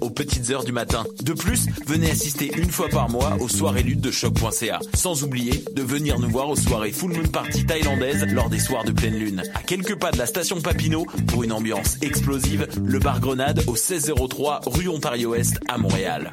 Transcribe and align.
aux 0.00 0.10
petites 0.10 0.50
heures 0.50 0.64
du 0.64 0.72
matin. 0.72 1.04
De 1.22 1.32
plus, 1.32 1.66
venez 1.86 2.10
assister 2.10 2.50
une 2.56 2.70
fois 2.70 2.88
par 2.88 3.08
mois 3.08 3.36
aux 3.40 3.48
soirées 3.48 3.82
luttes 3.82 4.00
de 4.00 4.10
choc.ca. 4.10 4.80
Sans 4.94 5.24
oublier 5.24 5.64
de 5.74 5.82
venir 5.82 6.18
nous 6.18 6.28
voir 6.28 6.48
aux 6.48 6.56
soirées 6.56 6.92
Full 6.92 7.12
Moon 7.12 7.28
Party 7.28 7.66
thaïlandaise 7.66 8.26
lors 8.32 8.50
des 8.50 8.58
soirs 8.58 8.84
de 8.84 8.92
pleine 8.92 9.16
lune. 9.16 9.42
À 9.54 9.62
quelques 9.62 9.96
pas 9.96 10.10
de 10.10 10.18
la 10.18 10.26
station 10.26 10.60
Papineau, 10.60 11.06
pour 11.28 11.42
une 11.42 11.52
ambiance 11.52 11.98
explosive, 12.02 12.66
le 12.84 12.98
bar 12.98 13.20
Grenade 13.20 13.62
au 13.66 13.72
1603 13.72 14.60
rue 14.66 14.88
Ontario-Est 14.88 15.60
à 15.68 15.78
Montréal. 15.78 16.32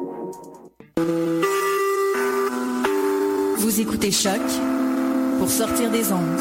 Vous 3.71 3.79
écoutez 3.79 4.11
Choc 4.11 4.41
pour 5.39 5.49
sortir 5.49 5.89
des 5.91 6.11
ondes. 6.11 6.37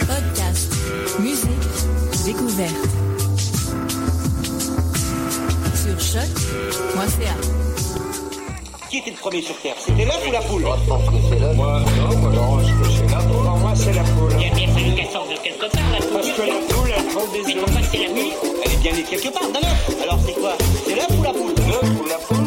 Podcast, 0.00 0.72
musique, 1.20 1.48
découverte. 2.24 2.74
Sur 5.76 6.00
choc.ca. 6.00 7.34
Qui 8.90 8.98
était 8.98 9.10
le 9.10 9.16
premier 9.16 9.40
sur 9.40 9.56
Terre? 9.60 9.76
C'était 9.78 10.04
l'œuf 10.06 10.26
ou 10.26 10.32
la 10.32 10.40
poule? 10.40 10.62
Moi, 10.62 10.76
je 10.82 10.88
pense 10.88 11.04
que 11.08 11.14
c'est 11.30 11.38
l'œuf. 11.38 11.54
Moi, 11.54 11.84
non, 11.98 12.16
moi, 12.18 12.30
non, 12.32 12.58
je 12.58 12.72
pense 12.72 12.88
que 12.88 12.94
c'est 12.94 13.14
l'œuf. 13.14 13.28
Pour 13.28 13.58
moi, 13.58 13.72
c'est 13.76 13.92
la 13.92 14.02
poule. 14.02 14.32
Il 14.40 14.50
a 14.50 14.54
bien 14.56 14.68
fallu 14.74 14.94
qu'elle 14.96 15.10
sorte 15.10 15.30
de 15.30 15.36
quelque 15.36 15.70
part, 15.70 15.82
la 15.92 15.98
poule. 15.98 16.12
Parce 16.14 16.32
que 16.32 16.42
la 16.42 16.69
poule, 17.12 17.22
elle 17.22 17.26
prend 17.26 17.32
des 17.32 17.42
Mais 17.46 17.54
œufs. 17.56 17.64
pourquoi 17.64 17.82
c'est 17.90 17.98
la 17.98 18.12
nuit 18.12 18.32
Elle 18.64 18.72
est 18.72 18.82
bien 18.82 18.92
née 18.92 19.02
quelque 19.02 19.32
part, 19.32 19.50
d'un 19.50 19.58
œuf. 19.58 20.02
Alors 20.02 20.20
c'est 20.26 20.32
quoi 20.34 20.56
C'est 20.86 20.94
l'œuf 20.94 21.08
ou 21.18 21.22
la 21.22 21.32
poule 21.32 21.54
L'œuf 21.56 22.00
ou 22.00 22.08
la 22.08 22.16
poule 22.16 22.46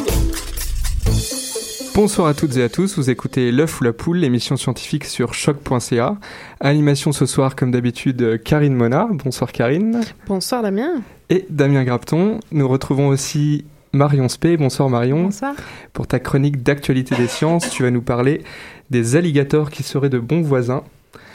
Bonsoir 1.96 2.28
à 2.28 2.34
toutes 2.34 2.58
et 2.58 2.64
à 2.64 2.70
tous, 2.70 2.98
vous 2.98 3.10
écoutez 3.12 3.52
L'œuf 3.52 3.80
ou 3.80 3.84
la 3.84 3.94
poule, 3.94 4.18
l'émission 4.18 4.58
scientifique 4.58 5.06
sur 5.06 5.34
choc.ca. 5.34 6.18
Animation 6.60 7.12
ce 7.12 7.26
soir, 7.28 7.56
comme 7.56 7.72
d'habitude, 7.72 8.42
Karine 8.44 8.74
Monard. 8.74 9.10
Bonsoir 9.14 9.52
Karine. 9.52 10.02
Bonsoir 10.28 10.64
Damien. 10.64 11.02
Et 11.30 11.46
Damien 11.50 11.84
Grapton. 11.84 12.40
Nous 12.52 12.68
retrouvons 12.68 13.10
aussi 13.10 13.66
Marion 13.94 14.28
Spey. 14.28 14.58
Bonsoir 14.58 14.90
Marion. 14.90 15.26
Bonsoir. 15.26 15.54
Pour 15.94 16.08
ta 16.08 16.20
chronique 16.20 16.64
d'actualité 16.64 17.16
des 17.16 17.28
sciences, 17.28 17.70
tu 17.70 17.84
vas 17.84 17.92
nous 17.92 18.02
parler 18.02 18.42
des 18.90 19.16
alligators 19.16 19.70
qui 19.70 19.84
seraient 19.84 20.10
de 20.10 20.20
bons 20.20 20.42
voisins. 20.42 20.84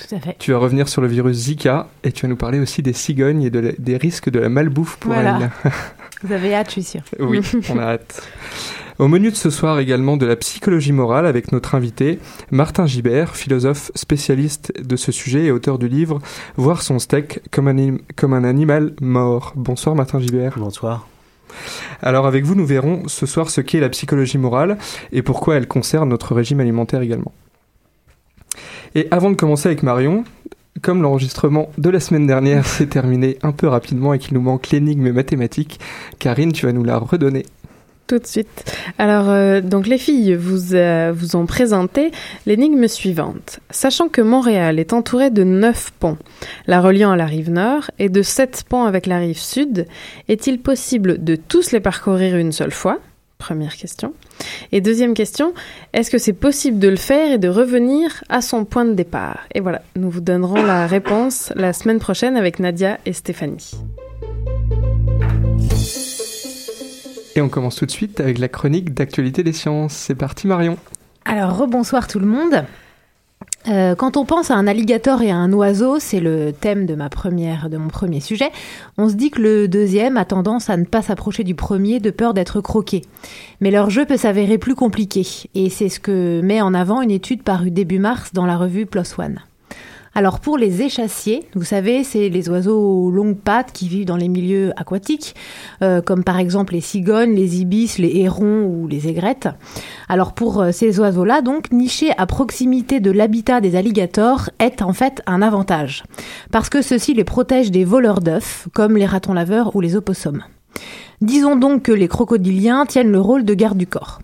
Tout 0.09 0.15
à 0.15 0.21
fait. 0.21 0.37
Tu 0.39 0.53
vas 0.53 0.59
revenir 0.59 0.89
sur 0.89 1.01
le 1.03 1.09
virus 1.09 1.37
Zika 1.37 1.89
et 2.05 2.13
tu 2.13 2.23
vas 2.23 2.29
nous 2.29 2.37
parler 2.37 2.59
aussi 2.61 2.83
des 2.83 2.93
cigognes 2.93 3.43
et 3.43 3.51
de 3.51 3.59
la- 3.61 3.73
des 3.79 3.97
risques 3.97 4.31
de 4.31 4.39
la 4.39 4.49
malbouffe 4.49 4.97
pour 4.97 5.13
Voilà. 5.13 5.51
elles. 5.65 5.73
Vous 6.23 6.33
avez 6.33 6.55
hâte, 6.55 6.67
je 6.69 6.73
suis 6.73 6.83
sûre. 6.83 7.03
Oui, 7.21 7.41
on 7.71 7.79
a 7.79 7.83
hâte. 7.85 8.23
Au 8.99 9.07
menu 9.07 9.31
de 9.31 9.37
ce 9.37 9.51
soir 9.51 9.79
également 9.79 10.17
de 10.17 10.27
la 10.27 10.35
psychologie 10.35 10.91
morale 10.91 11.25
avec 11.27 11.53
notre 11.53 11.77
invité 11.77 12.19
Martin 12.51 12.85
Gibert, 12.87 13.37
philosophe 13.37 13.93
spécialiste 13.95 14.73
de 14.85 14.97
ce 14.97 15.13
sujet 15.13 15.45
et 15.45 15.53
auteur 15.53 15.79
du 15.79 15.87
livre 15.87 16.19
Voir 16.57 16.83
son 16.83 16.99
steak 16.99 17.41
comme 17.53 17.69
un, 17.69 17.77
anim- 17.77 18.01
comme 18.17 18.33
un 18.35 18.43
animal 18.43 18.95
mort. 19.01 19.53
Bonsoir 19.55 19.95
Martin 19.95 20.19
Gibert. 20.19 20.55
Bonsoir. 20.59 21.07
Alors 22.03 22.27
avec 22.27 22.45
vous 22.45 22.57
nous 22.57 22.67
verrons 22.67 23.05
ce 23.07 23.25
soir 23.27 23.51
ce 23.51 23.61
qu'est 23.61 23.79
la 23.81 23.89
psychologie 23.89 24.39
morale 24.39 24.77
et 25.13 25.23
pourquoi 25.23 25.55
elle 25.55 25.69
concerne 25.69 26.09
notre 26.09 26.35
régime 26.35 26.59
alimentaire 26.59 27.01
également. 27.01 27.33
Et 28.95 29.09
avant 29.11 29.31
de 29.31 29.37
commencer 29.37 29.69
avec 29.69 29.83
Marion, 29.83 30.25
comme 30.83 31.03
l'enregistrement 31.03 31.71
de 31.79 31.91
la 31.91 32.01
semaine 32.01 32.27
dernière 32.27 32.67
s'est 32.67 32.87
terminé 32.87 33.39
un 33.43 33.53
peu 33.53 33.69
rapidement 33.69 34.15
et 34.15 34.19
qu'il 34.19 34.35
nous 34.35 34.41
manque 34.41 34.71
l'énigme 34.71 35.11
mathématique, 35.11 35.81
Karine, 36.19 36.53
tu 36.53 36.67
vas 36.67 36.73
nous 36.73 36.85
la 36.85 36.99
redonner. 36.99 37.45
Tout 38.07 38.19
de 38.19 38.27
suite. 38.27 38.73
Alors, 38.97 39.29
euh, 39.29 39.61
donc 39.61 39.87
les 39.87 39.99
filles 39.99 40.35
vous, 40.35 40.75
euh, 40.75 41.13
vous 41.15 41.37
ont 41.37 41.45
présenté 41.45 42.11
l'énigme 42.47 42.89
suivante. 42.89 43.61
Sachant 43.69 44.09
que 44.09 44.23
Montréal 44.23 44.79
est 44.79 44.95
entouré 44.95 45.29
de 45.29 45.45
neuf 45.45 45.93
ponts, 46.01 46.17
la 46.67 46.81
reliant 46.81 47.11
à 47.11 47.17
la 47.17 47.27
rive 47.27 47.51
nord, 47.51 47.91
et 47.99 48.09
de 48.09 48.23
sept 48.23 48.65
ponts 48.67 48.85
avec 48.85 49.05
la 49.05 49.19
rive 49.19 49.39
sud, 49.39 49.87
est-il 50.29 50.59
possible 50.59 51.23
de 51.23 51.37
tous 51.37 51.73
les 51.73 51.81
parcourir 51.81 52.37
une 52.37 52.53
seule 52.53 52.71
fois? 52.71 52.99
Première 53.39 53.77
question. 53.77 54.15
Et 54.73 54.81
deuxième 54.81 55.15
question, 55.15 55.55
est-ce 55.93 56.11
que 56.11 56.19
c'est 56.19 56.33
possible 56.33 56.81
de 56.81 56.89
le 56.89 56.97
faire 56.97 57.33
et 57.33 57.39
de 57.39 57.49
revenir 57.49 58.25
à 58.29 58.43
son 58.43 58.65
point 58.65 58.85
de 58.85 58.95
départ? 58.95 59.47
Et 59.55 59.61
voilà, 59.61 59.81
nous 59.97 60.11
vous 60.11 60.21
donnerons 60.21 60.63
la 60.63 60.87
réponse 60.87 61.53
la 61.55 61.73
semaine 61.73 62.01
prochaine 62.01 62.37
avec 62.37 62.59
Nadia 62.59 62.99
et 63.07 63.13
Stéphanie. 63.13 63.73
Et 67.37 67.41
on 67.41 67.49
commence 67.49 67.77
tout 67.77 67.87
de 67.87 67.91
suite 67.93 68.19
avec 68.19 68.39
la 68.39 68.49
chronique 68.49 68.93
d'actualité 68.93 69.45
des 69.45 69.53
sciences. 69.53 69.93
C'est 69.93 70.17
parti 70.17 70.49
Marion. 70.49 70.77
Alors, 71.25 71.57
rebonsoir 71.57 72.09
tout 72.09 72.19
le 72.19 72.27
monde. 72.27 72.65
Euh, 73.67 73.95
quand 73.97 74.17
on 74.17 74.25
pense 74.25 74.51
à 74.51 74.55
un 74.55 74.67
alligator 74.67 75.21
et 75.21 75.31
à 75.31 75.37
un 75.37 75.53
oiseau, 75.53 75.99
c'est 75.99 76.21
le 76.21 76.53
thème 76.53 76.87
de 76.87 76.95
ma 76.95 77.09
première, 77.09 77.69
de 77.69 77.77
mon 77.77 77.89
premier 77.89 78.21
sujet. 78.21 78.51
On 78.97 79.09
se 79.09 79.15
dit 79.15 79.31
que 79.31 79.43
le 79.43 79.69
deuxième 79.69 80.17
a 80.17 80.25
tendance 80.25 80.71
à 80.71 80.77
ne 80.77 80.85
pas 80.85 81.03
s'approcher 81.03 81.45
du 81.45 81.55
premier 81.55 81.99
de 81.99 82.11
peur 82.11 82.35
d'être 82.35 82.61
croqué. 82.61 83.03
Mais 83.61 83.71
leur 83.71 83.91
jeu 83.91 84.07
peut 84.07 84.17
s'avérer 84.17 84.59
plus 84.59 84.75
compliqué, 84.75 85.27
et 85.55 85.71
c'est 85.71 85.89
ce 85.89 86.01
que 86.01 86.41
met 86.43 86.63
en 86.63 86.73
avant 86.73 87.03
une 87.03 87.11
étude 87.11 87.43
parue 87.43 87.71
début 87.71 87.99
mars 87.99 88.33
dans 88.33 88.47
la 88.47 88.57
revue 88.57 88.87
PLOS 88.87 89.19
ONE. 89.19 89.41
Alors 90.19 90.41
pour 90.41 90.59
les 90.59 90.83
échassiers, 90.83 91.45
vous 91.55 91.63
savez, 91.63 92.03
c'est 92.03 92.29
les 92.29 92.49
oiseaux 92.49 93.05
aux 93.05 93.09
longues 93.13 93.39
pattes 93.39 93.71
qui 93.71 93.87
vivent 93.87 94.07
dans 94.07 94.17
les 94.17 94.27
milieux 94.27 94.73
aquatiques, 94.77 95.37
euh, 95.81 96.03
comme 96.03 96.25
par 96.25 96.41
exemple 96.41 96.73
les 96.73 96.81
cigognes, 96.81 97.37
les 97.37 97.61
ibis, 97.61 97.99
les 97.99 98.17
hérons 98.17 98.65
ou 98.65 98.89
les 98.89 99.07
aigrettes. 99.07 99.49
Alors 100.09 100.33
pour 100.33 100.61
euh, 100.61 100.73
ces 100.73 100.99
oiseaux-là, 100.99 101.41
donc, 101.41 101.71
nicher 101.71 102.11
à 102.19 102.27
proximité 102.27 102.99
de 102.99 103.13
l'habitat 103.13 103.61
des 103.61 103.77
alligators 103.77 104.51
est 104.59 104.83
en 104.83 104.93
fait 104.93 105.23
un 105.27 105.41
avantage, 105.41 106.03
parce 106.51 106.69
que 106.69 106.83
ceci 106.83 107.15
les 107.15 107.23
protège 107.23 107.71
des 107.71 107.85
voleurs 107.85 108.21
d'œufs, 108.21 108.67
comme 108.75 108.97
les 108.97 109.07
ratons 109.07 109.35
laveurs 109.35 109.77
ou 109.77 109.81
les 109.81 109.95
opossums. 109.95 110.43
Disons 111.21 111.55
donc 111.55 111.85
que 111.85 111.93
les 111.93 112.09
crocodiliens 112.09 112.87
tiennent 112.87 113.13
le 113.13 113.21
rôle 113.21 113.45
de 113.45 113.55
garde 113.55 113.79
du 113.79 113.87
corps. 113.87 114.19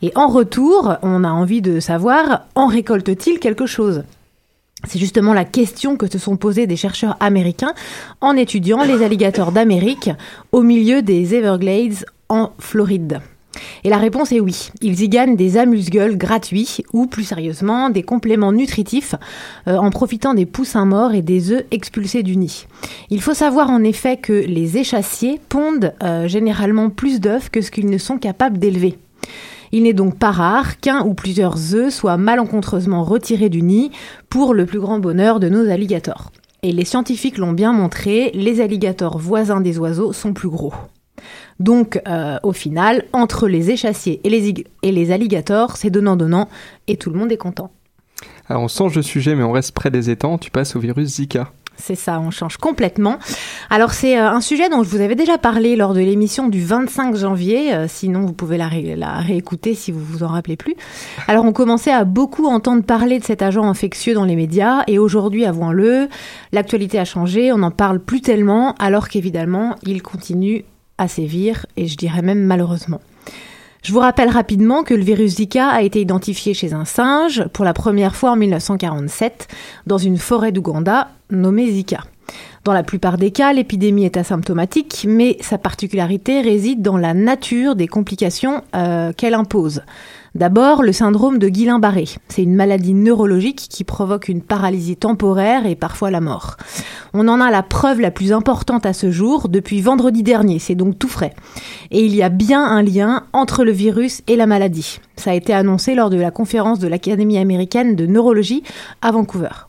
Et 0.00 0.10
en 0.14 0.28
retour, 0.28 0.96
on 1.02 1.22
a 1.22 1.30
envie 1.30 1.60
de 1.60 1.80
savoir, 1.80 2.46
en 2.54 2.66
récolte-t-il 2.66 3.40
quelque 3.40 3.66
chose? 3.66 4.04
C'est 4.86 4.98
justement 4.98 5.32
la 5.32 5.44
question 5.44 5.96
que 5.96 6.10
se 6.10 6.18
sont 6.18 6.36
posées 6.36 6.66
des 6.66 6.76
chercheurs 6.76 7.16
américains 7.20 7.74
en 8.20 8.36
étudiant 8.36 8.84
les 8.84 9.02
alligators 9.02 9.52
d'Amérique 9.52 10.10
au 10.52 10.62
milieu 10.62 11.02
des 11.02 11.34
Everglades 11.34 12.04
en 12.28 12.52
Floride. 12.58 13.20
Et 13.84 13.88
la 13.88 13.98
réponse 13.98 14.32
est 14.32 14.40
oui. 14.40 14.70
Ils 14.80 15.00
y 15.02 15.08
gagnent 15.08 15.36
des 15.36 15.56
amuse-gueules 15.56 16.16
gratuits 16.16 16.78
ou, 16.92 17.06
plus 17.06 17.24
sérieusement, 17.24 17.90
des 17.90 18.02
compléments 18.02 18.52
nutritifs 18.52 19.14
euh, 19.68 19.76
en 19.76 19.90
profitant 19.90 20.34
des 20.34 20.46
poussins 20.46 20.86
morts 20.86 21.14
et 21.14 21.22
des 21.22 21.52
œufs 21.52 21.64
expulsés 21.70 22.22
du 22.22 22.36
nid. 22.36 22.66
Il 23.10 23.22
faut 23.22 23.34
savoir 23.34 23.70
en 23.70 23.82
effet 23.84 24.16
que 24.16 24.32
les 24.32 24.78
échassiers 24.78 25.40
pondent 25.48 25.92
euh, 26.02 26.28
généralement 26.28 26.90
plus 26.90 27.20
d'œufs 27.20 27.50
que 27.50 27.60
ce 27.60 27.70
qu'ils 27.70 27.90
ne 27.90 27.98
sont 27.98 28.18
capables 28.18 28.58
d'élever. 28.58 28.98
Il 29.74 29.82
n'est 29.82 29.92
donc 29.92 30.20
pas 30.20 30.30
rare 30.30 30.78
qu'un 30.78 31.04
ou 31.04 31.14
plusieurs 31.14 31.74
œufs 31.74 31.92
soient 31.92 32.16
malencontreusement 32.16 33.02
retirés 33.02 33.48
du 33.48 33.60
nid 33.60 33.90
pour 34.28 34.54
le 34.54 34.66
plus 34.66 34.78
grand 34.78 35.00
bonheur 35.00 35.40
de 35.40 35.48
nos 35.48 35.68
alligators. 35.68 36.30
Et 36.62 36.70
les 36.70 36.84
scientifiques 36.84 37.38
l'ont 37.38 37.52
bien 37.52 37.72
montré, 37.72 38.30
les 38.34 38.60
alligators 38.60 39.18
voisins 39.18 39.60
des 39.60 39.80
oiseaux 39.80 40.12
sont 40.12 40.32
plus 40.32 40.48
gros. 40.48 40.72
Donc, 41.58 42.00
euh, 42.06 42.38
au 42.44 42.52
final, 42.52 43.06
entre 43.12 43.48
les 43.48 43.72
échassiers 43.72 44.20
et 44.22 44.30
les, 44.30 44.54
et 44.84 44.92
les 44.92 45.10
alligators, 45.10 45.76
c'est 45.76 45.90
donnant-donnant, 45.90 46.48
et 46.86 46.96
tout 46.96 47.10
le 47.10 47.18
monde 47.18 47.32
est 47.32 47.36
content. 47.36 47.72
Alors 48.48 48.62
on 48.62 48.68
change 48.68 48.94
de 48.94 49.02
sujet 49.02 49.34
mais 49.34 49.42
on 49.42 49.50
reste 49.50 49.72
près 49.72 49.90
des 49.90 50.08
étangs, 50.08 50.38
tu 50.38 50.52
passes 50.52 50.76
au 50.76 50.78
virus 50.78 51.16
Zika. 51.16 51.50
C'est 51.76 51.96
ça, 51.96 52.18
on 52.20 52.30
change 52.30 52.56
complètement. 52.56 53.18
Alors 53.68 53.92
c'est 53.92 54.18
euh, 54.18 54.30
un 54.30 54.40
sujet 54.40 54.68
dont 54.70 54.82
je 54.82 54.88
vous 54.88 55.00
avais 55.02 55.16
déjà 55.16 55.36
parlé 55.38 55.76
lors 55.76 55.92
de 55.92 56.00
l'émission 56.00 56.48
du 56.48 56.64
25 56.64 57.14
janvier, 57.16 57.74
euh, 57.74 57.86
sinon 57.88 58.20
vous 58.20 58.32
pouvez 58.32 58.56
la, 58.56 58.68
ré- 58.68 58.94
la 58.96 59.14
réécouter 59.18 59.74
si 59.74 59.92
vous 59.92 60.00
vous 60.02 60.22
en 60.22 60.28
rappelez 60.28 60.56
plus. 60.56 60.74
Alors 61.28 61.44
on 61.44 61.52
commençait 61.52 61.92
à 61.92 62.04
beaucoup 62.04 62.46
entendre 62.46 62.82
parler 62.84 63.18
de 63.18 63.24
cet 63.24 63.42
agent 63.42 63.64
infectieux 63.64 64.14
dans 64.14 64.24
les 64.24 64.36
médias 64.36 64.82
et 64.86 64.98
aujourd'hui, 64.98 65.44
avouons-le, 65.44 66.08
l'actualité 66.52 66.98
a 66.98 67.04
changé, 67.04 67.52
on 67.52 67.58
n'en 67.58 67.70
parle 67.70 67.98
plus 68.00 68.20
tellement 68.22 68.74
alors 68.78 69.08
qu'évidemment 69.08 69.76
il 69.84 70.02
continue 70.02 70.64
à 70.96 71.08
sévir 71.08 71.66
et 71.76 71.86
je 71.86 71.96
dirais 71.96 72.22
même 72.22 72.44
malheureusement. 72.44 73.00
Je 73.84 73.92
vous 73.92 74.00
rappelle 74.00 74.30
rapidement 74.30 74.82
que 74.82 74.94
le 74.94 75.04
virus 75.04 75.36
Zika 75.36 75.68
a 75.68 75.82
été 75.82 76.00
identifié 76.00 76.54
chez 76.54 76.72
un 76.72 76.86
singe 76.86 77.44
pour 77.52 77.66
la 77.66 77.74
première 77.74 78.16
fois 78.16 78.30
en 78.30 78.36
1947 78.36 79.46
dans 79.86 79.98
une 79.98 80.16
forêt 80.16 80.52
d'Ouganda 80.52 81.10
nommée 81.30 81.70
Zika. 81.70 82.00
Dans 82.64 82.72
la 82.72 82.82
plupart 82.82 83.18
des 83.18 83.30
cas, 83.30 83.52
l'épidémie 83.52 84.06
est 84.06 84.16
asymptomatique, 84.16 85.04
mais 85.06 85.36
sa 85.42 85.58
particularité 85.58 86.40
réside 86.40 86.80
dans 86.80 86.96
la 86.96 87.12
nature 87.12 87.76
des 87.76 87.86
complications 87.86 88.62
euh, 88.74 89.12
qu'elle 89.12 89.34
impose. 89.34 89.82
D'abord, 90.34 90.82
le 90.82 90.92
syndrome 90.92 91.38
de 91.38 91.48
Guillain-Barré. 91.48 92.06
C'est 92.28 92.42
une 92.42 92.56
maladie 92.56 92.92
neurologique 92.92 93.68
qui 93.70 93.84
provoque 93.84 94.26
une 94.26 94.42
paralysie 94.42 94.96
temporaire 94.96 95.64
et 95.64 95.76
parfois 95.76 96.10
la 96.10 96.20
mort. 96.20 96.56
On 97.12 97.28
en 97.28 97.40
a 97.40 97.52
la 97.52 97.62
preuve 97.62 98.00
la 98.00 98.10
plus 98.10 98.32
importante 98.32 98.84
à 98.84 98.92
ce 98.92 99.12
jour 99.12 99.48
depuis 99.48 99.80
vendredi 99.80 100.24
dernier, 100.24 100.58
c'est 100.58 100.74
donc 100.74 100.98
tout 100.98 101.08
frais. 101.08 101.34
Et 101.92 102.04
il 102.04 102.16
y 102.16 102.22
a 102.24 102.30
bien 102.30 102.64
un 102.64 102.82
lien 102.82 103.26
entre 103.32 103.62
le 103.62 103.70
virus 103.70 104.22
et 104.26 104.34
la 104.34 104.46
maladie. 104.46 104.98
Ça 105.16 105.30
a 105.30 105.34
été 105.34 105.52
annoncé 105.52 105.94
lors 105.94 106.10
de 106.10 106.16
la 106.16 106.32
conférence 106.32 106.80
de 106.80 106.88
l'Académie 106.88 107.38
américaine 107.38 107.94
de 107.94 108.06
neurologie 108.06 108.64
à 109.02 109.12
Vancouver. 109.12 109.68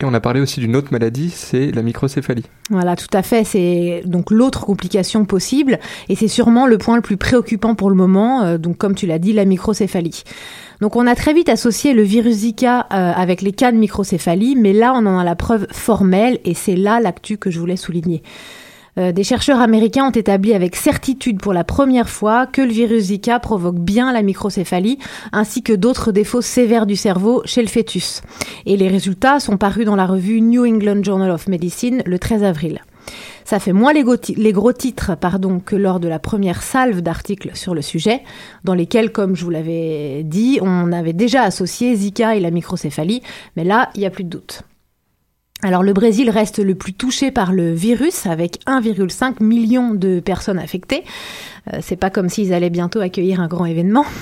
Et 0.00 0.04
on 0.06 0.14
a 0.14 0.20
parlé 0.20 0.40
aussi 0.40 0.60
d'une 0.60 0.76
autre 0.76 0.92
maladie, 0.92 1.28
c'est 1.28 1.72
la 1.72 1.82
microcéphalie. 1.82 2.44
Voilà, 2.70 2.96
tout 2.96 3.08
à 3.12 3.22
fait. 3.22 3.44
C'est 3.44 4.02
donc 4.06 4.30
l'autre 4.30 4.64
complication 4.64 5.26
possible, 5.26 5.78
et 6.08 6.14
c'est 6.14 6.28
sûrement 6.28 6.66
le 6.66 6.78
point 6.78 6.96
le 6.96 7.02
plus 7.02 7.18
préoccupant 7.18 7.74
pour 7.74 7.90
le 7.90 7.96
moment. 7.96 8.42
euh, 8.42 8.58
donc, 8.58 8.78
comme 8.78 8.94
tu 8.94 9.06
l'as 9.06 9.18
dit, 9.18 9.34
la 9.34 9.44
microcéphalie. 9.44 10.22
Donc, 10.80 10.96
on 10.96 11.06
a 11.06 11.14
très 11.14 11.34
vite 11.34 11.50
associé 11.50 11.92
le 11.92 12.02
virus 12.02 12.36
Zika 12.36 12.86
euh, 12.92 13.12
avec 13.14 13.42
les 13.42 13.52
cas 13.52 13.72
de 13.72 13.76
microcéphalie, 13.76 14.56
mais 14.56 14.72
là, 14.72 14.94
on 14.94 15.04
en 15.04 15.18
a 15.18 15.24
la 15.24 15.36
preuve 15.36 15.66
formelle, 15.70 16.38
et 16.46 16.54
c'est 16.54 16.76
là 16.76 17.00
l'actu 17.00 17.36
que 17.36 17.50
je 17.50 17.60
voulais 17.60 17.76
souligner. 17.76 18.22
Euh, 19.00 19.12
des 19.12 19.24
chercheurs 19.24 19.60
américains 19.60 20.06
ont 20.06 20.10
établi 20.10 20.52
avec 20.52 20.76
certitude 20.76 21.40
pour 21.40 21.54
la 21.54 21.64
première 21.64 22.08
fois 22.08 22.46
que 22.46 22.60
le 22.60 22.70
virus 22.70 23.04
Zika 23.04 23.40
provoque 23.40 23.78
bien 23.78 24.12
la 24.12 24.22
microcéphalie, 24.22 24.98
ainsi 25.32 25.62
que 25.62 25.72
d'autres 25.72 26.12
défauts 26.12 26.42
sévères 26.42 26.86
du 26.86 26.96
cerveau 26.96 27.42
chez 27.46 27.62
le 27.62 27.68
fœtus. 27.68 28.22
Et 28.66 28.76
les 28.76 28.88
résultats 28.88 29.40
sont 29.40 29.56
parus 29.56 29.86
dans 29.86 29.96
la 29.96 30.06
revue 30.06 30.40
New 30.42 30.66
England 30.66 31.02
Journal 31.02 31.30
of 31.30 31.48
Medicine 31.48 32.02
le 32.04 32.18
13 32.18 32.44
avril. 32.44 32.80
Ça 33.44 33.58
fait 33.58 33.72
moins 33.72 33.92
les, 33.94 34.04
les 34.36 34.52
gros 34.52 34.72
titres 34.72 35.16
pardon, 35.16 35.60
que 35.60 35.76
lors 35.76 35.98
de 35.98 36.06
la 36.06 36.18
première 36.18 36.62
salve 36.62 37.00
d'articles 37.00 37.50
sur 37.54 37.74
le 37.74 37.82
sujet, 37.82 38.20
dans 38.64 38.74
lesquels, 38.74 39.12
comme 39.12 39.34
je 39.34 39.44
vous 39.44 39.50
l'avais 39.50 40.22
dit, 40.24 40.58
on 40.60 40.92
avait 40.92 41.14
déjà 41.14 41.42
associé 41.42 41.94
Zika 41.96 42.36
et 42.36 42.40
la 42.40 42.50
microcéphalie, 42.50 43.22
mais 43.56 43.64
là, 43.64 43.90
il 43.94 44.00
n'y 44.00 44.06
a 44.06 44.10
plus 44.10 44.24
de 44.24 44.28
doute. 44.28 44.62
Alors 45.62 45.82
le 45.82 45.92
Brésil 45.92 46.30
reste 46.30 46.58
le 46.58 46.74
plus 46.74 46.94
touché 46.94 47.30
par 47.30 47.52
le 47.52 47.72
virus 47.72 48.26
avec 48.26 48.60
1,5 48.66 49.42
million 49.42 49.92
de 49.92 50.20
personnes 50.20 50.58
affectées. 50.58 51.04
Euh, 51.72 51.78
c'est 51.82 51.96
pas 51.96 52.08
comme 52.08 52.28
s'ils 52.28 52.54
allaient 52.54 52.70
bientôt 52.70 53.00
accueillir 53.00 53.40
un 53.40 53.48
grand 53.48 53.66
événement. 53.66 54.04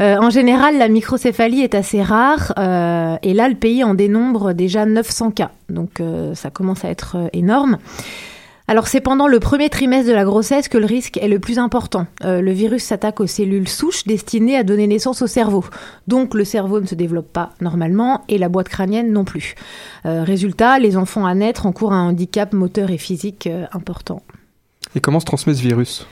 Euh, 0.00 0.16
en 0.20 0.30
général, 0.30 0.78
la 0.78 0.86
microcéphalie 0.86 1.62
est 1.62 1.74
assez 1.74 2.02
rare 2.04 2.52
euh, 2.56 3.16
et 3.24 3.34
là 3.34 3.48
le 3.48 3.56
pays 3.56 3.82
en 3.82 3.94
dénombre 3.94 4.52
déjà 4.52 4.86
900 4.86 5.32
cas. 5.32 5.50
Donc 5.68 5.98
euh, 5.98 6.36
ça 6.36 6.50
commence 6.50 6.84
à 6.84 6.88
être 6.88 7.16
énorme. 7.32 7.78
Alors 8.70 8.86
c'est 8.86 9.00
pendant 9.00 9.26
le 9.28 9.40
premier 9.40 9.70
trimestre 9.70 10.08
de 10.08 10.14
la 10.14 10.24
grossesse 10.24 10.68
que 10.68 10.76
le 10.76 10.84
risque 10.84 11.16
est 11.16 11.28
le 11.28 11.38
plus 11.38 11.58
important. 11.58 12.06
Euh, 12.24 12.42
le 12.42 12.52
virus 12.52 12.84
s'attaque 12.84 13.18
aux 13.18 13.26
cellules 13.26 13.66
souches 13.66 14.04
destinées 14.04 14.56
à 14.56 14.62
donner 14.62 14.86
naissance 14.86 15.22
au 15.22 15.26
cerveau. 15.26 15.64
Donc 16.06 16.34
le 16.34 16.44
cerveau 16.44 16.78
ne 16.78 16.86
se 16.86 16.94
développe 16.94 17.32
pas 17.32 17.54
normalement 17.62 18.24
et 18.28 18.36
la 18.36 18.50
boîte 18.50 18.68
crânienne 18.68 19.10
non 19.10 19.24
plus. 19.24 19.54
Euh, 20.04 20.22
résultat, 20.22 20.78
les 20.78 20.98
enfants 20.98 21.24
à 21.24 21.34
naître 21.34 21.64
encourent 21.64 21.94
un 21.94 22.08
handicap 22.08 22.52
moteur 22.52 22.90
et 22.90 22.98
physique 22.98 23.46
euh, 23.46 23.64
important. 23.72 24.22
Et 24.94 25.00
comment 25.00 25.20
se 25.20 25.24
transmet 25.24 25.54
ce 25.54 25.62
virus? 25.62 26.06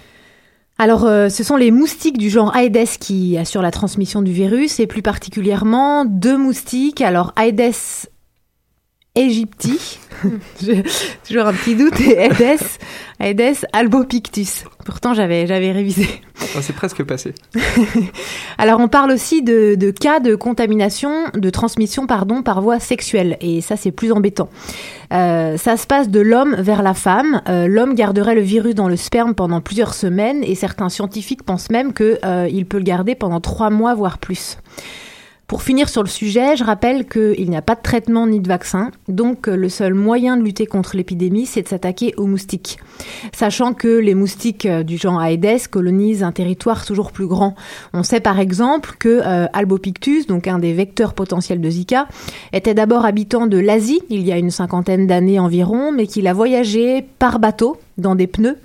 Alors, 0.79 1.07
euh, 1.07 1.31
ce 1.31 1.43
sont 1.43 1.57
les 1.57 1.71
moustiques 1.71 2.19
du 2.19 2.29
genre 2.29 2.55
Aedes 2.55 2.99
qui 3.01 3.39
assurent 3.39 3.63
la 3.63 3.71
transmission 3.71 4.21
du 4.21 4.33
virus, 4.33 4.79
et 4.79 4.87
plus 4.87 5.01
particulièrement 5.01 6.05
deux 6.05 6.37
moustiques. 6.37 7.01
Alors, 7.01 7.33
Aedes 7.39 8.09
aegypti, 9.17 9.99
j'ai 10.63 10.85
toujours 11.27 11.47
un 11.47 11.53
petit 11.53 11.75
doute, 11.75 11.99
et 12.01 12.19
Aedes, 12.19 12.79
Aedes 13.19 13.67
albopictus. 13.73 14.65
Pourtant, 14.85 15.15
j'avais 15.15 15.47
j'avais 15.47 15.73
révisé. 15.73 16.07
Ah, 16.41 16.61
C'est 16.63 16.75
presque 16.75 17.03
passé. 17.03 17.35
Alors, 18.59 18.79
on 18.81 18.89
parle 18.89 19.11
aussi 19.11 19.43
de, 19.43 19.75
de 19.75 19.91
cas 19.91 20.21
de 20.21 20.35
contamination, 20.35 21.27
de 21.35 21.51
transmission, 21.51 22.07
pardon, 22.07 22.43
par 22.43 22.61
voie 22.61 22.79
sexuelle. 22.79 23.37
Et 23.41 23.63
ça, 23.63 23.77
c'est 23.77 23.91
plus 23.91 24.13
embêtant. 24.13 24.49
Euh, 25.13 25.57
ça 25.57 25.77
se 25.77 25.87
passe 25.87 26.09
de 26.09 26.21
l'homme 26.21 26.55
vers 26.57 26.83
la 26.83 26.95
femme. 26.95 27.43
Euh, 27.49 27.67
l'homme 27.67 27.95
garderait 27.95 28.35
le 28.35 28.43
virus 28.43 28.75
dans 28.75 28.89
le 28.89 28.97
sperme 28.97 29.35
pendant 29.35 29.61
plusieurs 29.61 29.95
semaines 29.95 30.45
et 30.45 30.55
certains 30.55 30.89
scientifiques 30.89 31.43
pensent 31.43 31.71
même 31.71 31.93
qu'il 31.93 32.67
peut 32.67 32.79
le 32.79 32.85
garder 32.85 33.15
pendant 33.15 33.41
trois 33.41 33.71
mois, 33.71 33.95
voire 33.95 34.19
plus. 34.19 34.59
Pour 35.47 35.63
finir 35.63 35.89
sur 35.89 36.03
le 36.03 36.09
sujet, 36.09 36.57
je 36.57 36.65
rappelle 36.65 37.07
qu'il 37.07 37.49
n'y 37.49 37.57
a 37.57 37.63
pas 37.63 37.77
de 37.77 37.81
traitement 37.81 38.27
ni 38.27 38.41
de 38.41 38.49
vaccin, 38.49 38.91
donc 39.07 39.47
euh, 39.47 39.55
le 39.55 39.69
seul 39.69 39.95
moyen 39.95 40.37
de 40.37 40.43
lutter 40.43 40.67
contre 40.67 40.97
l'épidémie, 40.97 41.47
c'est 41.47 41.63
de 41.63 41.69
s'attaquer 41.69 42.15
aux 42.17 42.27
moustiques. 42.27 42.79
Sachant 43.33 43.73
que 43.73 43.87
les 43.87 44.17
moustiques 44.17 44.67
euh, 44.67 44.83
du 44.83 44.97
genre 44.97 45.23
Aedes 45.23 45.69
colonisent 45.71 46.25
un 46.25 46.33
territoire 46.33 46.85
toujours 46.85 47.13
plus 47.13 47.29
grand. 47.29 47.55
On 47.93 48.03
sait 48.03 48.19
par 48.19 48.41
exemple 48.41 48.97
que 48.99 49.21
euh, 49.25 49.47
Albopictus, 49.53 50.27
donc 50.27 50.49
un 50.49 50.59
des 50.59 50.73
vecteurs 50.73 51.15
potentiels 51.15 51.61
de 51.61 51.71
Zika, 51.71 52.09
était 52.53 52.75
d'abord 52.75 53.05
habitant 53.05 53.47
de 53.47 53.59
l'Asie 53.59 54.03
il 54.11 54.27
y 54.27 54.33
a 54.33 54.39
une 54.39 54.51
cinquantaine 54.51 55.07
d'années 55.07 55.39
environ, 55.39 55.93
mais 55.93 56.09
qu'il 56.09 56.27
a 56.27 56.33
voyagé 56.33 57.07
par 57.21 57.39
bateau 57.39 57.77
dans 57.99 58.17
des 58.17 58.27
pneus 58.27 58.57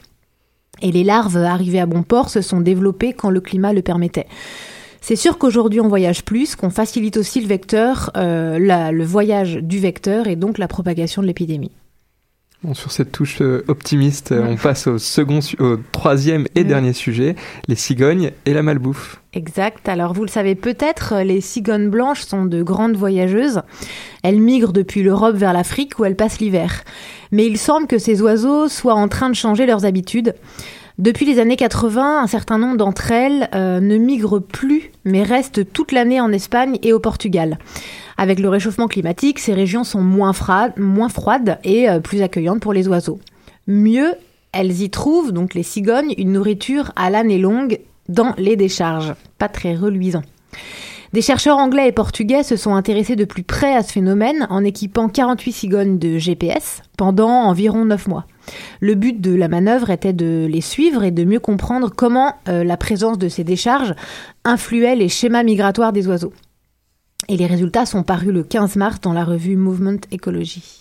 et 0.81 0.91
les 0.91 1.03
larves 1.03 1.37
arrivées 1.37 1.79
à 1.79 1.85
bon 1.85 2.01
port 2.01 2.29
se 2.29 2.41
sont 2.41 2.59
développées 2.59 3.13
quand 3.13 3.29
le 3.29 3.39
climat 3.39 3.71
le 3.71 3.83
permettait. 3.83 4.25
C'est 5.01 5.15
sûr 5.15 5.37
qu'aujourd'hui 5.37 5.81
on 5.81 5.87
voyage 5.87 6.23
plus, 6.23 6.55
qu'on 6.55 6.69
facilite 6.69 7.17
aussi 7.17 7.41
le 7.41 7.47
vecteur, 7.47 8.11
euh, 8.15 8.59
la- 8.59 8.91
le 8.91 9.03
voyage 9.03 9.55
du 9.55 9.79
vecteur 9.79 10.27
et 10.27 10.35
donc 10.35 10.57
la 10.59 10.67
propagation 10.67 11.21
de 11.23 11.27
l'épidémie. 11.27 11.71
Bon, 12.63 12.75
sur 12.75 12.91
cette 12.91 13.11
touche 13.11 13.41
euh, 13.41 13.63
optimiste, 13.67 14.31
euh, 14.33 14.45
on 14.47 14.55
passe 14.55 14.85
au 14.85 14.99
second, 14.99 15.39
au 15.59 15.77
troisième 15.91 16.45
et 16.53 16.63
Mm. 16.63 16.67
dernier 16.67 16.93
sujet, 16.93 17.35
les 17.67 17.73
cigognes 17.75 18.29
et 18.45 18.53
la 18.53 18.61
malbouffe. 18.61 19.19
Exact. 19.33 19.89
Alors 19.89 20.13
vous 20.13 20.21
le 20.21 20.29
savez 20.29 20.53
peut-être, 20.53 21.15
les 21.23 21.41
cigognes 21.41 21.89
blanches 21.89 22.21
sont 22.21 22.45
de 22.45 22.61
grandes 22.61 22.95
voyageuses. 22.95 23.61
Elles 24.21 24.39
migrent 24.39 24.73
depuis 24.73 25.01
l'Europe 25.01 25.35
vers 25.35 25.53
l'Afrique 25.53 25.97
où 25.97 26.05
elles 26.05 26.15
passent 26.15 26.37
l'hiver. 26.39 26.83
Mais 27.31 27.47
il 27.47 27.57
semble 27.57 27.87
que 27.87 27.97
ces 27.97 28.21
oiseaux 28.21 28.67
soient 28.67 28.93
en 28.93 29.07
train 29.07 29.29
de 29.31 29.35
changer 29.35 29.65
leurs 29.65 29.85
habitudes. 29.85 30.35
Depuis 31.01 31.25
les 31.25 31.39
années 31.39 31.55
80, 31.55 32.21
un 32.21 32.27
certain 32.27 32.59
nombre 32.59 32.77
d'entre 32.77 33.11
elles 33.11 33.49
euh, 33.55 33.79
ne 33.79 33.97
migrent 33.97 34.37
plus, 34.37 34.91
mais 35.03 35.23
restent 35.23 35.73
toute 35.73 35.93
l'année 35.93 36.21
en 36.21 36.31
Espagne 36.31 36.77
et 36.83 36.93
au 36.93 36.99
Portugal. 36.99 37.57
Avec 38.19 38.37
le 38.37 38.49
réchauffement 38.49 38.87
climatique, 38.87 39.39
ces 39.39 39.55
régions 39.55 39.83
sont 39.83 40.03
moins, 40.03 40.31
froides 40.31 41.57
et 41.63 41.89
euh, 41.89 42.01
plus 42.01 42.21
accueillantes 42.21 42.59
pour 42.59 42.71
les 42.71 42.87
oiseaux. 42.87 43.19
Mieux, 43.65 44.13
elles 44.51 44.83
y 44.83 44.91
trouvent, 44.91 45.31
donc 45.31 45.55
les 45.55 45.63
cigognes, 45.63 46.13
une 46.19 46.33
nourriture 46.33 46.91
à 46.95 47.09
l'année 47.09 47.39
longue 47.39 47.79
dans 48.07 48.35
les 48.37 48.55
décharges. 48.55 49.15
Pas 49.39 49.49
très 49.49 49.73
reluisant. 49.73 50.21
Des 51.13 51.21
chercheurs 51.21 51.57
anglais 51.57 51.89
et 51.89 51.91
portugais 51.91 52.41
se 52.41 52.55
sont 52.55 52.73
intéressés 52.73 53.17
de 53.17 53.25
plus 53.25 53.43
près 53.43 53.75
à 53.75 53.83
ce 53.83 53.91
phénomène 53.91 54.47
en 54.49 54.63
équipant 54.63 55.09
48 55.09 55.51
cigognes 55.51 55.99
de 55.99 56.17
GPS 56.17 56.81
pendant 56.97 57.29
environ 57.29 57.83
9 57.83 58.07
mois. 58.07 58.25
Le 58.79 58.95
but 58.95 59.19
de 59.19 59.35
la 59.35 59.49
manœuvre 59.49 59.89
était 59.89 60.13
de 60.13 60.47
les 60.49 60.61
suivre 60.61 61.03
et 61.03 61.11
de 61.11 61.25
mieux 61.25 61.41
comprendre 61.41 61.91
comment 61.93 62.35
euh, 62.47 62.63
la 62.63 62.77
présence 62.77 63.17
de 63.17 63.27
ces 63.27 63.43
décharges 63.43 63.93
influait 64.45 64.95
les 64.95 65.09
schémas 65.09 65.43
migratoires 65.43 65.91
des 65.91 66.07
oiseaux. 66.07 66.33
Et 67.27 67.35
les 67.35 67.45
résultats 67.45 67.85
sont 67.85 68.03
parus 68.03 68.31
le 68.31 68.43
15 68.43 68.77
mars 68.77 69.01
dans 69.01 69.13
la 69.13 69.25
revue 69.25 69.57
Movement 69.57 69.99
Ecology. 70.13 70.80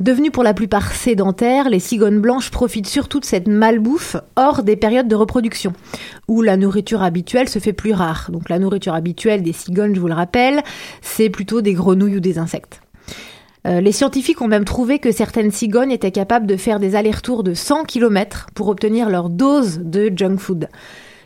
Devenues 0.00 0.30
pour 0.30 0.42
la 0.42 0.54
plupart 0.54 0.92
sédentaires, 0.92 1.68
les 1.68 1.78
cigognes 1.78 2.20
blanches 2.20 2.50
profitent 2.50 2.86
surtout 2.86 3.20
de 3.20 3.26
cette 3.26 3.46
malbouffe 3.46 4.16
hors 4.34 4.62
des 4.62 4.76
périodes 4.76 5.08
de 5.08 5.14
reproduction, 5.14 5.74
où 6.26 6.40
la 6.40 6.56
nourriture 6.56 7.02
habituelle 7.02 7.50
se 7.50 7.58
fait 7.58 7.74
plus 7.74 7.92
rare. 7.92 8.30
Donc 8.32 8.48
la 8.48 8.58
nourriture 8.58 8.94
habituelle 8.94 9.42
des 9.42 9.52
cigognes, 9.52 9.94
je 9.94 10.00
vous 10.00 10.08
le 10.08 10.14
rappelle, 10.14 10.62
c'est 11.02 11.28
plutôt 11.28 11.60
des 11.60 11.74
grenouilles 11.74 12.16
ou 12.16 12.20
des 12.20 12.38
insectes. 12.38 12.80
Euh, 13.66 13.82
les 13.82 13.92
scientifiques 13.92 14.40
ont 14.40 14.48
même 14.48 14.64
trouvé 14.64 15.00
que 15.00 15.12
certaines 15.12 15.50
cigognes 15.50 15.90
étaient 15.90 16.10
capables 16.10 16.46
de 16.46 16.56
faire 16.56 16.80
des 16.80 16.96
allers-retours 16.96 17.42
de 17.42 17.52
100 17.52 17.84
km 17.84 18.46
pour 18.54 18.68
obtenir 18.68 19.10
leur 19.10 19.28
dose 19.28 19.80
de 19.84 20.10
junk 20.16 20.38
food. 20.38 20.68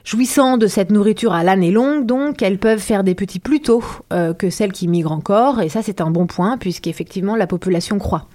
Jouissant 0.05 0.59
de 0.59 0.67
cette 0.67 0.91
nourriture 0.91 1.33
à 1.33 1.43
l'année 1.43 1.71
longue, 1.71 2.05
donc, 2.05 2.43
elles 2.43 2.59
peuvent 2.59 2.79
faire 2.79 3.05
des 3.05 3.15
petits 3.15 3.39
plus 3.39 3.61
tôt 3.61 3.83
euh, 4.13 4.35
que 4.35 4.51
celles 4.51 4.73
qui 4.73 4.87
migrent 4.87 5.13
encore, 5.13 5.63
et 5.63 5.71
ça 5.71 5.81
c'est 5.83 6.03
un 6.03 6.11
bon 6.11 6.27
point, 6.27 6.59
puisqu'effectivement 6.59 7.37
la 7.37 7.47
population 7.47 7.99
croît. 7.99 8.27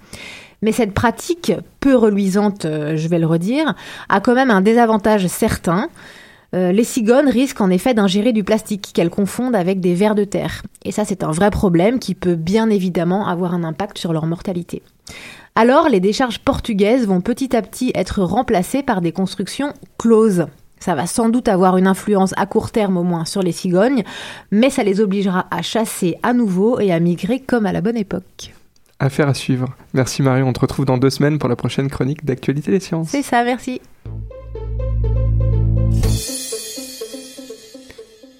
Mais 0.62 0.72
cette 0.72 0.92
pratique, 0.92 1.52
peu 1.78 1.94
reluisante, 1.94 2.64
euh, 2.64 2.96
je 2.96 3.06
vais 3.06 3.20
le 3.20 3.26
redire, 3.26 3.74
a 4.08 4.20
quand 4.20 4.34
même 4.34 4.50
un 4.50 4.62
désavantage 4.62 5.28
certain. 5.28 5.88
Euh, 6.56 6.72
les 6.72 6.82
cigognes 6.82 7.28
risquent 7.28 7.60
en 7.60 7.70
effet 7.70 7.94
d'ingérer 7.94 8.32
du 8.32 8.42
plastique 8.42 8.90
qu'elles 8.92 9.08
confondent 9.08 9.54
avec 9.54 9.78
des 9.78 9.94
vers 9.94 10.16
de 10.16 10.24
terre. 10.24 10.62
Et 10.84 10.90
ça, 10.90 11.04
c'est 11.04 11.22
un 11.22 11.30
vrai 11.30 11.50
problème 11.50 12.00
qui 12.00 12.16
peut 12.16 12.34
bien 12.34 12.68
évidemment 12.68 13.28
avoir 13.28 13.54
un 13.54 13.62
impact 13.62 13.96
sur 13.96 14.12
leur 14.12 14.26
mortalité. 14.26 14.82
Alors, 15.54 15.88
les 15.88 16.00
décharges 16.00 16.40
portugaises 16.40 17.06
vont 17.06 17.20
petit 17.20 17.54
à 17.56 17.62
petit 17.62 17.92
être 17.94 18.22
remplacées 18.22 18.82
par 18.82 19.00
des 19.00 19.12
constructions 19.12 19.72
closes. 19.98 20.46
Ça 20.80 20.94
va 20.94 21.06
sans 21.06 21.28
doute 21.28 21.48
avoir 21.48 21.76
une 21.76 21.86
influence 21.86 22.32
à 22.38 22.46
court 22.46 22.70
terme 22.70 22.96
au 22.96 23.02
moins 23.02 23.26
sur 23.26 23.42
les 23.42 23.52
cigognes, 23.52 24.02
mais 24.50 24.70
ça 24.70 24.82
les 24.82 25.00
obligera 25.00 25.46
à 25.50 25.60
chasser 25.60 26.16
à 26.22 26.32
nouveau 26.32 26.80
et 26.80 26.90
à 26.90 26.98
migrer 27.00 27.38
comme 27.38 27.66
à 27.66 27.72
la 27.72 27.82
bonne 27.82 27.98
époque. 27.98 28.54
Affaire 28.98 29.28
à 29.28 29.34
suivre. 29.34 29.74
Merci 29.92 30.22
Marion, 30.22 30.48
on 30.48 30.52
te 30.52 30.60
retrouve 30.60 30.86
dans 30.86 30.98
deux 30.98 31.10
semaines 31.10 31.38
pour 31.38 31.48
la 31.48 31.56
prochaine 31.56 31.88
chronique 31.88 32.24
d'actualité 32.24 32.70
des 32.70 32.80
sciences. 32.80 33.08
C'est 33.10 33.22
ça, 33.22 33.44
merci. 33.44 33.80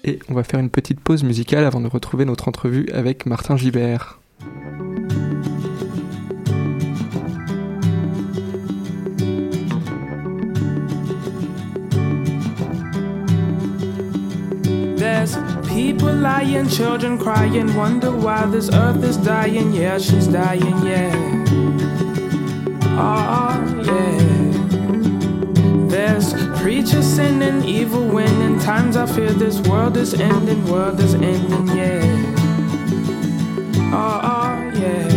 Et 0.03 0.19
on 0.29 0.33
va 0.33 0.43
faire 0.43 0.59
une 0.59 0.71
petite 0.71 0.99
pause 0.99 1.23
musicale 1.23 1.63
avant 1.63 1.79
de 1.79 1.87
retrouver 1.87 2.25
notre 2.25 2.47
entrevue 2.47 2.87
avec 2.91 3.27
Martin 3.27 3.55
Gibert. 3.55 4.20
People 15.71 16.13
lying, 16.13 16.67
children 16.67 17.17
crying, 17.17 17.73
wonder 17.75 18.11
why 18.11 18.45
this 18.45 18.69
earth 18.73 19.03
is 19.03 19.17
dying. 19.17 19.71
Yeah, 19.71 19.97
she's 19.97 20.27
dying, 20.27 20.85
yeah. 20.85 21.11
Oh, 22.99 23.57
yeah. 23.85 24.21
There's 25.87 26.33
preachers 26.59 27.05
sinning, 27.05 27.63
evil 27.63 28.05
winning. 28.05 28.59
Times 28.59 28.97
I 28.97 29.05
fear 29.05 29.31
this 29.31 29.59
world 29.61 29.97
is 29.97 30.13
ending, 30.13 30.65
world 30.67 30.99
is 30.99 31.13
ending, 31.15 31.67
yeah. 31.75 32.01
Oh, 33.93 34.19
oh 34.23 34.71
yeah. 34.79 35.07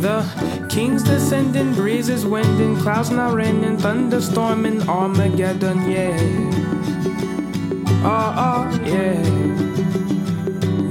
The 0.00 0.66
king's 0.70 1.02
descending, 1.02 1.74
breezes 1.74 2.24
winding, 2.24 2.76
clouds 2.76 3.10
now 3.10 3.32
raining, 3.34 3.76
thunderstorming, 3.78 4.86
Armageddon, 4.88 5.90
yeah. 5.90 6.83
Oh, 8.06 8.34
oh, 8.36 8.80
yeah. 8.84 9.22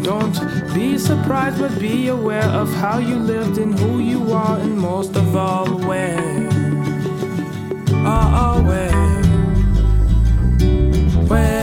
Don't 0.02 0.74
be 0.74 0.98
surprised, 0.98 1.60
but 1.60 1.80
be 1.80 2.08
aware 2.08 2.50
of 2.62 2.74
how 2.74 2.98
you 2.98 3.18
lived 3.18 3.60
and 3.60 3.78
who 3.78 4.00
you 4.00 4.34
are, 4.34 4.58
and 4.58 4.76
most 4.76 5.16
of 5.16 5.36
all, 5.36 5.68
where. 5.88 6.50
Oh, 8.06 8.30
oh, 8.44 8.64
where. 8.64 9.14
Where 11.28 11.63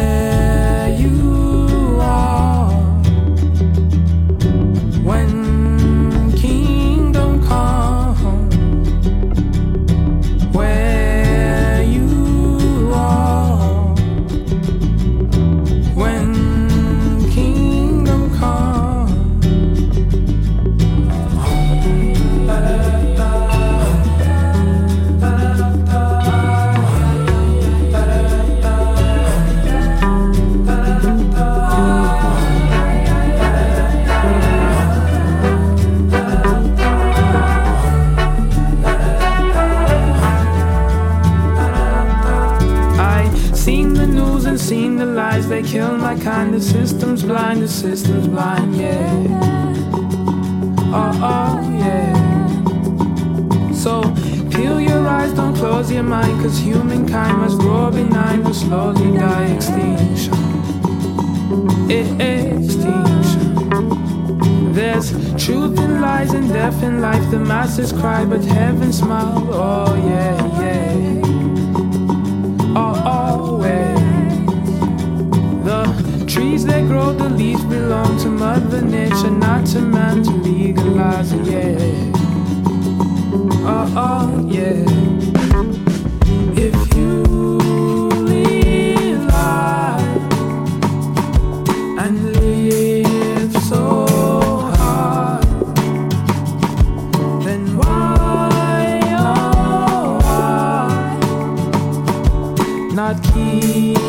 God 103.12 103.24
keep. 103.34 103.99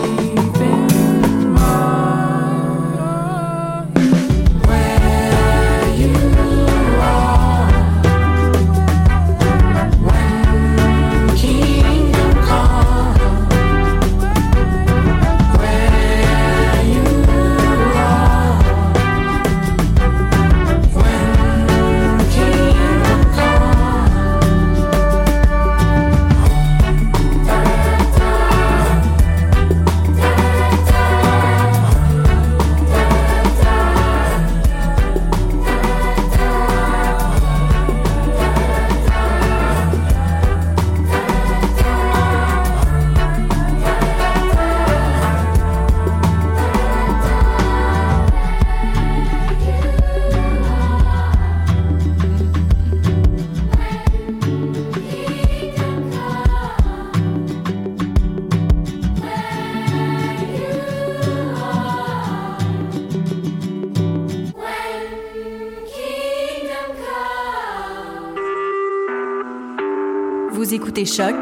Choc 71.05 71.35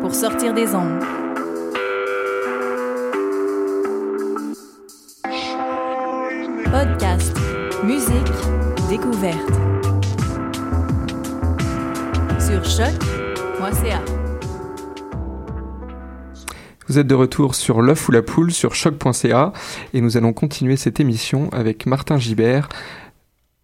pour 0.00 0.14
sortir 0.14 0.54
des 0.54 0.74
ondes. 0.74 1.02
Podcast, 6.70 7.36
musique, 7.82 8.14
découverte. 8.88 9.50
Sur 12.38 12.64
choc.ca. 12.64 14.00
Vous 16.86 16.98
êtes 16.98 17.06
de 17.06 17.14
retour 17.14 17.54
sur 17.56 17.82
l'œuf 17.82 18.08
ou 18.08 18.12
la 18.12 18.22
poule 18.22 18.52
sur 18.52 18.74
choc.ca 18.74 19.52
et 19.94 20.00
nous 20.00 20.16
allons 20.16 20.32
continuer 20.32 20.76
cette 20.76 21.00
émission 21.00 21.48
avec 21.52 21.86
Martin 21.86 22.18
Gibert. 22.18 22.68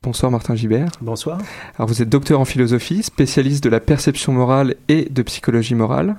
Bonsoir 0.06 0.30
Martin 0.30 0.54
Gibert. 0.54 0.92
Bonsoir. 1.00 1.36
Alors 1.76 1.88
vous 1.88 2.00
êtes 2.00 2.08
docteur 2.08 2.38
en 2.38 2.44
philosophie, 2.44 3.02
spécialiste 3.02 3.64
de 3.64 3.68
la 3.68 3.80
perception 3.80 4.32
morale 4.32 4.76
et 4.86 5.08
de 5.10 5.20
psychologie 5.22 5.75
morale. 5.75 6.14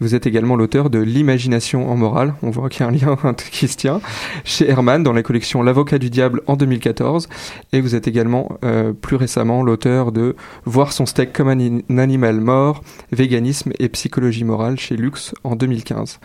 Vous 0.00 0.16
êtes 0.16 0.26
également 0.26 0.56
l'auteur 0.56 0.90
de 0.90 0.98
L'imagination 0.98 1.88
en 1.88 1.94
morale, 1.94 2.34
on 2.42 2.50
voit 2.50 2.68
qu'il 2.68 2.80
y 2.80 2.82
a 2.82 2.88
un 2.88 2.90
lien 2.90 3.16
qui 3.52 3.68
se 3.68 3.76
tient, 3.76 4.00
chez 4.42 4.68
Herman 4.68 5.04
dans 5.04 5.12
la 5.12 5.22
collection 5.22 5.62
L'avocat 5.62 5.98
du 5.98 6.10
diable 6.10 6.42
en 6.48 6.56
2014. 6.56 7.28
Et 7.72 7.80
vous 7.80 7.94
êtes 7.94 8.08
également, 8.08 8.58
euh, 8.64 8.92
plus 8.92 9.14
récemment, 9.14 9.62
l'auteur 9.62 10.10
de 10.10 10.34
Voir 10.64 10.92
son 10.92 11.06
steak 11.06 11.32
comme 11.32 11.50
un, 11.50 11.98
animal 11.98 12.40
mort, 12.40 12.82
véganisme 13.12 13.70
et 13.78 13.88
psychologie 13.90 14.42
morale 14.42 14.76
chez 14.76 14.96
Lux 14.96 15.36
en 15.44 15.54
2015. 15.54 16.18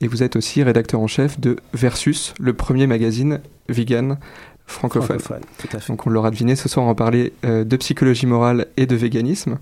Et 0.00 0.08
vous 0.08 0.22
êtes 0.22 0.34
aussi 0.34 0.62
rédacteur 0.62 0.98
en 0.98 1.06
chef 1.06 1.38
de 1.38 1.56
Versus, 1.74 2.32
le 2.40 2.54
premier 2.54 2.86
magazine 2.86 3.40
vegan 3.68 4.18
francophone. 4.66 5.18
Francophone, 5.18 5.48
tout 5.58 5.76
à 5.76 5.80
fait. 5.80 5.92
Donc 5.92 6.06
on 6.06 6.10
l'aura 6.10 6.30
deviné, 6.30 6.56
ce 6.56 6.68
soir 6.68 6.84
on 6.84 6.88
va 6.88 6.94
parler 6.94 7.32
euh, 7.44 7.64
de 7.64 7.76
psychologie 7.76 8.26
morale 8.26 8.66
et 8.76 8.86
de 8.86 8.96
véganisme. 8.96 9.58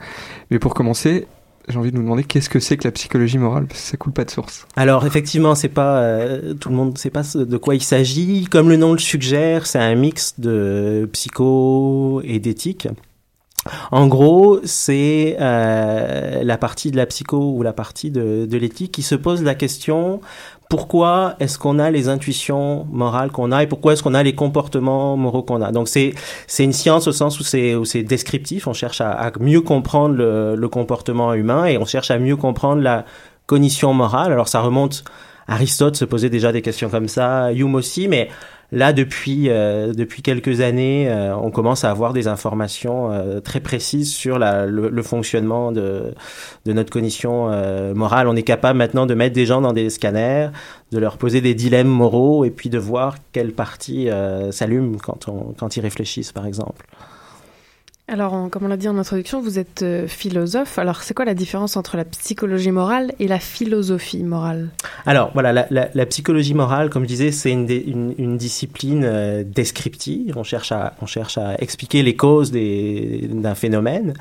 Mais 0.50 0.58
pour 0.58 0.74
commencer, 0.74 1.26
j'ai 1.68 1.78
envie 1.78 1.90
de 1.90 1.96
nous 1.96 2.02
demander 2.02 2.24
qu'est-ce 2.24 2.48
que 2.48 2.60
c'est 2.60 2.76
que 2.76 2.84
la 2.84 2.92
psychologie 2.92 3.38
morale? 3.38 3.66
Parce 3.66 3.80
que 3.80 3.86
ça 3.86 3.96
coule 3.96 4.12
pas 4.12 4.24
de 4.24 4.30
source. 4.30 4.66
Alors 4.76 5.06
effectivement, 5.06 5.54
c'est 5.54 5.68
pas 5.68 5.98
euh, 5.98 6.54
tout 6.54 6.68
le 6.68 6.74
monde 6.74 6.96
sait 6.98 7.10
pas 7.10 7.22
de 7.34 7.56
quoi 7.56 7.74
il 7.74 7.82
s'agit. 7.82 8.46
Comme 8.50 8.68
le 8.68 8.76
nom 8.76 8.92
le 8.92 8.98
suggère, 8.98 9.66
c'est 9.66 9.78
un 9.78 9.94
mix 9.94 10.38
de 10.38 11.08
psycho 11.12 12.22
et 12.24 12.38
d'éthique. 12.38 12.88
En 13.90 14.06
gros, 14.06 14.60
c'est 14.64 15.36
euh, 15.38 16.42
la 16.42 16.56
partie 16.56 16.90
de 16.90 16.96
la 16.96 17.04
psycho 17.04 17.52
ou 17.54 17.62
la 17.62 17.74
partie 17.74 18.10
de, 18.10 18.46
de 18.46 18.56
l'éthique 18.56 18.92
qui 18.92 19.02
se 19.02 19.14
pose 19.14 19.42
la 19.42 19.54
question 19.54 20.22
pourquoi 20.70 21.34
est-ce 21.40 21.58
qu'on 21.58 21.80
a 21.80 21.90
les 21.90 22.08
intuitions 22.08 22.86
morales 22.92 23.32
qu'on 23.32 23.50
a 23.50 23.64
et 23.64 23.66
pourquoi 23.66 23.92
est-ce 23.92 24.04
qu'on 24.04 24.14
a 24.14 24.22
les 24.22 24.36
comportements 24.36 25.16
moraux 25.16 25.42
qu'on 25.42 25.60
a. 25.62 25.72
Donc 25.72 25.88
c'est 25.88 26.14
c'est 26.46 26.62
une 26.62 26.72
science 26.72 27.08
au 27.08 27.12
sens 27.12 27.40
où 27.40 27.42
c'est 27.42 27.74
où 27.74 27.84
c'est 27.84 28.04
descriptif. 28.04 28.68
On 28.68 28.72
cherche 28.72 29.00
à, 29.00 29.32
mieux 29.40 29.62
comprendre 29.62 30.14
le, 30.14 30.54
le 30.54 30.68
comportement 30.68 31.34
humain 31.34 31.64
et 31.64 31.76
on 31.76 31.84
cherche 31.84 32.12
à 32.12 32.20
mieux 32.20 32.36
comprendre 32.36 32.80
la 32.82 33.04
cognition 33.46 33.92
morale. 33.92 34.32
Alors 34.32 34.46
ça 34.46 34.60
remonte. 34.60 35.02
Aristote 35.48 35.96
se 35.96 36.04
posait 36.04 36.30
déjà 36.30 36.52
des 36.52 36.62
questions 36.62 36.88
comme 36.88 37.08
ça, 37.08 37.52
Hume 37.52 37.74
aussi, 37.74 38.06
mais 38.06 38.28
là 38.72 38.92
depuis 38.92 39.48
euh, 39.48 39.92
depuis 39.92 40.22
quelques 40.22 40.60
années, 40.60 41.08
euh, 41.10 41.36
on 41.36 41.50
commence 41.50 41.84
à 41.84 41.90
avoir 41.90 42.12
des 42.12 42.28
informations 42.28 43.12
euh, 43.12 43.40
très 43.40 43.60
précises 43.60 44.12
sur 44.12 44.38
la, 44.38 44.66
le, 44.66 44.88
le 44.88 45.02
fonctionnement 45.02 45.72
de 45.72 46.14
de 46.66 46.72
notre 46.72 46.90
cognition 46.90 47.50
euh, 47.50 47.94
morale. 47.94 48.28
On 48.28 48.36
est 48.36 48.42
capable 48.42 48.78
maintenant 48.78 49.06
de 49.06 49.14
mettre 49.14 49.34
des 49.34 49.46
gens 49.46 49.60
dans 49.60 49.72
des 49.72 49.90
scanners, 49.90 50.48
de 50.92 50.98
leur 50.98 51.18
poser 51.18 51.40
des 51.40 51.54
dilemmes 51.54 51.88
moraux 51.88 52.44
et 52.44 52.50
puis 52.50 52.68
de 52.70 52.78
voir 52.78 53.16
quelle 53.32 53.52
partie 53.52 54.08
euh, 54.08 54.52
s'allume 54.52 54.98
quand 54.98 55.28
on 55.28 55.52
quand 55.58 55.76
ils 55.76 55.80
réfléchissent, 55.80 56.32
par 56.32 56.46
exemple. 56.46 56.86
Alors, 58.12 58.50
comme 58.50 58.64
on 58.64 58.68
l'a 58.68 58.76
dit 58.76 58.88
en 58.88 58.98
introduction, 58.98 59.40
vous 59.40 59.60
êtes 59.60 59.82
euh, 59.82 60.08
philosophe. 60.08 60.80
Alors, 60.80 61.02
c'est 61.02 61.14
quoi 61.14 61.24
la 61.24 61.34
différence 61.34 61.76
entre 61.76 61.96
la 61.96 62.04
psychologie 62.04 62.72
morale 62.72 63.12
et 63.20 63.28
la 63.28 63.38
philosophie 63.38 64.24
morale? 64.24 64.70
Alors 65.06 65.30
voilà, 65.32 65.68
la, 65.70 66.06
psychologie 66.06 66.54
morale, 66.54 66.90
comme 66.90 67.04
je 67.04 67.08
disais, 67.08 67.30
c'est 67.30 67.52
une, 67.52 68.36
discipline 68.36 69.04
euh, 69.04 69.44
descriptive. 69.46 70.36
On 70.36 70.42
cherche 70.42 70.72
à 70.72 71.54
expliquer 71.60 72.02
les 72.02 72.16
causes 72.16 72.50
d'un 72.50 73.54
phénomène. 73.54 74.14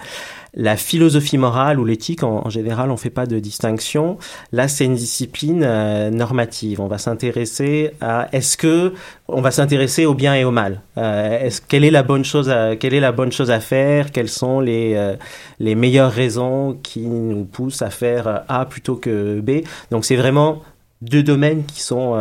La 0.56 0.78
philosophie 0.78 1.38
morale 1.38 1.80
ou 1.80 1.86
l'éthique, 1.86 2.24
en, 2.24 2.50
général, 2.50 2.90
on 2.90 2.98
fait 2.98 3.10
pas 3.10 3.26
de 3.26 3.40
distinction. 3.40 4.18
Là, 4.52 4.68
c'est 4.68 4.86
une 4.86 4.96
discipline 4.96 5.64
euh, 5.64 6.10
normative. 6.10 6.82
On 6.82 6.88
va 6.88 6.98
s'intéresser 6.98 7.92
à 8.02 8.28
est-ce 8.34 8.58
que 8.58 8.94
on 9.28 9.42
va 9.42 9.52
s'intéresser 9.52 10.06
au 10.06 10.16
bien 10.16 10.34
et 10.34 10.44
au 10.44 10.52
mal. 10.52 10.82
Euh, 10.98 11.40
est-ce 11.40 11.62
quelle 11.62 11.84
est 11.84 11.92
la 11.92 12.02
bonne 12.02 12.26
chose 12.26 12.50
à 12.50 12.76
quelle 12.76 12.96
est 12.96 13.00
la 13.00 13.12
bonne 13.12 13.32
chose 13.32 13.52
à 13.52 13.60
faire? 13.60 14.12
Quelles 14.12 14.30
sont 14.30 14.60
les 14.60 14.96
euh, 14.96 15.16
les 15.60 15.76
meilleures 15.76 16.12
raisons 16.12 16.80
qui 16.82 17.02
nous 17.02 17.46
poussent 17.46 17.84
à 17.84 17.92
faire 17.92 18.44
A 18.48 18.66
plutôt 18.66 18.96
que 18.96 19.40
B? 19.40 19.64
Donc 19.92 20.04
c'est 20.04 20.16
vraiment 20.16 20.64
deux 21.02 21.24
domaines 21.24 21.64
qui 21.64 21.82
sont 21.82 22.20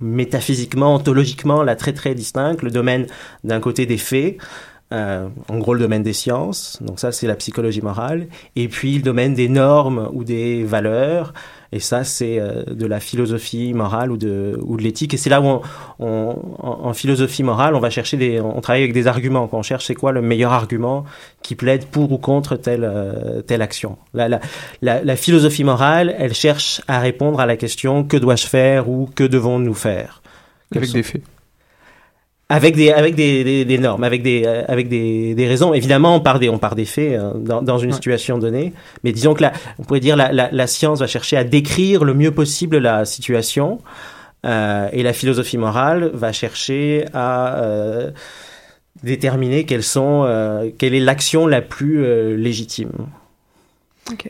métaphysiquement, 0.00 0.96
ontologiquement 0.96 1.62
là 1.62 1.74
très 1.74 1.94
très 1.94 2.14
distincts. 2.14 2.56
Le 2.60 2.70
domaine 2.70 3.06
d'un 3.44 3.60
côté 3.60 3.86
des 3.86 3.96
faits, 3.96 4.36
euh, 4.92 5.28
en 5.48 5.58
gros 5.58 5.74
le 5.74 5.80
domaine 5.80 6.02
des 6.02 6.12
sciences, 6.12 6.78
donc 6.80 6.98
ça 7.00 7.12
c'est 7.12 7.26
la 7.26 7.36
psychologie 7.36 7.82
morale, 7.82 8.26
et 8.56 8.68
puis 8.68 8.96
le 8.96 9.02
domaine 9.02 9.34
des 9.34 9.48
normes 9.48 10.08
ou 10.12 10.24
des 10.24 10.64
valeurs, 10.64 11.32
et 11.72 11.78
ça 11.78 12.02
c'est 12.02 12.40
euh, 12.40 12.64
de 12.64 12.86
la 12.86 12.98
philosophie 12.98 13.72
morale 13.72 14.10
ou 14.10 14.16
de, 14.16 14.58
ou 14.62 14.76
de 14.76 14.82
l'éthique, 14.82 15.14
et 15.14 15.16
c'est 15.16 15.30
là 15.30 15.40
où 15.40 15.44
on, 15.46 15.60
on- 16.00 16.36
en, 16.62 16.92
philosophie 16.92 17.42
morale 17.44 17.74
on 17.76 17.80
va 17.80 17.90
chercher 17.90 18.16
des, 18.16 18.40
on 18.40 18.60
travaille 18.60 18.82
avec 18.82 18.92
des 18.92 19.06
arguments, 19.06 19.46
quand 19.46 19.58
on 19.58 19.62
cherche 19.62 19.86
c'est 19.86 19.94
quoi 19.94 20.10
le 20.10 20.22
meilleur 20.22 20.52
argument 20.52 21.04
qui 21.42 21.54
plaide 21.54 21.86
pour 21.86 22.10
ou 22.10 22.18
contre 22.18 22.56
telle, 22.56 22.82
euh, 22.84 23.42
telle 23.42 23.62
action. 23.62 23.96
La, 24.12 24.28
la, 24.28 24.40
la, 24.82 25.04
la 25.04 25.16
philosophie 25.16 25.64
morale, 25.64 26.14
elle 26.18 26.34
cherche 26.34 26.80
à 26.88 26.98
répondre 26.98 27.38
à 27.40 27.46
la 27.46 27.56
question 27.56 28.02
que 28.02 28.16
dois-je 28.16 28.46
faire 28.46 28.88
ou 28.90 29.08
que 29.14 29.22
devons-nous 29.24 29.74
faire? 29.74 30.20
Avec 30.74 30.92
des 30.92 31.02
faits. 31.02 31.22
Avec 32.50 32.74
des 32.76 32.90
avec 32.90 33.14
des, 33.14 33.44
des, 33.44 33.64
des 33.64 33.78
normes, 33.78 34.04
avec 34.04 34.22
des 34.22 34.42
euh, 34.44 34.64
avec 34.68 34.88
des, 34.88 35.34
des 35.34 35.46
raisons. 35.46 35.72
Évidemment, 35.72 36.16
on 36.16 36.20
part 36.20 36.38
des 36.38 36.48
on 36.50 36.58
part 36.58 36.74
des 36.74 36.84
faits 36.84 37.12
euh, 37.12 37.32
dans, 37.34 37.62
dans 37.62 37.78
une 37.78 37.90
Ouais. 37.90 37.94
situation 37.94 38.36
donnée, 38.38 38.72
mais 39.04 39.12
disons 39.12 39.32
que 39.34 39.42
la, 39.42 39.52
on 39.78 39.84
pourrait 39.84 40.00
dire 40.00 40.16
la, 40.16 40.32
la, 40.32 40.50
la 40.52 40.66
science 40.66 40.98
va 41.00 41.06
chercher 41.06 41.36
à 41.38 41.44
décrire 41.44 42.04
le 42.04 42.12
mieux 42.12 42.32
possible 42.32 42.76
la 42.78 43.04
situation, 43.04 43.78
euh, 44.44 44.88
et 44.92 45.02
la 45.02 45.12
philosophie 45.12 45.58
morale 45.58 46.10
va 46.12 46.32
chercher 46.32 47.06
à 47.14 47.62
euh, 47.62 48.10
déterminer 49.02 49.64
quelles 49.64 49.84
sont 49.84 50.24
euh, 50.26 50.70
quelle 50.76 50.94
est 50.94 51.00
l'action 51.00 51.46
la 51.46 51.62
plus 51.62 52.04
euh, 52.04 52.36
légitime. 52.36 52.92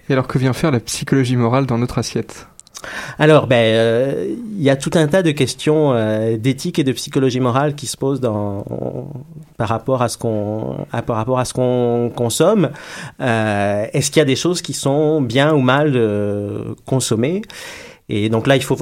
Et 0.08 0.12
alors 0.12 0.26
que 0.26 0.36
vient 0.38 0.52
faire 0.52 0.70
la 0.72 0.80
psychologie 0.80 1.36
morale 1.36 1.64
dans 1.64 1.78
notre 1.78 1.96
assiette? 1.96 2.46
Alors, 3.18 3.46
ben, 3.46 3.56
euh, 3.56 4.34
il 4.56 4.62
y 4.62 4.70
a 4.70 4.76
tout 4.76 4.90
un 4.94 5.06
tas 5.06 5.22
de 5.22 5.30
questions 5.30 5.92
euh, 5.92 6.36
d'éthique 6.36 6.78
et 6.78 6.84
de 6.84 6.92
psychologie 6.92 7.40
morale 7.40 7.74
qui 7.74 7.86
se 7.86 7.96
posent 7.96 8.20
par 8.20 9.68
rapport 9.68 10.02
à 10.02 10.08
ce 10.08 10.16
qu'on, 10.18 12.12
consomme. 12.14 12.70
Euh, 13.20 13.86
est-ce 13.92 14.10
qu'il 14.10 14.20
y 14.20 14.22
a 14.22 14.26
des 14.26 14.36
choses 14.36 14.62
qui 14.62 14.72
sont 14.72 15.20
bien 15.20 15.54
ou 15.54 15.60
mal 15.60 15.92
euh, 15.94 16.74
consommées? 16.86 17.42
Et 18.12 18.28
donc 18.28 18.48
là, 18.48 18.56
il 18.56 18.62
faut, 18.64 18.76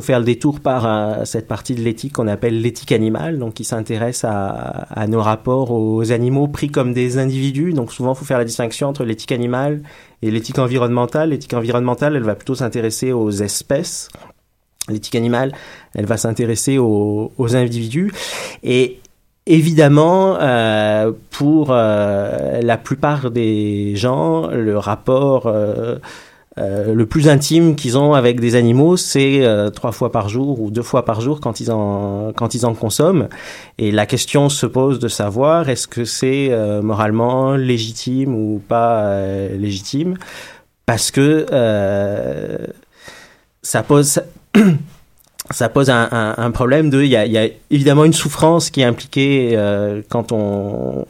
faire 0.00 0.20
le 0.20 0.24
détour 0.24 0.60
par 0.60 0.86
euh, 0.86 1.26
cette 1.26 1.46
partie 1.46 1.74
de 1.74 1.82
l'éthique 1.82 2.14
qu'on 2.14 2.26
appelle 2.26 2.62
l'éthique 2.62 2.92
animale, 2.92 3.38
donc 3.38 3.52
qui 3.52 3.64
s'intéresse 3.64 4.24
à, 4.24 5.06
nos 5.06 5.20
rapports 5.20 5.70
aux 5.70 6.12
animaux 6.12 6.48
pris 6.48 6.70
comme 6.70 6.94
des 6.94 7.18
individus. 7.18 7.74
Donc 7.74 7.92
souvent, 7.92 8.14
il 8.14 8.16
faut 8.16 8.24
faire 8.24 8.38
la 8.38 8.46
distinction 8.46 8.88
entre 8.88 9.04
l'éthique 9.04 9.32
animale 9.32 9.82
et 10.22 10.30
l'éthique 10.30 10.58
environnementale. 10.58 11.28
L'éthique 11.28 11.52
environnementale, 11.52 12.16
elle 12.16 12.22
va 12.22 12.34
plutôt 12.34 12.54
s'intéresser 12.54 13.12
aux 13.12 13.30
espèces. 13.30 14.08
L'éthique 14.88 15.14
animale, 15.14 15.52
elle 15.94 16.06
va 16.06 16.16
s'intéresser 16.16 16.78
aux, 16.78 17.30
individus. 17.38 18.10
Et 18.62 18.98
évidemment, 19.44 20.38
euh, 20.40 21.12
pour 21.28 21.68
euh, 21.68 22.62
la 22.62 22.78
plupart 22.78 23.30
des 23.30 23.94
gens, 23.96 24.46
le 24.46 24.78
rapport 24.78 25.52
euh, 26.58 26.94
le 26.94 27.06
plus 27.06 27.28
intime 27.28 27.76
qu'ils 27.76 27.96
ont 27.96 28.12
avec 28.12 28.40
des 28.40 28.56
animaux, 28.56 28.96
c'est 28.96 29.44
euh, 29.44 29.70
trois 29.70 29.92
fois 29.92 30.10
par 30.10 30.28
jour 30.28 30.60
ou 30.60 30.70
deux 30.70 30.82
fois 30.82 31.04
par 31.04 31.20
jour 31.20 31.40
quand 31.40 31.60
ils 31.60 31.70
en 31.70 32.32
quand 32.34 32.54
ils 32.54 32.66
en 32.66 32.74
consomment. 32.74 33.28
Et 33.78 33.92
la 33.92 34.04
question 34.04 34.48
se 34.48 34.66
pose 34.66 34.98
de 34.98 35.06
savoir 35.06 35.68
est-ce 35.68 35.86
que 35.86 36.04
c'est 36.04 36.48
euh, 36.50 36.82
moralement 36.82 37.54
légitime 37.54 38.34
ou 38.34 38.60
pas 38.66 39.04
euh, 39.04 39.56
légitime, 39.56 40.16
parce 40.86 41.12
que 41.12 41.46
euh, 41.52 42.58
ça 43.62 43.84
pose 43.84 44.20
ça 45.52 45.68
pose 45.68 45.88
un, 45.88 46.08
un, 46.10 46.34
un 46.36 46.50
problème 46.50 46.90
de 46.90 47.00
il 47.02 47.10
y 47.10 47.16
a, 47.16 47.26
y 47.26 47.38
a 47.38 47.48
évidemment 47.70 48.04
une 48.04 48.12
souffrance 48.12 48.70
qui 48.70 48.80
est 48.80 48.84
impliquée 48.84 49.56
quand 50.08 50.32
on 50.32 51.06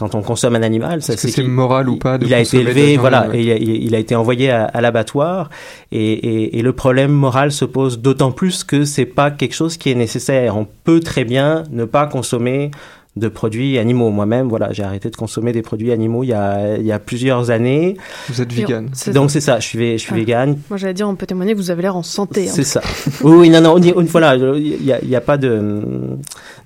quand 0.00 0.14
on 0.16 0.22
consomme 0.22 0.56
un 0.56 0.62
animal, 0.62 1.00
ça 1.02 1.12
Est-ce 1.12 1.26
que 1.26 1.32
c'est 1.32 1.42
moral 1.44 1.88
ou 1.88 1.96
pas 1.96 2.18
de 2.18 2.26
il 2.26 2.34
a 2.34 2.40
été 2.40 2.58
élevé, 2.58 2.96
voilà, 2.96 3.28
et 3.32 3.40
il 3.42 3.50
a, 3.52 3.56
il- 3.56 3.84
il 3.84 3.94
a 3.94 3.98
été 3.98 4.14
envoyé 4.16 4.50
à, 4.50 4.64
à 4.64 4.80
l'abattoir, 4.80 5.48
et, 5.92 6.12
et, 6.12 6.58
et 6.58 6.62
le 6.62 6.72
problème 6.72 7.12
moral 7.12 7.52
se 7.52 7.64
pose 7.64 8.00
d'autant 8.00 8.32
plus 8.32 8.64
que 8.64 8.84
c'est 8.84 9.04
pas 9.06 9.30
quelque 9.30 9.54
chose 9.54 9.76
qui 9.76 9.90
est 9.90 9.94
nécessaire. 9.94 10.56
On 10.56 10.66
peut 10.84 11.00
très 11.00 11.24
bien 11.24 11.62
ne 11.70 11.84
pas 11.84 12.06
consommer 12.06 12.70
de 13.16 13.26
produits 13.26 13.76
animaux. 13.76 14.10
Moi-même, 14.10 14.48
voilà, 14.48 14.72
j'ai 14.72 14.84
arrêté 14.84 15.10
de 15.10 15.16
consommer 15.16 15.50
des 15.50 15.62
produits 15.62 15.90
animaux 15.90 16.22
il 16.22 16.28
y 16.28 16.32
a, 16.32 16.76
il 16.78 16.86
y 16.86 16.92
a 16.92 17.00
plusieurs 17.00 17.50
années. 17.50 17.96
Vous 18.28 18.40
êtes 18.40 18.52
vegan. 18.52 18.88
Donc 19.12 19.32
c'est 19.32 19.40
ça, 19.40 19.58
je 19.58 19.66
suis, 19.66 19.92
je 19.94 19.96
suis 19.98 20.12
Ah. 20.14 20.16
vegan. 20.16 20.56
Moi, 20.70 20.76
j'allais 20.78 20.94
dire, 20.94 21.08
on 21.08 21.16
peut 21.16 21.26
témoigner 21.26 21.52
que 21.52 21.58
vous 21.58 21.72
avez 21.72 21.82
l'air 21.82 21.96
en 21.96 22.04
santé. 22.04 22.48
hein. 22.48 22.52
C'est 22.54 22.62
ça. 22.62 22.80
oui, 23.22 23.50
non, 23.50 23.60
non, 23.60 23.74
on 23.76 23.98
on- 24.00 24.04
voilà, 24.04 24.36
il 24.36 24.84
y 24.84 25.16
a, 25.16 25.20
pas 25.20 25.36
de. 25.38 25.82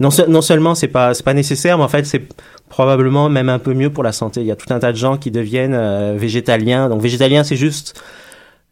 Non, 0.01 0.11
se- 0.11 0.29
non 0.29 0.43
seulement 0.43 0.75
c'est 0.75 0.89
pas, 0.89 1.15
c'est 1.15 1.23
pas 1.25 1.35
nécessaire, 1.35 1.79
mais 1.79 1.85
en 1.85 1.89
fait 1.89 2.05
c'est 2.05 2.23
probablement 2.69 3.29
même 3.29 3.49
un 3.49 3.59
peu 3.59 3.75
mieux 3.75 3.91
pour 3.91 4.03
la 4.03 4.13
santé. 4.13 4.41
Il 4.41 4.47
y 4.47 4.53
a 4.53 4.57
tout 4.57 4.73
un 4.73 4.79
tas 4.79 4.93
de 4.93 4.97
gens 4.97 5.17
qui 5.17 5.31
deviennent 5.31 5.75
euh, 5.75 6.15
végétaliens. 6.17 6.89
Donc 6.89 7.01
végétalien, 7.01 7.45
c'est 7.45 7.57
juste 7.57 8.01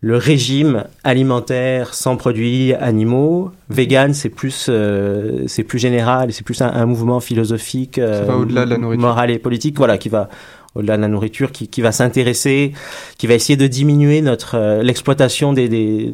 le 0.00 0.16
régime 0.16 0.85
alimentaire 1.05 1.94
sans 1.94 2.16
produits 2.16 2.74
animaux. 2.74 3.52
Vegan, 3.70 4.12
c'est 4.14 4.31
plus, 4.31 4.66
euh, 4.68 5.44
c'est 5.46 5.62
plus 5.62 5.78
général, 5.78 6.33
c'est 6.33 6.44
plus 6.44 6.61
un, 6.61 6.72
un 6.72 6.87
mouvement 6.87 7.20
philosophique, 7.20 7.98
euh, 7.98 8.24
va 8.26 8.37
au-delà 8.37 8.64
de 8.64 8.70
la 8.70 8.78
nourriture. 8.78 9.07
moral 9.07 9.31
et 9.31 9.38
politique, 9.38 9.76
voilà, 9.78 9.98
qui 9.98 10.09
va 10.09 10.28
au-delà 10.74 10.96
de 10.96 11.02
la 11.02 11.09
nourriture, 11.09 11.52
qui, 11.52 11.68
qui 11.68 11.83
va 11.83 11.92
s'intéresser, 11.92 12.72
qui 13.16 13.28
va 13.28 13.35
essayer 13.35 13.57
de 13.57 13.68
diminuer 13.68 14.22
notre 14.22 14.57
euh, 14.57 14.83
l'exploitation 14.83 15.52
des, 15.52 15.68
des 15.68 16.11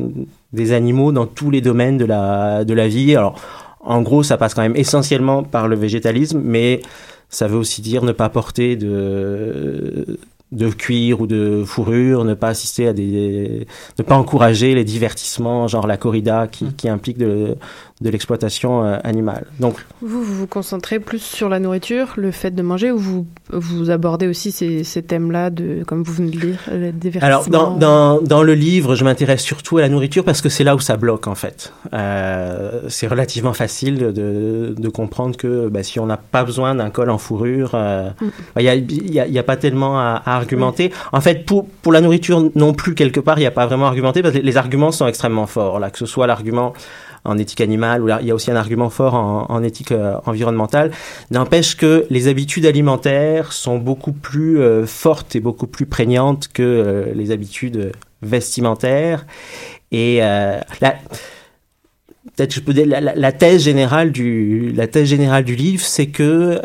des 0.53 0.73
animaux 0.73 1.13
dans 1.13 1.27
tous 1.27 1.51
les 1.51 1.63
domaines 1.63 1.97
de 1.97 2.05
la 2.05 2.65
de 2.67 2.75
la 2.75 2.89
vie. 2.89 3.17
Alors, 3.17 3.41
en 3.81 4.03
gros, 4.03 4.23
ça 4.23 4.37
passe 4.37 4.53
quand 4.53 4.63
même 4.63 4.77
essentiellement 4.77 5.45
par 5.45 5.67
le 5.67 5.77
végétalisme, 5.77 6.43
mais 6.45 6.83
ça 7.31 7.47
veut 7.49 7.59
aussi 7.59 7.83
dire 7.83 8.05
ne 8.05 8.13
pas 8.13 8.29
porter 8.29 8.77
de 8.77 10.19
de 10.51 10.71
cuir 10.71 11.21
ou 11.21 11.27
de 11.27 11.63
fourrure, 11.67 12.25
ne 12.25 12.33
pas 12.33 12.49
assister 12.49 12.89
à 12.89 12.95
des, 12.95 13.67
ne 13.99 14.03
pas 14.03 14.17
encourager 14.17 14.75
les 14.75 14.85
divertissements, 14.85 15.69
genre 15.69 15.87
la 15.87 15.99
corrida 15.99 16.47
qui, 16.47 16.65
Mm. 16.65 16.73
qui 16.75 16.89
implique 16.89 17.19
de, 17.19 17.57
de 18.01 18.11
l'exploitation 18.11 18.85
euh, 18.85 18.99
animale. 19.05 19.47
Donc, 19.61 19.85
Vous, 20.03 20.23
vous 20.23 20.35
vous 20.35 20.47
concentrez 20.47 21.01
plus 21.01 21.21
sur 21.23 21.49
la 21.49 21.59
nourriture, 21.59 22.15
le 22.17 22.31
fait 22.31 22.51
de 22.53 22.63
manger, 22.63 22.91
ou 22.93 22.99
vous, 22.99 23.27
vous 23.51 23.91
abordez 23.91 24.27
aussi 24.29 24.53
ces, 24.53 24.85
ces 24.85 25.03
thèmes-là, 25.03 25.51
de, 25.51 25.83
comme 25.87 26.03
vous 26.03 26.13
venez 26.13 26.31
de 26.31 26.39
lire, 26.39 26.59
le 26.71 26.93
divertissement 26.93 27.27
Alors, 27.27 27.49
dans, 27.49 27.77
dans, 27.77 28.21
dans 28.21 28.43
le 28.43 28.55
livre, 28.55 28.95
je 28.95 29.05
m'intéresse 29.05 29.43
surtout 29.43 29.79
à 29.79 29.81
la 29.81 29.89
nourriture 29.89 30.25
parce 30.25 30.41
que 30.41 30.49
c'est 30.49 30.65
là 30.65 30.77
où 30.77 30.81
ça 30.81 30.97
bloque, 30.97 31.27
en 31.27 31.35
fait. 31.35 31.73
Euh, 31.93 32.83
c'est 32.89 33.07
relativement 33.09 33.53
facile 33.53 33.99
de, 33.99 34.75
de 34.77 34.89
comprendre 34.89 35.37
que 35.37 35.69
bah, 35.69 35.83
si 35.83 35.99
on 35.99 36.07
n'a 36.07 36.17
pas 36.17 36.45
besoin 36.45 36.75
d'un 36.75 36.91
col 36.91 37.11
en 37.11 37.19
fourrure, 37.19 37.73
euh, 37.75 38.11
Mm. 38.21 38.27
il 38.59 38.63
n'y 38.63 38.69
a, 38.69 38.75
il 38.75 39.13
y 39.15 39.21
a, 39.21 39.27
il 39.27 39.33
y 39.33 39.39
a 39.39 39.43
pas 39.43 39.57
tellement 39.57 39.99
à, 39.99 40.23
à 40.25 40.37
argumenter. 40.37 40.93
En 41.13 41.21
fait, 41.21 41.45
pour, 41.45 41.67
pour 41.69 41.93
la 41.93 42.01
nourriture 42.01 42.51
non 42.55 42.73
plus, 42.73 42.95
quelque 42.95 43.21
part, 43.21 43.39
il 43.39 43.43
n'y 43.43 43.47
a 43.47 43.51
pas 43.51 43.67
vraiment 43.67 43.85
à 43.87 43.89
argumenter 43.89 44.23
parce 44.23 44.35
que 44.35 44.39
les, 44.39 44.45
les 44.45 44.57
arguments 44.57 44.93
sont 44.93 45.07
extrêmement 45.07 45.47
forts. 45.47 45.79
Là, 45.79 45.91
que 45.91 45.99
ce 45.99 46.07
soit 46.07 46.27
l'argument 46.27 46.73
en 47.25 47.39
éthique 47.39 47.61
animale, 47.61 48.05
là, 48.05 48.19
il 48.21 48.27
y 48.27 48.31
a 48.31 48.35
aussi 48.35 48.51
un 48.51 48.57
argument 48.57 48.91
fort 48.91 49.15
en, 49.15 49.63
éthique 49.63 49.93
euh, 49.93 50.17
environnementale, 50.27 50.91
n'empêche 51.31 51.77
que 51.77 52.07
les 52.11 52.29
habitudes 52.29 52.67
alimentaires 52.67 53.53
sont 53.53 53.79
beaucoup 53.79 54.13
plus 54.13 54.61
euh, 54.61 54.87
fortes 54.87 55.37
et 55.37 55.41
beaucoup 55.41 55.67
plus 55.67 55.87
prégnantes 55.87 56.49
que 56.49 56.63
euh, 56.63 57.13
les 57.15 57.31
habitudes 57.31 57.93
vestimentaires. 58.23 59.27
Et 59.91 60.19
la, 60.19 60.65
peut-être 62.37 62.53
je 62.53 62.61
peux 62.61 62.75
dire 62.75 62.87
la, 62.87 63.33
thèse 63.33 63.63
générale 63.63 64.13
du 64.13 64.75
livre, 65.57 65.83
c'est 65.83 66.09
que 66.09 66.61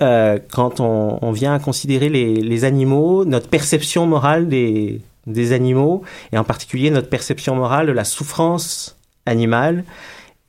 quand 0.52 0.82
on, 0.82 1.32
vient 1.32 1.54
à 1.54 1.60
considérer 1.60 2.10
les, 2.10 2.66
animaux, 2.66 3.24
notre 3.24 3.48
perception 3.48 4.06
morale 4.06 4.50
des 4.50 5.52
animaux 5.54 6.02
et 6.34 6.38
en 6.38 6.44
particulier 6.44 6.90
notre 6.90 7.08
perception 7.08 7.56
morale 7.56 7.88
de 7.88 7.94
la 7.94 8.04
souffrance 8.04 8.98
animale 9.26 9.86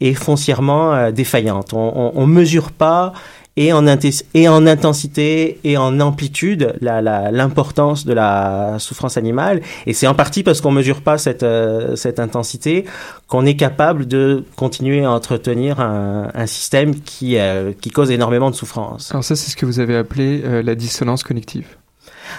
est 0.00 0.14
foncièrement 0.14 0.92
euh, 0.94 1.10
défaillante. 1.12 1.72
On, 1.72 2.12
on 2.14 2.26
mesure 2.26 2.72
pas 2.72 3.12
et 3.56 3.72
en, 3.72 3.86
inten- 3.86 4.24
et 4.34 4.48
en 4.48 4.66
intensité 4.66 5.60
et 5.62 5.76
en 5.76 6.00
amplitude 6.00 6.74
la- 6.80 7.00
la- 7.00 7.30
l'importance 7.30 8.04
de 8.04 8.12
la 8.12 8.76
souffrance 8.80 9.16
animale. 9.16 9.60
Et 9.86 9.92
c'est 9.92 10.08
en 10.08 10.14
partie 10.14 10.42
parce 10.42 10.60
qu'on 10.60 10.72
mesure 10.72 11.02
pas 11.02 11.18
cette, 11.18 11.44
euh, 11.44 11.94
cette 11.94 12.18
intensité 12.18 12.84
qu'on 13.28 13.46
est 13.46 13.54
capable 13.54 14.08
de 14.08 14.44
continuer 14.56 15.04
à 15.04 15.10
entretenir 15.12 15.78
un, 15.78 16.30
un 16.34 16.46
système 16.46 16.98
qui, 17.00 17.38
euh, 17.38 17.72
qui 17.80 17.90
cause 17.90 18.10
énormément 18.10 18.50
de 18.50 18.56
souffrance. 18.56 19.12
Alors 19.12 19.22
ça, 19.22 19.36
c'est 19.36 19.50
ce 19.52 19.56
que 19.56 19.66
vous 19.66 19.78
avez 19.78 19.96
appelé 19.96 20.42
euh, 20.44 20.60
la 20.60 20.74
dissonance 20.74 21.22
cognitive. 21.22 21.66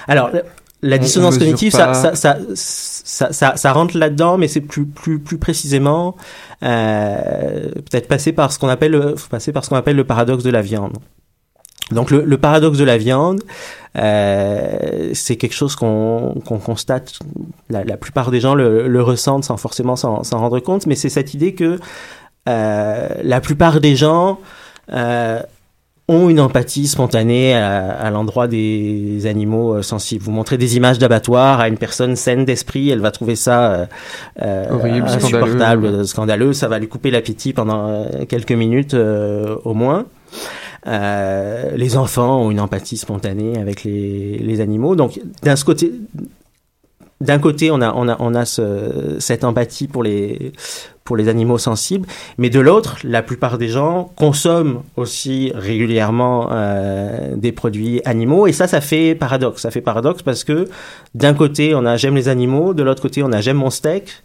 Alors, 0.09 0.31
la 0.85 0.95
On- 0.97 0.99
dissonance 0.99 1.37
cognitive, 1.37 1.71
ça, 1.71 1.93
ça, 2.15 2.37
ça, 2.53 3.55
ça, 3.57 3.73
rentre 3.73 3.97
là-dedans, 3.97 4.37
mais 4.37 4.47
c'est 4.47 4.61
plus, 4.61 4.85
plus, 4.85 5.19
plus 5.19 5.37
précisément 5.37 6.15
euh, 6.63 7.71
peut-être 7.73 8.07
passer 8.07 8.31
par 8.31 8.51
ce 8.51 8.59
qu'on 8.59 8.69
appelle, 8.69 9.15
passer 9.29 9.51
par 9.51 9.63
ce 9.63 9.69
qu'on 9.69 9.75
appelle 9.75 9.95
le 9.95 10.03
paradoxe 10.03 10.43
de 10.43 10.49
la 10.51 10.61
viande. 10.61 10.97
Donc 11.91 12.09
le, 12.09 12.23
le 12.23 12.37
paradoxe 12.37 12.77
de 12.79 12.83
la 12.83 12.97
viande, 12.97 13.41
euh, 13.95 15.11
c'est 15.13 15.35
quelque 15.35 15.53
chose 15.53 15.75
qu'on 15.75 16.33
qu'on 16.45 16.57
constate, 16.57 17.19
la, 17.69 17.83
la 17.83 17.97
plupart 17.97 18.31
des 18.31 18.39
gens 18.39 18.55
le, 18.55 18.87
le 18.87 19.03
ressentent 19.03 19.43
sans 19.43 19.57
forcément 19.57 19.95
s'en 19.95 20.23
s'en 20.23 20.39
rendre 20.39 20.59
compte, 20.59 20.87
mais 20.87 20.95
c'est 20.95 21.09
cette 21.09 21.33
idée 21.35 21.53
que 21.53 21.79
euh, 22.49 23.09
la 23.23 23.39
plupart 23.39 23.81
des 23.81 23.95
gens 23.95 24.39
euh, 24.93 25.41
ont 26.07 26.29
une 26.29 26.39
empathie 26.39 26.87
spontanée 26.87 27.55
à, 27.55 27.89
à 27.91 28.11
l'endroit 28.11 28.47
des 28.47 29.25
animaux 29.25 29.75
euh, 29.75 29.81
sensibles. 29.81 30.23
Vous 30.23 30.31
montrez 30.31 30.57
des 30.57 30.77
images 30.77 30.99
d'abattoir 30.99 31.59
à 31.59 31.67
une 31.67 31.77
personne 31.77 32.15
saine 32.15 32.45
d'esprit, 32.45 32.89
elle 32.91 33.01
va 33.01 33.09
trouver 33.11 33.35
ça 33.35 33.71
euh, 33.71 33.85
euh, 34.43 34.69
Horrible, 34.69 35.07
insupportable, 35.07 35.87
scandaleux. 35.87 36.03
scandaleux, 36.03 36.53
ça 36.53 36.67
va 36.67 36.77
lui 36.77 36.87
couper 36.87 37.09
l'appétit 37.09 37.53
pendant 37.53 37.87
euh, 37.87 38.25
quelques 38.29 38.51
minutes 38.51 38.93
euh, 38.93 39.55
au 39.63 39.73
moins. 39.73 40.05
Euh, 40.87 41.71
les 41.75 41.97
enfants 41.97 42.41
ont 42.43 42.51
une 42.51 42.59
empathie 42.59 42.97
spontanée 42.97 43.57
avec 43.57 43.83
les, 43.83 44.37
les 44.37 44.61
animaux. 44.61 44.95
Donc, 44.95 45.19
d'un 45.41 45.55
côté, 45.55 45.91
d'un 47.19 47.39
côté, 47.39 47.71
on 47.71 47.81
a, 47.81 47.91
on 47.95 48.07
a, 48.07 48.15
on 48.19 48.35
a 48.35 48.45
ce, 48.45 49.15
cette 49.17 49.43
empathie 49.43 49.87
pour 49.87 50.03
les, 50.03 50.51
pour 51.05 51.15
les 51.15 51.29
animaux 51.29 51.59
sensibles, 51.59 52.07
mais 52.39 52.49
de 52.49 52.59
l'autre, 52.59 52.97
la 53.03 53.21
plupart 53.21 53.59
des 53.59 53.69
gens 53.69 54.11
consomment 54.15 54.81
aussi 54.97 55.51
régulièrement 55.53 56.49
euh, 56.51 57.35
des 57.35 57.51
produits 57.51 58.01
animaux, 58.05 58.47
et 58.47 58.51
ça, 58.51 58.67
ça 58.67 58.81
fait 58.81 59.13
paradoxe. 59.13 59.61
Ça 59.61 59.69
fait 59.69 59.81
paradoxe 59.81 60.23
parce 60.23 60.43
que 60.43 60.67
d'un 61.13 61.35
côté, 61.35 61.75
on 61.75 61.85
a 61.85 61.95
j'aime 61.95 62.15
les 62.15 62.27
animaux, 62.27 62.73
de 62.73 62.81
l'autre 62.81 63.03
côté, 63.03 63.21
on 63.21 63.31
a 63.31 63.39
j'aime 63.39 63.57
mon 63.57 63.69
steak, 63.69 64.23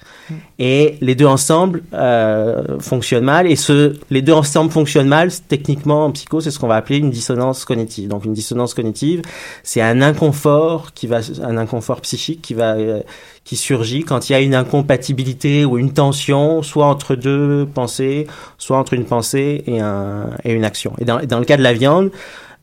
et 0.58 0.96
les 1.02 1.14
deux 1.14 1.26
ensemble 1.26 1.82
euh, 1.92 2.78
fonctionnent 2.80 3.24
mal, 3.24 3.46
et 3.46 3.56
ce, 3.56 3.96
les 4.08 4.22
deux 4.22 4.32
ensemble 4.32 4.70
fonctionnent 4.70 5.06
mal, 5.08 5.30
techniquement 5.48 6.06
en 6.06 6.12
psycho, 6.12 6.40
c'est 6.40 6.50
ce 6.50 6.58
qu'on 6.58 6.68
va 6.68 6.76
appeler 6.76 6.98
une 6.98 7.10
dissonance 7.10 7.66
cognitive. 7.66 8.08
Donc 8.08 8.24
une 8.24 8.32
dissonance 8.32 8.72
cognitive, 8.72 9.20
c'est 9.64 9.82
un 9.82 10.00
inconfort 10.00 10.94
qui 10.94 11.06
va, 11.06 11.20
un 11.42 11.58
inconfort 11.58 12.00
psychique 12.00 12.40
qui 12.40 12.54
va, 12.54 12.72
euh, 12.76 13.00
qui 13.50 13.56
surgit 13.56 14.04
quand 14.04 14.30
il 14.30 14.32
y 14.32 14.36
a 14.36 14.40
une 14.40 14.54
incompatibilité 14.54 15.64
ou 15.64 15.76
une 15.76 15.92
tension, 15.92 16.62
soit 16.62 16.86
entre 16.86 17.16
deux 17.16 17.66
pensées, 17.66 18.28
soit 18.58 18.78
entre 18.78 18.94
une 18.94 19.04
pensée 19.04 19.64
et, 19.66 19.80
un, 19.80 20.30
et 20.44 20.52
une 20.52 20.64
action. 20.64 20.92
Et 21.00 21.04
dans, 21.04 21.18
dans 21.26 21.40
le 21.40 21.44
cas 21.44 21.56
de 21.56 21.62
la 21.64 21.72
viande, 21.72 22.12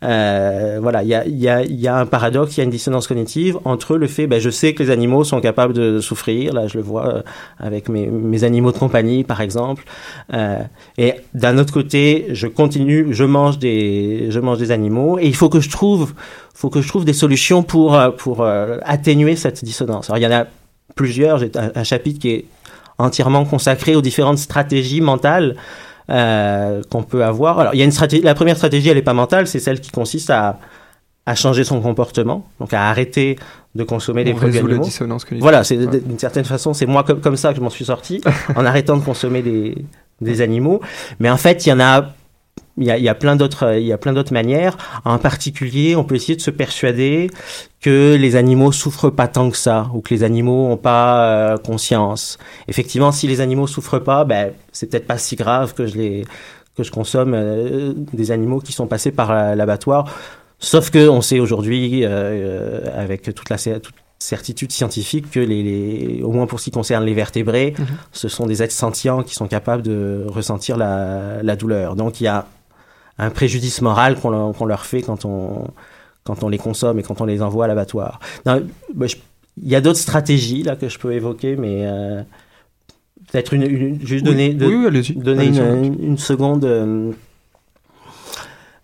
euh, 0.05 0.79
voilà, 0.81 1.03
il 1.03 1.09
y 1.09 1.13
a, 1.13 1.27
y, 1.27 1.73
y 1.73 1.87
a 1.89 1.97
un 1.97 2.05
paradoxe, 2.05 2.55
il 2.55 2.59
y 2.59 2.61
a 2.61 2.63
une 2.63 2.69
dissonance 2.69 3.05
cognitive 3.05 3.59
entre 3.65 3.97
le 3.97 4.07
fait, 4.07 4.27
ben, 4.27 4.39
je 4.39 4.49
sais 4.49 4.73
que 4.73 4.81
les 4.81 4.89
animaux 4.89 5.25
sont 5.25 5.41
capables 5.41 5.73
de 5.73 5.99
souffrir, 5.99 6.53
là 6.53 6.67
je 6.67 6.77
le 6.77 6.83
vois 6.83 7.15
euh, 7.15 7.21
avec 7.59 7.89
mes, 7.89 8.45
animaux 8.45 8.71
de 8.71 8.77
compagnie 8.77 9.25
par 9.25 9.41
exemple, 9.41 9.83
euh, 10.33 10.59
et 10.97 11.15
d'un 11.33 11.57
autre 11.57 11.73
côté, 11.73 12.27
je 12.31 12.47
continue, 12.47 13.07
je 13.09 13.25
mange 13.25 13.59
des, 13.59 14.27
je 14.29 14.39
mange 14.39 14.57
des 14.57 14.71
animaux, 14.71 15.19
et 15.19 15.25
il 15.25 15.35
faut 15.35 15.49
que 15.49 15.59
je 15.59 15.69
trouve, 15.69 16.13
faut 16.53 16.69
que 16.69 16.81
je 16.81 16.87
trouve 16.87 17.03
des 17.03 17.11
solutions 17.11 17.61
pour 17.61 17.99
pour 18.17 18.45
atténuer 18.45 19.35
cette 19.35 19.65
dissonance. 19.65 20.09
Alors 20.09 20.19
il 20.19 20.23
y 20.23 20.27
en 20.27 20.31
a 20.31 20.45
plusieurs, 20.97 21.37
j'ai 21.39 21.51
un, 21.55 21.71
un 21.81 21.83
chapitre 21.85 22.19
qui 22.19 22.29
est 22.31 22.45
entièrement 22.97 23.45
consacré 23.45 23.95
aux 23.95 24.01
différentes 24.01 24.39
stratégies 24.39 25.01
mentales 25.01 25.55
euh, 26.09 26.81
qu'on 26.89 27.03
peut 27.03 27.23
avoir. 27.23 27.59
Alors, 27.59 27.73
il 27.73 27.77
y 27.77 27.81
a 27.81 27.85
une 27.85 27.91
stratégie. 27.91 28.21
La 28.23 28.33
première 28.35 28.57
stratégie, 28.57 28.89
elle 28.89 28.97
est 28.97 29.01
pas 29.01 29.13
mentale, 29.13 29.45
c'est 29.47 29.59
celle 29.59 29.79
qui 29.79 29.91
consiste 29.91 30.29
à 30.29 30.59
à 31.29 31.35
changer 31.35 31.65
son 31.65 31.81
comportement, 31.81 32.47
donc 32.61 32.73
à 32.73 32.87
arrêter 32.89 33.37
de 33.75 33.83
consommer 33.83 34.23
des 34.23 34.31
produits 34.31 34.53
résout 34.59 34.67
la 34.67 34.71
animaux. 34.75 34.85
dissonance 34.85 35.25
cognitive. 35.25 35.41
Voilà, 35.43 35.65
c'est 35.65 35.75
Ouais. 35.75 35.99
d'une 35.99 36.17
certaine 36.17 36.45
façon, 36.45 36.73
c'est 36.73 36.85
moi 36.85 37.03
comme, 37.03 37.19
comme 37.19 37.35
ça 37.35 37.49
que 37.51 37.57
je 37.57 37.61
m'en 37.61 37.69
suis 37.69 37.83
sorti, 37.83 38.21
en 38.55 38.65
arrêtant 38.65 38.95
de 38.95 39.03
consommer 39.03 39.41
des, 39.41 39.75
des 40.21 40.39
animaux. 40.39 40.79
Mais 41.19 41.29
en 41.29 41.35
fait, 41.35 41.65
il 41.65 41.69
y 41.69 41.73
en 41.73 41.81
a, 41.81 42.13
il 42.77 42.85
y 42.85 43.09
a, 43.09 43.15
plein 43.15 43.35
d'autres, 43.35 43.75
il 43.77 43.85
y 43.87 43.91
a 43.93 43.97
plein 43.97 44.13
d'autres 44.13 44.33
manières. 44.33 44.77
En 45.03 45.17
particulier, 45.17 45.95
on 45.95 46.03
peut 46.03 46.15
essayer 46.15 46.35
de 46.35 46.41
se 46.41 46.51
persuader 46.51 47.31
que 47.81 48.15
les 48.15 48.35
animaux 48.35 48.71
souffrent 48.71 49.09
pas 49.09 49.27
tant 49.27 49.49
que 49.49 49.57
ça, 49.57 49.89
ou 49.93 50.01
que 50.01 50.13
les 50.13 50.23
animaux 50.23 50.67
ont 50.67 50.77
pas 50.77 51.25
euh, 51.25 51.57
conscience. 51.57 52.37
Effectivement, 52.67 53.11
si 53.11 53.27
les 53.27 53.41
animaux 53.41 53.67
souffrent 53.67 53.99
pas, 53.99 54.25
ben 54.25 54.51
c'est 54.71 54.89
peut-être 54.89 55.07
pas 55.07 55.17
si 55.17 55.35
grave 55.35 55.73
que 55.73 55.87
je 55.87 55.97
les 55.97 56.25
que 56.75 56.83
je 56.83 56.91
consomme 56.91 57.33
euh, 57.33 57.93
des 58.13 58.29
animaux 58.31 58.59
qui 58.59 58.71
sont 58.71 58.85
passés 58.85 59.11
par 59.11 59.33
la- 59.33 59.55
l'abattoir. 59.55 60.13
Sauf 60.59 60.89
que 60.91 61.09
on 61.09 61.21
sait 61.21 61.39
aujourd'hui, 61.39 62.05
euh, 62.05 62.09
euh, 62.09 62.81
avec 62.95 63.33
toute 63.33 63.49
la 63.49 63.57
toute 63.57 63.95
certitude 64.19 64.71
scientifique, 64.71 65.29
que 65.29 65.39
les, 65.39 65.61
les- 65.63 66.23
au 66.23 66.31
moins 66.31 66.47
pour 66.47 66.59
ce 66.59 66.65
qui 66.65 66.71
concerne 66.71 67.03
les 67.05 67.13
vertébrés, 67.13 67.75
Mhm. 67.77 67.85
ce 68.11 68.27
sont 68.29 68.45
des 68.47 68.63
êtres 68.63 68.73
sentients 68.73 69.21
qui 69.23 69.35
sont 69.35 69.47
capables 69.47 69.83
de 69.83 70.25
ressentir 70.27 70.75
la, 70.77 71.43
la 71.43 71.55
douleur. 71.55 71.95
Donc 71.95 72.19
il 72.19 72.23
y 72.25 72.27
a 72.27 72.47
un 73.19 73.29
préjudice 73.29 73.81
moral 73.81 74.19
qu'on 74.19 74.29
leur, 74.29 74.65
leur 74.65 74.85
fait 74.85 75.01
quand 75.01 75.25
on 75.25 75.67
quand 76.23 76.43
on 76.43 76.49
les 76.49 76.57
consomme 76.57 76.99
et 76.99 77.03
quand 77.03 77.21
on 77.21 77.25
les 77.25 77.41
envoie 77.41 77.65
à 77.65 77.67
l'abattoir. 77.69 78.19
Bah, 78.43 78.59
Il 78.99 79.69
y 79.69 79.75
a 79.75 79.81
d'autres 79.81 79.97
stratégies 79.99 80.61
là 80.61 80.75
que 80.75 80.89
je 80.89 80.99
peux 80.99 81.13
évoquer, 81.13 81.55
mais 81.55 81.85
euh, 81.87 82.21
peut-être 83.31 83.53
une, 83.53 83.63
une- 83.63 83.99
juste 84.05 84.25
Oui, 84.25 84.31
donner, 84.31 84.53
de- 84.53 84.65
oui, 84.65 85.13
donner 85.15 85.45
une- 85.47 86.03
une 86.03 86.17
seconde. 86.17 86.65
euh, 86.65 87.11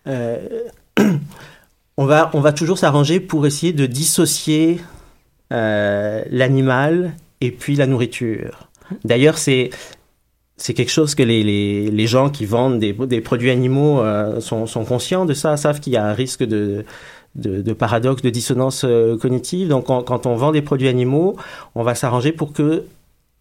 euh, 0.07 0.37
on 1.97 2.05
va 2.05 2.29
on 2.33 2.39
va 2.41 2.53
toujours 2.53 2.77
s'arranger 2.77 3.19
pour 3.19 3.45
essayer 3.45 3.73
de 3.73 3.85
dissocier 3.85 4.79
euh, 5.53 6.23
l'animal 6.29 7.13
et 7.41 7.51
puis 7.51 7.75
la 7.75 7.87
nourriture. 7.87 8.69
D'ailleurs, 9.05 9.37
c'est 9.37 9.69
c'est 10.57 10.73
quelque 10.73 10.91
chose 10.91 11.15
que 11.15 11.23
les, 11.23 11.43
les, 11.43 11.91
les 11.91 12.07
gens 12.07 12.29
qui 12.29 12.45
vendent 12.45 12.79
des, 12.79 13.21
produits 13.21 13.49
animaux 13.49 13.99
euh, 13.99 14.39
sont, 14.39 14.65
sont 14.65 14.85
conscients 14.85 15.25
de 15.25 15.33
ça, 15.33 15.57
savent 15.57 15.79
qu'il 15.79 15.93
y 15.93 15.97
a 15.97 16.05
un 16.05 16.13
risque 16.13 16.43
de, 16.43 16.85
de, 17.35 17.61
de 17.61 17.73
paradoxe, 17.73 18.21
de 18.21 18.29
dissonance 18.29 18.85
euh, 18.85 19.17
cognitive. 19.17 19.67
Donc, 19.67 19.87
quand, 19.87 20.03
quand 20.03 20.25
on 20.25 20.35
vend 20.35 20.51
des 20.51 20.61
produits 20.61 20.87
animaux, 20.87 21.35
on 21.75 21.83
va 21.83 21.95
s'arranger 21.95 22.31
pour 22.31 22.53
que 22.53 22.85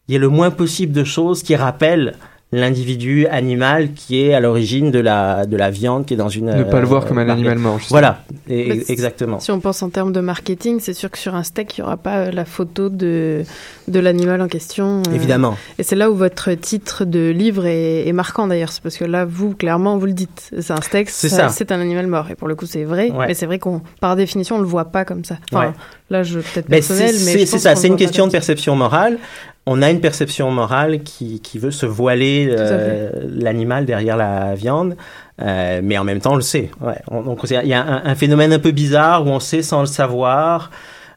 il 0.09 0.13
y 0.13 0.17
ait 0.17 0.19
le 0.19 0.29
moins 0.29 0.51
possible 0.51 0.93
de 0.93 1.05
choses 1.05 1.43
qui 1.43 1.55
rappellent 1.55 2.17
l'individu 2.53 3.27
animal 3.29 3.93
qui 3.95 4.21
est 4.23 4.35
à 4.35 4.41
l'origine 4.41 4.91
de 4.91 4.99
la, 4.99 5.47
de 5.47 5.57
la 5.57 5.71
viande 5.71 6.05
qui 6.05 6.13
est 6.15 6.19
dans 6.19 6.29
une... 6.29 6.51
Ne 6.55 6.65
pas 6.65 6.81
le 6.81 6.87
voir 6.87 7.07
comme 7.07 7.17
un 7.19 7.29
animal 7.29 7.59
mort. 7.59 7.79
Voilà, 7.89 8.23
et- 8.49 8.81
c'est- 8.83 8.93
exactement. 8.93 9.41
Si 9.41 9.51
on 9.51 9.59
pense 9.61 9.83
en 9.83 9.89
termes 9.89 10.13
de 10.13 10.21
marketing, 10.21 10.79
c'est 10.79 10.93
sûr 10.93 11.11
que 11.11 11.17
sur 11.19 11.35
un 11.35 11.43
steak, 11.45 11.79
il 11.79 11.81
n'y 11.81 11.87
aura 11.87 11.97
pas 11.97 12.19
euh, 12.27 12.31
la 12.31 12.45
photo 12.45 12.91
de, 12.91 13.43
de 13.89 13.99
l'animal 14.01 14.43
en 14.43 14.49
question. 14.49 15.03
euh. 15.09 15.15
Évidemment. 15.15 15.57
Et 15.79 15.83
c'est 15.83 15.97
là 15.97 16.11
où 16.11 16.15
votre 16.15 16.53
titre 16.53 17.07
de 17.07 17.31
livre 17.31 17.65
est, 17.65 18.07
est 18.07 18.13
marquant 18.13 18.47
d'ailleurs. 18.47 18.71
C'est 18.71 18.83
parce 18.83 18.99
que 18.99 19.05
là, 19.07 19.25
vous, 19.25 19.55
clairement, 19.55 19.97
vous 19.97 20.07
le 20.07 20.13
dites. 20.13 20.51
C'est 20.61 20.73
un 20.73 20.81
steak, 20.83 21.09
C'est 21.09 21.31
ça- 21.31 21.37
ça. 21.37 21.49
c'est 21.49 21.73
un 21.73 21.81
animal 21.81 22.07
mort. 22.07 22.27
Et 22.31 22.35
pour 22.35 22.49
le 22.49 22.55
coup, 22.55 22.67
c'est 22.67 22.85
vrai. 22.85 23.11
Ouais. 23.11 23.29
Mais 23.29 23.35
c'est 23.35 23.47
vrai 23.47 23.59
qu'on, 23.59 23.81
par 24.01 24.15
définition, 24.15 24.57
on 24.57 24.61
le 24.61 24.67
voit 24.67 24.85
pas 24.87 25.07
comme 25.07 25.25
ça. 25.25 25.39
Enfin, 25.51 25.69
Ouais. 25.69 25.73
là, 26.11 26.23
je 26.23 26.41
peut-être 26.41 26.67
personnel, 26.67 27.09
c'est 27.15 27.25
mais 27.25 27.33
c'est- 27.33 27.39
je 27.39 27.45
c'est 27.47 27.51
pense 27.53 27.61
ça, 27.63 27.77
c'est 27.77 27.89
une 27.89 27.97
question 27.97 28.27
de 28.27 28.33
perception 28.33 28.77
morale. 28.77 29.17
On 29.67 29.81
a 29.81 29.91
une 29.91 30.01
perception 30.01 30.51
morale 30.51 31.03
qui, 31.05 31.41
qui 31.41 31.59
veut 31.59 31.71
se 31.71 31.87
voiler 31.87 32.49
euh, 32.51 33.11
l'animal 33.29 33.87
derrière 33.87 34.17
la 34.17 34.55
viande, 34.57 34.97
euh, 35.41 35.81
mais 35.85 35.97
en 35.99 36.05
même 36.05 36.21
temps 36.21 36.33
on 36.33 36.37
le 36.37 36.41
sait. 36.43 36.71
Ouais. 36.81 36.99
On- 37.09 37.23
donc 37.23 37.39
il 37.49 37.67
y 37.69 37.73
a 37.73 37.83
un, 37.85 38.05
un 38.05 38.15
phénomène 38.17 38.53
un 38.53 38.59
peu 38.59 38.73
bizarre 38.73 39.25
où 39.25 39.29
on 39.31 39.39
sait 39.41 39.63
sans 39.63 39.81
le 39.81 39.87
savoir. 39.87 40.71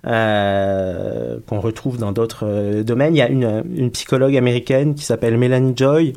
euh, 0.07 1.37
qu'on 1.47 1.59
retrouve 1.59 1.97
dans 1.97 2.11
d'autres 2.11 2.45
euh, 2.47 2.83
domaines. 2.83 3.15
Il 3.15 3.17
y 3.17 3.21
a 3.23 3.29
une, 3.29 3.63
une 3.75 3.89
psychologue 3.89 4.37
américaine 4.37 4.93
qui 4.93 5.03
s'appelle 5.03 5.35
Melanie 5.37 5.73
Joy 5.75 6.13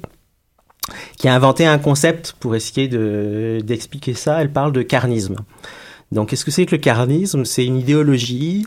qui 1.17 1.29
a 1.29 1.35
inventé 1.35 1.65
un 1.67 1.79
concept 1.79 2.35
pour 2.41 2.55
essayer 2.55 2.89
de 2.89 3.61
d'expliquer 3.65 4.13
ça. 4.15 4.41
Elle 4.43 4.51
parle 4.51 4.73
de 4.73 4.83
carnisme. 4.83 5.37
Donc, 6.13 6.29
qu'est-ce 6.31 6.45
que 6.45 6.51
c'est 6.51 6.67
que 6.67 6.75
le 6.77 6.81
carnisme? 6.81 7.45
C'est 7.45 7.65
une 7.65 7.77
idéologie, 7.79 8.67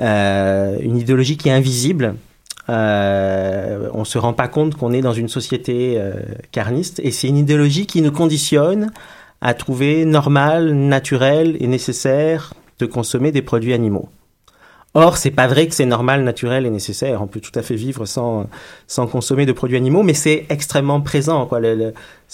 euh, 0.00 0.76
une 0.80 0.96
idéologie 0.98 1.36
qui 1.36 1.48
est 1.48 1.52
invisible. 1.52 2.14
Euh, 2.70 3.88
on 3.92 4.04
se 4.04 4.18
rend 4.18 4.32
pas 4.32 4.48
compte 4.48 4.74
qu'on 4.74 4.92
est 4.92 5.02
dans 5.02 5.12
une 5.12 5.28
société 5.28 5.94
euh, 5.96 6.14
carniste, 6.50 7.00
et 7.02 7.10
c'est 7.10 7.28
une 7.28 7.36
idéologie 7.36 7.86
qui 7.86 8.00
nous 8.02 8.12
conditionne 8.12 8.90
à 9.40 9.54
trouver 9.54 10.04
normal, 10.04 10.72
naturel 10.72 11.56
et 11.60 11.66
nécessaire 11.66 12.54
de 12.78 12.86
consommer 12.86 13.32
des 13.32 13.42
produits 13.42 13.74
animaux. 13.74 14.08
Or, 14.96 15.16
c'est 15.16 15.32
pas 15.32 15.48
vrai 15.48 15.66
que 15.66 15.74
c'est 15.74 15.86
normal, 15.86 16.22
naturel 16.22 16.66
et 16.66 16.70
nécessaire. 16.70 17.20
On 17.20 17.26
peut 17.26 17.40
tout 17.40 17.56
à 17.56 17.62
fait 17.62 17.74
vivre 17.74 18.06
sans, 18.06 18.46
sans 18.86 19.08
consommer 19.08 19.44
de 19.44 19.50
produits 19.50 19.76
animaux, 19.76 20.04
mais 20.04 20.14
c'est 20.14 20.46
extrêmement 20.50 21.00
présent. 21.00 21.46
Quoi. 21.46 21.60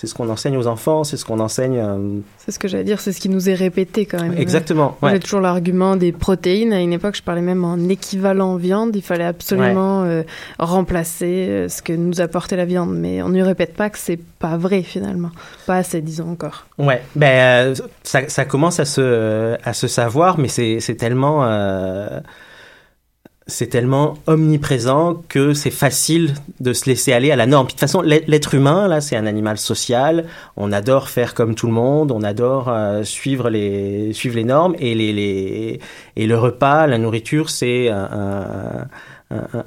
C'est 0.00 0.06
ce 0.06 0.14
qu'on 0.14 0.30
enseigne 0.30 0.56
aux 0.56 0.66
enfants, 0.66 1.04
c'est 1.04 1.18
ce 1.18 1.26
qu'on 1.26 1.40
enseigne. 1.40 1.76
euh, 1.78 1.98
C'est 2.38 2.52
ce 2.52 2.58
que 2.58 2.68
j'allais 2.68 2.84
dire, 2.84 3.00
c'est 3.00 3.12
ce 3.12 3.20
qui 3.20 3.28
nous 3.28 3.50
est 3.50 3.54
répété 3.54 4.06
quand 4.06 4.18
même. 4.22 4.34
Exactement. 4.38 4.96
Ouais. 5.02 5.10
J'ai 5.12 5.18
toujours 5.20 5.42
l'argument 5.42 5.94
des 5.94 6.10
protéines. 6.10 6.72
À 6.72 6.80
une 6.80 6.94
époque, 6.94 7.16
je 7.16 7.22
parlais 7.22 7.42
même 7.42 7.66
en 7.66 7.76
équivalent 7.90 8.56
viande. 8.56 8.96
Il 8.96 9.02
fallait 9.02 9.26
absolument 9.26 10.04
euh, 10.04 10.22
remplacer 10.58 11.48
euh, 11.50 11.68
ce 11.68 11.82
que 11.82 11.92
nous 11.92 12.22
apportait 12.22 12.56
la 12.56 12.64
viande. 12.64 12.96
Mais 12.96 13.22
on 13.22 13.28
ne 13.28 13.42
répète 13.42 13.74
pas 13.74 13.90
que 13.90 13.98
c'est 13.98 14.18
pas 14.38 14.56
vrai 14.56 14.82
finalement. 14.82 15.32
Pas 15.66 15.76
assez, 15.76 16.00
disons 16.00 16.30
encore. 16.30 16.64
Ouais, 16.78 17.02
ben 17.14 17.72
euh, 17.72 17.74
ça, 18.02 18.26
ça 18.26 18.46
commence 18.46 18.80
à 18.80 18.86
se 18.86 19.54
à 19.62 19.74
se 19.74 19.86
savoir, 19.86 20.38
mais 20.38 20.48
c'est 20.48 20.80
c'est 20.80 20.94
tellement 20.94 21.42
c'est 23.50 23.66
tellement 23.66 24.14
omniprésent 24.26 25.22
que 25.28 25.52
c'est 25.52 25.70
facile 25.70 26.32
de 26.60 26.72
se 26.72 26.86
laisser 26.88 27.12
aller 27.12 27.30
à 27.30 27.36
la 27.36 27.46
norme. 27.46 27.66
Puis 27.66 27.74
de 27.74 27.80
toute 27.80 27.88
façon, 27.88 28.00
l'être 28.00 28.54
humain 28.54 28.88
là, 28.88 29.02
c'est 29.02 29.16
un 29.16 29.26
animal 29.26 29.58
social. 29.58 30.24
On 30.56 30.72
adore 30.72 31.08
faire 31.10 31.34
comme 31.34 31.54
tout 31.54 31.66
le 31.66 31.72
monde, 31.74 32.10
on 32.12 32.22
adore 32.22 32.68
euh, 32.70 33.02
suivre 33.04 33.50
les 33.50 34.12
suivre 34.14 34.36
les 34.36 34.44
normes 34.44 34.74
et 34.78 34.94
les 34.94 35.12
les 35.12 35.80
et 36.16 36.26
le 36.26 36.38
repas, 36.38 36.86
la 36.86 36.96
nourriture, 36.98 37.50
c'est 37.50 37.90
un, 37.90 38.08
un, 39.30 39.36
un- 39.36 39.48
un- 39.58 39.64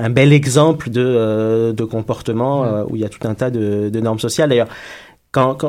un 0.00 0.10
bel 0.10 0.32
exemple 0.32 0.90
de, 0.90 1.02
euh, 1.04 1.72
de 1.72 1.82
comportement 1.82 2.64
euh, 2.64 2.84
où 2.88 2.94
il 2.94 3.02
y 3.02 3.04
a 3.04 3.08
tout 3.08 3.26
un 3.26 3.34
tas 3.34 3.50
de, 3.50 3.88
de 3.88 4.00
normes 4.00 4.20
sociales. 4.20 4.48
D'ailleurs, 4.48 4.68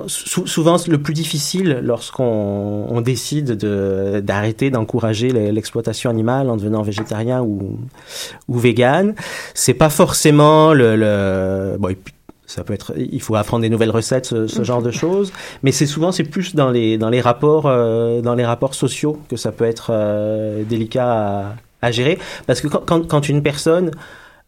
souvent 0.08 0.78
le 0.88 0.98
plus 0.98 1.14
difficile 1.14 1.80
lorsqu'on 1.84 2.86
on 2.90 3.02
décide 3.02 3.58
de 3.58 4.22
d'arrêter 4.24 4.70
d'encourager 4.70 5.30
le- 5.30 5.52
l'exploitation 5.52 6.10
animale 6.10 6.50
en 6.50 6.58
devenant 6.58 6.82
végétarien 6.82 7.42
ou 7.42 7.78
ou 8.48 8.58
vegan, 8.58 9.16
c'est 9.54 9.74
pas 9.74 9.90
forcément 9.90 10.74
le, 10.74 11.76
bon, 11.80 11.96
ça 12.46 12.64
peut 12.64 12.74
être 12.74 12.94
il 12.98 13.22
faut 13.22 13.36
apprendre 13.36 13.62
des 13.62 13.70
nouvelles 13.70 13.92
recettes 13.92 14.26
ce, 14.26 14.64
genre 14.64 14.82
de 14.82 14.92
choses 14.92 15.32
mais 15.62 15.72
c'est 15.72 15.86
souvent 15.86 16.12
c'est 16.12 16.24
plus 16.24 16.56
dans 16.56 16.72
les 16.72 16.98
dans 16.98 17.10
les 17.10 17.22
rapports 17.22 17.66
euh, 17.68 18.22
dans 18.22 18.34
les 18.36 18.46
rapports 18.46 18.74
sociaux 18.74 19.20
que 19.30 19.38
ça 19.38 19.52
peut 19.52 19.66
être 19.66 19.92
euh, 19.92 20.64
délicat 20.64 21.56
à, 21.82 21.92
gérer. 21.92 22.20
Parce 22.46 22.60
que 22.60 22.68
quand 22.68 23.30
une 23.30 23.42
personne 23.42 23.92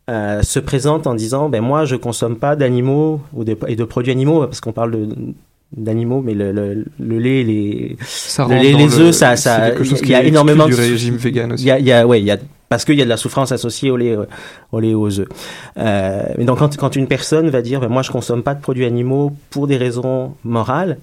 euh, 0.10 0.42
se 0.42 0.60
présente 0.60 1.06
en 1.08 1.14
disant 1.16 1.48
ben 1.50 1.62
moi 1.62 1.86
je 1.86 1.96
consomme 1.96 2.36
pas 2.38 2.56
d'animaux 2.56 3.22
ou 3.34 3.44
de, 3.44 3.56
et 3.68 3.76
de 3.76 3.84
produits 3.84 4.12
animaux 4.12 4.42
parce 4.46 4.60
qu'on 4.62 4.72
parle 4.74 4.92
de 4.92 5.08
d'animaux 5.78 6.22
mais 6.22 6.34
le, 6.34 6.52
le, 6.52 6.86
le 7.00 7.18
lait 7.20 7.44
les 7.44 7.96
Ça 8.04 8.46
le 8.46 8.56
lait 8.56 8.74
les 8.74 8.88
le- 8.88 9.00
œufs 9.00 9.16
ça 9.16 9.36
ça 9.38 9.70
il 9.80 10.10
y 10.10 10.16
a 10.16 10.24
énormément 10.24 10.68
de 10.68 10.74
régime 10.76 11.16
vegan 11.16 11.54
aussi. 11.54 11.64
il 11.64 11.68
y 11.68 11.72
a, 11.72 11.80
y 11.80 11.92
a 11.94 12.06
ouais 12.06 12.20
il 12.20 12.26
y 12.26 12.32
a 12.32 12.38
parce 12.68 12.84
qu'il 12.84 12.96
y 12.96 13.02
a 13.02 13.06
de 13.06 13.10
la 13.10 13.16
souffrance 13.18 13.52
associée 13.54 13.90
au 13.92 13.96
lait 13.96 14.16
euh, 14.18 14.26
au 14.74 14.80
lait 14.82 14.94
aux 14.94 15.20
œufs 15.20 15.30
euh, 15.78 16.24
mais 16.38 16.44
donc 16.46 16.60
quand 16.60 16.76
quand 16.76 16.96
une 16.98 17.08
personne 17.08 17.50
va 17.50 17.62
dire 17.62 17.80
ben 17.80 17.88
moi 17.88 18.02
je 18.02 18.12
consomme 18.12 18.44
pas 18.44 18.54
de 18.54 18.60
produits 18.62 18.86
animaux 18.86 19.32
pour 19.50 19.68
des 19.68 19.78
raisons 19.78 20.34
morales 20.44 20.98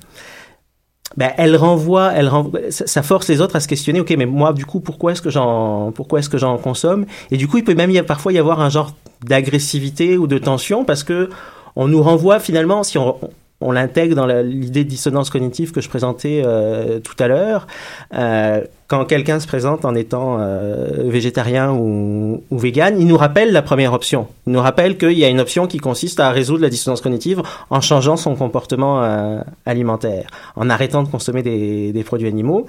ben, 1.17 1.33
elle 1.37 1.57
renvoie, 1.57 2.13
elle 2.15 2.29
renvoie, 2.29 2.61
ça, 2.71 3.03
force 3.03 3.29
les 3.29 3.41
autres 3.41 3.57
à 3.57 3.61
se 3.61 3.69
questionner. 3.69 4.01
Ok, 4.01 4.15
mais 4.17 4.27
moi, 4.27 4.53
du 4.53 4.67
coup, 4.67 4.81
pourquoi 4.81 5.13
est-ce 5.13 5.23
que 5.23 5.31
j'en, 5.31 5.91
pourquoi 5.93 6.19
est-ce 6.19 6.29
que 6.29 6.39
j'en 6.39 6.59
consomme? 6.59 7.07
Et 7.31 7.37
du 7.37 7.49
coup, 7.49 7.59
il 7.59 7.65
peut 7.65 7.75
même 7.75 7.91
y 7.91 7.99
a, 7.99 8.05
parfois 8.05 8.33
y 8.33 8.39
avoir 8.39 8.61
un 8.61 8.69
genre 8.69 8.95
d'agressivité 9.25 10.17
ou 10.17 10.27
de 10.27 10.39
tension 10.39 10.85
parce 10.85 11.03
que 11.03 11.31
on 11.77 11.89
nous 11.89 12.03
renvoie 12.03 12.41
finalement, 12.41 12.83
si 12.83 12.99
on, 12.99 13.17
on 13.61 13.73
l'intègre 13.73 14.15
dans 14.15 14.27
l'idée 14.27 14.85
de 14.85 14.89
dissonance 14.89 15.31
cognitive 15.31 15.73
que 15.73 15.81
je 15.81 15.89
présentais 15.89 16.43
euh, 16.45 17.01
tout 17.01 17.17
à 17.19 17.27
l'heure, 17.27 17.67
euh, 18.15 18.63
quand 18.87 19.05
quelqu'un 19.05 19.41
se 19.41 19.47
présente 19.47 19.85
en 19.85 19.95
étant 19.95 20.39
euh, 20.41 21.05
végétarien 21.07 21.73
ou, 21.73 22.43
ou 22.51 22.59
vegan, 22.59 22.99
il 22.99 23.07
nous 23.07 23.17
rappelle 23.17 23.53
la 23.53 23.61
première 23.61 23.93
option. 23.93 24.29
Il 24.47 24.55
nous 24.55 24.61
rappelle 24.61 24.97
qu'il 24.97 25.19
y 25.19 25.25
a 25.25 25.29
une 25.29 25.41
option 25.41 25.67
qui 25.67 25.79
consiste 25.79 26.21
à 26.21 26.31
résoudre 26.31 26.63
la 26.63 26.71
dissonance 26.71 27.01
cognitive 27.01 27.43
en 27.69 27.81
changeant 27.81 28.17
son 28.17 28.35
comportement 28.35 29.03
euh, 29.03 29.41
alimentaire, 29.67 30.29
en 30.57 30.71
arrêtant 30.71 31.03
de 31.03 31.09
consommer 31.09 31.43
des, 31.43 31.93
des 31.93 32.05
produits 32.05 32.29
animaux. 32.29 32.67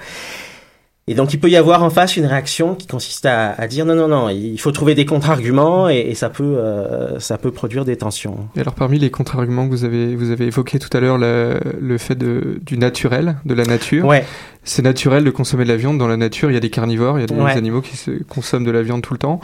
Et 1.11 1.15
donc, 1.15 1.33
il 1.33 1.39
peut 1.39 1.49
y 1.49 1.55
avoir 1.55 1.81
en 1.83 1.89
face 1.89 2.17
une 2.17 2.27
réaction 2.27 2.75
qui 2.75 2.85
consiste 2.85 3.25
à, 3.25 3.53
à 3.53 3.65
dire 3.67 3.83
non, 3.83 3.95
non, 3.95 4.07
non, 4.07 4.29
il 4.29 4.59
faut 4.59 4.71
trouver 4.71 4.93
des 4.93 5.05
contre-arguments 5.05 5.89
et, 5.89 5.97
et 6.09 6.13
ça 6.13 6.29
peut, 6.29 6.43
euh, 6.43 7.19
ça 7.19 7.39
peut 7.39 7.49
produire 7.49 7.83
des 7.83 7.97
tensions. 7.97 8.47
Et 8.55 8.59
alors 8.59 8.75
parmi 8.75 8.99
les 8.99 9.09
contre-arguments 9.09 9.65
que 9.65 9.71
vous 9.71 9.85
avez, 9.85 10.15
vous 10.15 10.29
avez 10.29 10.45
évoqué 10.45 10.77
tout 10.77 10.95
à 10.95 10.99
l'heure, 10.99 11.17
le, 11.17 11.59
le 11.81 11.97
fait 11.97 12.13
de, 12.13 12.59
du 12.63 12.77
naturel, 12.77 13.37
de 13.43 13.53
la 13.55 13.63
nature. 13.65 14.05
Ouais. 14.05 14.23
C'est 14.63 14.83
naturel 14.83 15.23
de 15.23 15.31
consommer 15.31 15.63
de 15.63 15.69
la 15.69 15.77
viande 15.77 15.97
dans 15.97 16.07
la 16.07 16.17
nature. 16.17 16.51
Il 16.51 16.53
y 16.53 16.57
a 16.57 16.59
des 16.59 16.69
carnivores, 16.69 17.17
il 17.17 17.21
y 17.21 17.23
a 17.23 17.27
des 17.27 17.33
Ouais. 17.33 17.53
animaux 17.53 17.81
qui 17.81 17.97
se 17.97 18.11
consomment 18.25 18.65
de 18.65 18.71
la 18.71 18.83
viande 18.83 19.01
tout 19.01 19.13
le 19.13 19.19
temps. 19.19 19.39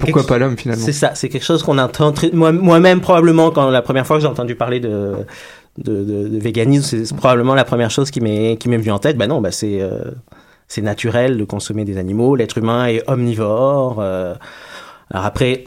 Pourquoi 0.00 0.26
pas 0.26 0.36
l'homme 0.36 0.58
finalement 0.58 0.84
C'est 0.84 0.92
ça, 0.92 1.12
c'est 1.14 1.30
quelque 1.30 1.44
chose 1.46 1.62
qu'on 1.62 1.78
entend 1.78 2.12
moi- 2.34 2.52
moi-même 2.52 3.00
probablement 3.00 3.50
quand 3.52 3.70
la 3.70 3.80
première 3.80 4.06
fois 4.06 4.16
que 4.16 4.22
j'ai 4.22 4.28
entendu 4.28 4.54
parler 4.54 4.80
de 4.80 5.14
de, 5.78 6.04
de, 6.04 6.28
de 6.28 6.38
véganisme, 6.38 7.04
c'est 7.06 7.16
probablement 7.16 7.54
la 7.54 7.64
première 7.64 7.90
chose 7.90 8.10
qui 8.10 8.20
m'est 8.20 8.56
qui 8.58 8.68
m'est 8.68 8.76
venue 8.76 8.90
en 8.90 8.98
tête. 8.98 9.16
Ben 9.16 9.28
non, 9.28 9.40
ben 9.40 9.50
c'est 9.52 9.80
euh, 9.80 10.10
c'est 10.70 10.82
naturel 10.82 11.36
de 11.36 11.44
consommer 11.44 11.84
des 11.84 11.98
animaux. 11.98 12.36
L'être 12.36 12.56
humain 12.58 12.86
est 12.86 13.02
omnivore. 13.08 13.96
euh. 14.00 14.34
alors 15.10 15.26
après. 15.26 15.64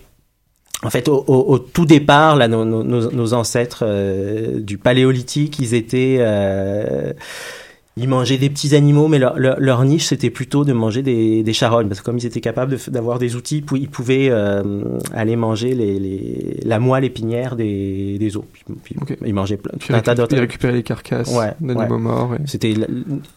En 0.85 0.89
fait, 0.89 1.07
au, 1.07 1.23
au- 1.27 1.59
tout 1.59 1.85
départ, 1.85 2.35
là, 2.35 2.49
nos 2.49 3.33
ancêtres 3.33 3.83
euh, 3.87 4.59
du 4.59 4.77
paléolithique, 4.77 5.57
ils 5.59 5.75
étaient, 5.75 6.17
euh, 6.19 7.13
ils 7.95 8.09
mangeaient 8.09 8.39
des 8.39 8.49
petits 8.49 8.75
animaux, 8.75 9.07
mais 9.07 9.19
leur, 9.19 9.37
leur, 9.37 9.59
leur 9.59 9.85
niche, 9.85 10.05
c'était 10.07 10.31
plutôt 10.31 10.65
de 10.65 10.73
manger 10.73 11.03
des, 11.03 11.43
des 11.43 11.53
charognes, 11.53 11.87
parce 11.87 11.99
que 11.99 12.05
comme 12.05 12.17
ils 12.17 12.25
étaient 12.25 12.41
capables 12.41 12.71
de 12.71 12.91
d'avoir 12.91 13.19
des 13.19 13.35
outils, 13.35 13.63
ils 13.75 13.87
pouvaient 13.89 14.29
euh, 14.31 14.81
aller 15.13 15.35
manger 15.35 15.75
les, 15.75 15.99
les, 15.99 16.59
la 16.65 16.79
moelle 16.79 17.03
épinière 17.05 17.55
des, 17.55 18.17
des 18.17 18.35
os. 18.35 18.43
Puis, 18.51 18.63
puis 19.05 19.15
ils 19.25 19.33
mangeaient 19.33 19.57
plein, 19.57 19.77
tout 19.77 19.93
un 19.93 19.99
tas 20.01 20.15
d'autres. 20.15 20.35
ils 20.35 20.39
récupéraient 20.39 20.73
les 20.73 20.81
carcasses 20.83 21.31
Ouais, 21.35 21.53
d'animaux 21.61 21.95
ouais. 21.95 22.01
morts. 22.01 22.33
et- 22.33 22.47
C'était 22.47 22.73
la, 22.73 22.87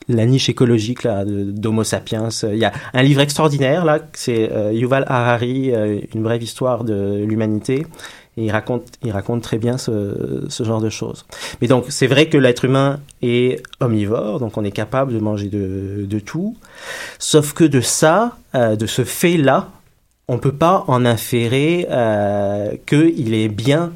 la 0.09 0.25
niche 0.25 0.49
écologique 0.49 1.03
là 1.03 1.25
d'Homo 1.27 1.85
sapiens. 1.85 2.29
Il 2.45 2.57
y 2.59 2.65
a 2.65 2.73
un 2.95 3.03
livre 3.03 3.21
extraordinaire 3.21 3.85
là, 3.85 4.01
c'est 4.15 4.51
euh, 4.53 4.73
Yuval 4.73 5.05
Harari, 5.07 5.73
euh, 5.75 6.01
une 6.15 6.23
brève 6.23 6.43
histoire 6.43 6.85
de 6.85 7.23
l'humanité. 7.27 7.87
Et 8.39 8.45
il 8.45 8.51
raconte, 8.51 8.87
il 9.03 9.13
raconte 9.13 9.43
très 9.43 9.57
bien 9.57 9.79
ce, 9.79 10.47
genre 10.61 10.81
de 10.83 10.91
choses. 10.91 11.25
Mais 11.61 11.69
donc, 11.69 11.87
c'est 11.89 12.07
vrai 12.07 12.29
que 12.29 12.37
l'être 12.37 12.67
humain 12.67 13.01
est 13.23 13.63
omnivore, 13.81 14.41
donc 14.41 14.59
on 14.59 14.65
est 14.65 14.73
capable 14.73 15.15
de 15.15 15.19
manger 15.19 15.49
de, 15.49 16.19
tout. 16.19 16.57
Sauf 17.19 17.55
que 17.55 17.65
de 17.65 17.81
ça, 17.81 18.37
euh, 18.55 18.77
de 18.77 18.87
ce 18.87 19.05
fait-là, 19.05 19.71
on 20.29 20.39
peut 20.39 20.53
pas 20.53 20.85
en 20.89 21.07
inférer 21.07 21.87
euh, 21.91 22.73
qu'il 22.87 23.33
est 23.33 23.49
bien, 23.49 23.93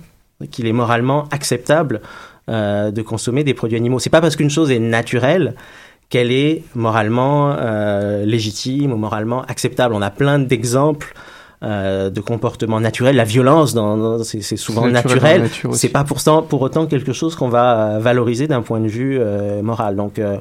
qu'il 0.51 0.67
est 0.67 0.73
moralement 0.73 1.27
acceptable 1.31 2.01
euh, 2.49 2.91
de 2.91 3.03
consommer 3.03 3.45
des 3.45 3.53
produits 3.53 3.77
animaux. 3.77 3.99
C'est 3.99 4.11
pas 4.11 4.23
parce 4.23 4.37
qu'une 4.37 4.51
chose 4.51 4.71
est 4.71 4.79
naturelle 4.79 5.55
qu'elle 6.09 6.33
est 6.33 6.65
moralement 6.75 7.57
légitime 8.25 8.93
ou 8.93 8.97
moralement 8.97 9.43
acceptable. 9.43 9.95
On 9.95 10.03
a 10.03 10.11
plein 10.11 10.41
d'exemples 10.41 11.15
euh, 11.63 12.11
de 12.11 12.21
comportements 12.21 12.81
naturels. 12.81 13.17
La 13.17 13.25
violence, 13.25 13.75
dans, 13.75 13.97
dans- 13.97 14.25
c'est 14.25 14.41
c'est 14.41 14.57
souvent 14.57 14.87
naturel 14.87 15.43
naturel. 15.43 15.75
C'est 15.75 15.89
pas 15.91 16.05
pour, 16.05 16.21
ça- 16.21 16.43
pour 16.49 16.63
autant 16.63 16.87
quelque 16.87 17.13
chose 17.13 17.35
qu'on 17.37 17.49
va 17.49 17.99
valoriser 17.99 18.47
d'un 18.49 18.63
point 18.63 18.81
de 18.81 18.89
vue 18.89 19.19
euh, 19.21 19.63
moral. 19.63 19.97
Donc, 19.97 20.19
euh, 20.19 20.39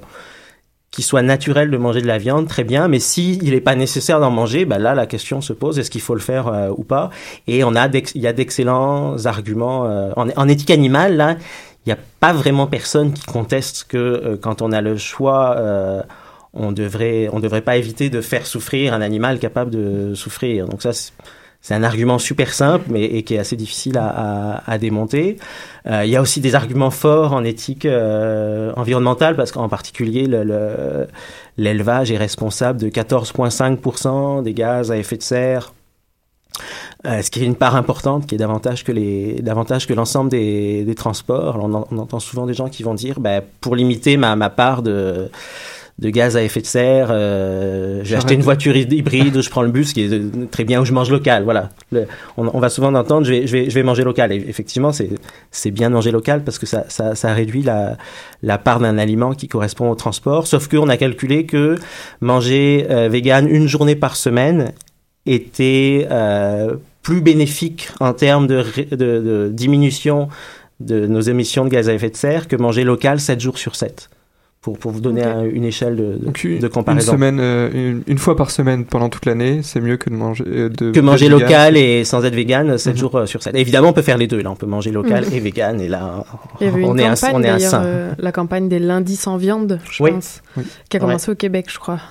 qu'il 0.92 1.04
soit 1.04 1.22
naturel 1.22 1.70
de 1.70 1.78
manger 1.78 2.02
de 2.02 2.08
la 2.08 2.18
viande, 2.18 2.48
très 2.48 2.64
bien, 2.64 2.88
mais 2.88 2.98
si 2.98 3.38
il 3.44 3.52
n'est 3.52 3.62
pas 3.62 3.76
nécessaire 3.76 4.20
d'en 4.20 4.32
manger, 4.32 4.66
ben 4.66 4.80
là 4.80 4.96
la 4.96 5.06
question 5.06 5.40
se 5.40 5.54
pose 5.54 5.78
est-ce 5.78 5.92
qu'il 5.92 6.02
faut 6.02 6.16
le 6.16 6.20
faire 6.20 6.48
euh, 6.48 6.70
ou 6.76 6.84
pas? 6.84 7.12
Et 7.48 7.64
on 7.64 7.76
a 7.76 7.88
il 7.90 8.22
y 8.22 8.26
a 8.26 8.34
d'excellents 8.34 9.16
arguments 9.26 9.86
euh, 9.86 10.12
en, 10.16 10.28
en 10.36 10.48
éthique 10.48 10.72
animale 10.72 11.16
là. 11.16 11.36
Il 11.86 11.90
n'y 11.90 11.94
a 11.94 11.98
pas 12.20 12.34
vraiment 12.34 12.66
personne 12.68 13.14
qui 13.14 13.24
conteste 13.26 13.86
que 13.88 13.98
euh, 13.98 14.38
quand 14.42 14.62
on 14.64 14.72
a 14.72 14.82
le 14.82 14.98
choix, 14.98 15.56
euh, 15.58 16.02
on 16.54 16.72
devrait 16.72 17.30
on 17.32 17.40
devrait 17.40 17.62
pas 17.62 17.78
éviter 17.78 18.10
de 18.10 18.22
faire 18.22 18.46
souffrir 18.46 18.94
un 18.94 19.02
animal 19.02 19.40
capable 19.40 19.72
de 19.72 20.14
souffrir. 20.16 20.68
Donc 20.68 20.82
ça 20.82 20.94
c'est- 20.94 21.12
un 21.72 21.84
argument 21.84 22.20
super 22.20 22.54
simple, 22.54 22.86
mais 22.90 23.04
et 23.04 23.24
qui 23.24 23.36
est 23.36 23.38
assez 23.38 23.58
difficile 23.58 23.98
à, 23.98 24.08
à, 24.08 24.72
à 24.72 24.78
démonter. 24.78 25.36
Euh, 25.88 26.06
il 26.06 26.10
y 26.10 26.16
a 26.16 26.22
aussi 26.22 26.40
des 26.40 26.56
arguments 26.56 26.90
forts 26.90 27.34
en 27.34 27.44
éthique 27.44 27.86
euh, 27.86 28.72
environnementale, 28.78 29.36
parce 29.36 29.52
qu'en 29.52 29.68
particulier, 29.68 30.26
le- 30.26 30.44
le- 30.46 31.08
l'élevage 31.58 32.12
est 32.14 32.18
responsable 32.18 32.80
de 32.80 32.88
14,5% 32.90 34.42
des 34.42 34.54
gaz 34.54 34.90
à 34.92 34.98
effet 34.98 35.18
de 35.18 35.22
serre. 35.24 35.74
Euh, 37.06 37.22
ce 37.22 37.30
qui 37.32 37.42
est 37.42 37.46
une 37.46 37.56
part 37.56 37.76
importante, 37.76 38.26
qui 38.26 38.36
est 38.36 38.38
davantage 38.38 38.84
que 38.84 39.42
davantage 39.42 39.86
que 39.88 39.94
l'ensemble 39.94 40.30
des, 40.30 40.84
des 40.84 40.96
transports. 40.96 41.58
On, 41.62 41.86
on 41.92 41.98
entend 41.98 42.20
souvent 42.20 42.46
des 42.46 42.54
gens 42.54 42.70
qui 42.70 42.84
vont 42.84 42.94
dire, 42.94 43.20
ben, 43.20 43.42
pour 43.62 43.76
limiter 43.76 44.18
ma, 44.18 44.36
ma 44.36 44.50
part 44.50 44.82
de, 44.82 45.30
de 46.00 46.10
gaz 46.10 46.38
à 46.38 46.44
effet 46.44 46.62
de 46.62 46.66
serre, 46.66 47.10
euh, 47.12 48.00
j'ai 48.04 48.16
acheté 48.16 48.34
une 48.34 48.42
voiture 48.42 48.74
hy- 48.76 48.88
hybride 48.90 49.36
où 49.36 49.42
je 49.42 49.50
prends 49.50 49.64
le 49.64 49.70
bus, 49.70 49.92
qui 49.92 50.04
est 50.06 50.14
euh, 50.14 50.32
très 50.50 50.64
bien, 50.64 50.80
où 50.82 50.86
je 50.86 50.94
mange 50.94 51.12
local. 51.12 51.44
Voilà. 51.44 51.70
On, 52.38 52.60
va 52.60 52.70
souvent 52.70 52.94
entendre, 52.96 53.26
je 53.26 53.32
vais, 53.32 53.48
je 53.48 53.52
vais, 53.52 53.70
je 53.70 53.76
vais 53.76 53.84
manger 53.84 54.04
local. 54.06 54.32
Et 54.32 54.38
effectivement, 54.48 54.92
c'est, 54.94 55.72
bien 55.72 55.90
de 55.90 55.96
manger 55.96 56.12
local 56.12 56.44
parce 56.46 56.58
que 56.58 56.66
ça, 56.66 56.86
ça, 56.88 57.16
ça 57.16 57.34
réduit 57.34 57.64
la, 57.64 57.98
la 58.44 58.58
part 58.58 58.80
d'un 58.80 58.98
aliment 58.98 59.34
qui 59.34 59.50
correspond 59.50 59.90
au 59.92 59.96
transport. 59.96 60.48
Sauf 60.48 60.70
qu'on 60.70 60.88
a 60.88 60.96
calculé 60.96 61.46
que 61.46 61.76
manger 62.22 62.88
euh, 62.90 63.10
vegan 63.10 63.46
une 63.50 63.68
journée 63.68 63.96
par 63.98 64.16
semaine 64.16 64.72
était 65.26 66.08
euh, 66.10 66.76
plus 67.04 67.20
bénéfique 67.22 67.90
en 68.00 68.14
termes 68.14 68.48
de, 68.48 68.64
de, 68.92 68.96
de 68.96 69.50
diminution 69.52 70.30
de 70.80 71.08
nos 71.08 71.20
émissions 71.20 71.66
de 71.66 71.70
gaz 71.70 71.90
à 71.90 71.94
effet 71.94 72.10
de 72.10 72.16
serre 72.16 72.48
que 72.48 72.56
manger 72.56 72.86
local 72.86 73.20
7 73.20 73.40
jours 73.42 73.58
sur 73.58 73.76
7. 73.76 74.10
Pour, 74.62 74.78
pour 74.78 74.92
vous 74.92 75.00
donner 75.00 75.24
un- 75.24 75.46
une 75.46 75.64
échelle 75.64 75.96
de, 75.96 76.18
de, 76.18 76.26
Donc, 76.26 76.44
une, 76.44 76.60
de 76.60 76.66
une 76.66 76.70
comparaison. 76.70 77.14
semaine, 77.14 77.40
euh, 77.40 77.70
une, 77.74 78.04
une 78.08 78.18
fois 78.18 78.36
par 78.36 78.52
semaine 78.52 78.84
pendant 78.84 79.08
toute 79.08 79.26
l'année, 79.26 79.62
c'est 79.64 79.80
mieux 79.80 79.96
que 79.96 80.10
de 80.10 80.16
manger 80.16 80.44
euh, 80.46 80.68
de 80.70 80.92
que 80.92 81.00
manger 81.00 81.30
local 81.30 81.78
et 81.78 82.04
sans 82.04 82.26
être 82.26 82.36
vegan 82.36 82.78
7 82.78 82.94
Mhm. 82.94 83.00
jours 83.00 83.16
euh, 83.16 83.26
sur 83.26 83.42
7. 83.42 83.56
Évidemment, 83.56 83.88
on 83.90 83.94
peut 83.94 84.02
faire 84.02 84.18
les 84.18 84.28
deux. 84.28 84.42
Là, 84.42 84.52
on 84.52 84.58
peut 84.58 84.66
manger 84.66 84.92
local 84.92 85.24
Mhm. 85.28 85.34
et 85.34 85.40
vegan. 85.40 85.80
Et 85.80 85.88
là, 85.88 86.26
Il 86.60 86.68
y 86.68 86.70
avait 86.70 86.84
on 86.84 86.94
une 86.94 87.00
est 87.00 87.06
un, 87.06 87.14
campagne 87.16 87.36
on 87.36 87.42
est 87.44 87.74
un 87.74 87.84
euh, 87.86 88.12
la 88.20 88.32
campagne 88.34 88.68
des 88.68 88.80
lundis 88.80 89.16
sans 89.16 89.38
viande, 89.38 89.80
je 89.90 90.04
Oui. 90.04 90.12
pense, 90.12 90.42
Oui. 90.58 90.64
qui 90.90 90.98
a 90.98 91.00
commencé 91.00 91.32
au 91.32 91.36
Québec, 91.36 91.68
je 91.70 91.80
crois. 91.80 92.02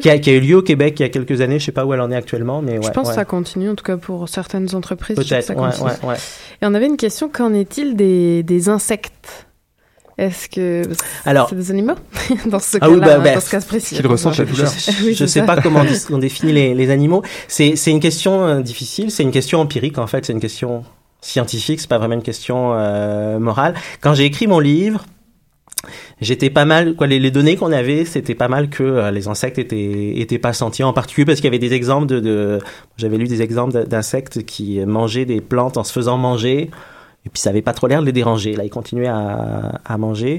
Qui, 0.00 0.10
a, 0.10 0.18
qui 0.18 0.30
a 0.30 0.34
eu 0.34 0.40
lieu 0.40 0.56
au 0.58 0.62
Québec 0.62 1.00
il 1.00 1.02
y 1.02 1.06
a 1.06 1.08
quelques 1.08 1.40
années. 1.40 1.58
Je 1.58 1.64
sais 1.64 1.72
pas 1.72 1.84
où 1.84 1.92
elle 1.92 2.00
en 2.02 2.10
est 2.12 2.16
actuellement, 2.16 2.62
mais 2.62 2.78
ouais. 2.78 2.84
je 2.84 2.90
pense 2.90 3.06
ouais. 3.08 3.14
que 3.14 3.18
ça 3.18 3.24
continue, 3.24 3.70
en 3.70 3.74
tout 3.74 3.82
cas 3.84 3.96
pour 3.96 4.28
certaines 4.28 4.72
entreprises. 4.76 5.16
Peut-être, 5.16 5.42
ça 5.42 5.54
ouais, 5.54 5.58
continue. 5.70 5.88
ouais, 5.88 6.08
ouais. 6.10 6.14
Et 6.62 6.66
on 6.66 6.74
avait 6.74 6.86
une 6.86 6.98
question, 6.98 7.28
qu'en 7.28 7.52
est-il 7.52 7.96
des, 7.96 8.44
des 8.44 8.68
insectes? 8.68 9.46
Est-ce 10.16 10.48
que 10.48 10.82
Alors- 11.24 11.48
c'est 11.48 11.56
des 11.56 11.70
animaux 11.70 11.94
dans 12.46 12.58
ce 12.60 12.78
Ah 12.80 12.88
oui, 12.88 13.00
cas-là, 13.00 13.18
bah, 13.18 13.24
bah, 13.24 13.34
dans 13.34 13.40
ce 13.40 13.50
cas 13.50 13.60
précis 13.60 13.96
qu'ils 13.96 14.06
ressentent 14.06 14.38
la 14.38 14.44
Je- 14.44 14.50
douleur. 14.52 14.70
Je, 14.72 14.90
Oui, 15.04 15.14
je 15.14 15.18
c'est 15.18 15.26
sais 15.26 15.40
ça. 15.40 15.46
pas 15.46 15.60
comment 15.60 15.82
on 16.10 16.18
définit 16.18 16.52
les, 16.52 16.74
les 16.74 16.90
animaux. 16.90 17.22
C'est 17.48 17.74
c'est 17.76 17.90
une 17.90 18.00
question 18.00 18.44
euh, 18.46 18.60
difficile. 18.60 19.10
C'est 19.10 19.22
une 19.24 19.32
question 19.32 19.60
empirique 19.60 19.98
en 19.98 20.06
fait. 20.06 20.24
C'est 20.24 20.32
une 20.32 20.40
question 20.40 20.84
scientifique. 21.20 21.80
C'est 21.80 21.88
pas 21.88 21.98
vraiment 21.98 22.14
une 22.14 22.22
question 22.22 22.72
euh, 22.74 23.38
morale. 23.38 23.74
Quand 24.00 24.14
j'ai 24.14 24.24
écrit 24.24 24.46
mon 24.46 24.60
livre. 24.60 25.04
J'étais 26.20 26.48
pas 26.48 26.64
mal, 26.64 26.94
quoi, 26.94 27.06
les, 27.06 27.18
les 27.18 27.30
données 27.30 27.56
qu'on 27.56 27.72
avait, 27.72 28.06
c'était 28.06 28.34
pas 28.34 28.48
mal 28.48 28.70
que 28.70 28.82
euh, 28.82 29.10
les 29.10 29.28
insectes 29.28 29.58
étaient, 29.58 30.14
étaient 30.18 30.38
pas 30.38 30.54
sentis, 30.54 30.82
en 30.82 30.94
particulier 30.94 31.26
parce 31.26 31.38
qu'il 31.40 31.44
y 31.46 31.48
avait 31.48 31.58
des 31.58 31.74
exemples 31.74 32.06
de, 32.06 32.20
de 32.20 32.58
j'avais 32.96 33.18
lu 33.18 33.26
des 33.26 33.42
exemples 33.42 33.84
d'insectes 33.86 34.44
qui 34.46 34.80
mangeaient 34.86 35.26
des 35.26 35.42
plantes 35.42 35.76
en 35.76 35.84
se 35.84 35.92
faisant 35.92 36.16
manger, 36.16 36.70
et 37.26 37.30
puis 37.30 37.40
ça 37.40 37.50
avait 37.50 37.62
pas 37.62 37.72
trop 37.72 37.86
l'air 37.86 38.00
de 38.00 38.06
les 38.06 38.12
déranger. 38.12 38.54
Là, 38.54 38.64
ils 38.64 38.70
continuaient 38.70 39.06
à, 39.08 39.80
à 39.84 39.96
manger. 39.98 40.38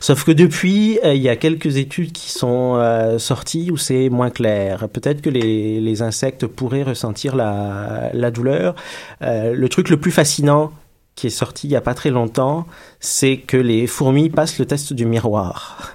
Sauf 0.00 0.24
que 0.24 0.32
depuis, 0.32 0.98
euh, 1.04 1.14
il 1.14 1.22
y 1.22 1.28
a 1.30 1.36
quelques 1.36 1.76
études 1.78 2.12
qui 2.12 2.30
sont 2.30 2.76
euh, 2.76 3.18
sorties 3.18 3.70
où 3.70 3.76
c'est 3.78 4.08
moins 4.10 4.30
clair. 4.30 4.88
Peut-être 4.92 5.22
que 5.22 5.30
les, 5.30 5.80
les 5.80 6.02
insectes 6.02 6.46
pourraient 6.46 6.82
ressentir 6.82 7.36
la, 7.36 8.10
la 8.12 8.30
douleur. 8.30 8.74
Euh, 9.22 9.54
le 9.54 9.68
truc 9.68 9.88
le 9.88 9.96
plus 9.98 10.10
fascinant 10.10 10.72
qui 11.14 11.28
est 11.28 11.30
sorti 11.30 11.66
il 11.68 11.70
y 11.70 11.76
a 11.76 11.80
pas 11.80 11.94
très 11.94 12.10
longtemps, 12.10 12.66
c'est 13.00 13.38
que 13.38 13.56
les 13.56 13.86
fourmis 13.86 14.28
passent 14.28 14.58
le 14.58 14.66
test 14.66 14.92
du 14.92 15.06
miroir. 15.06 15.92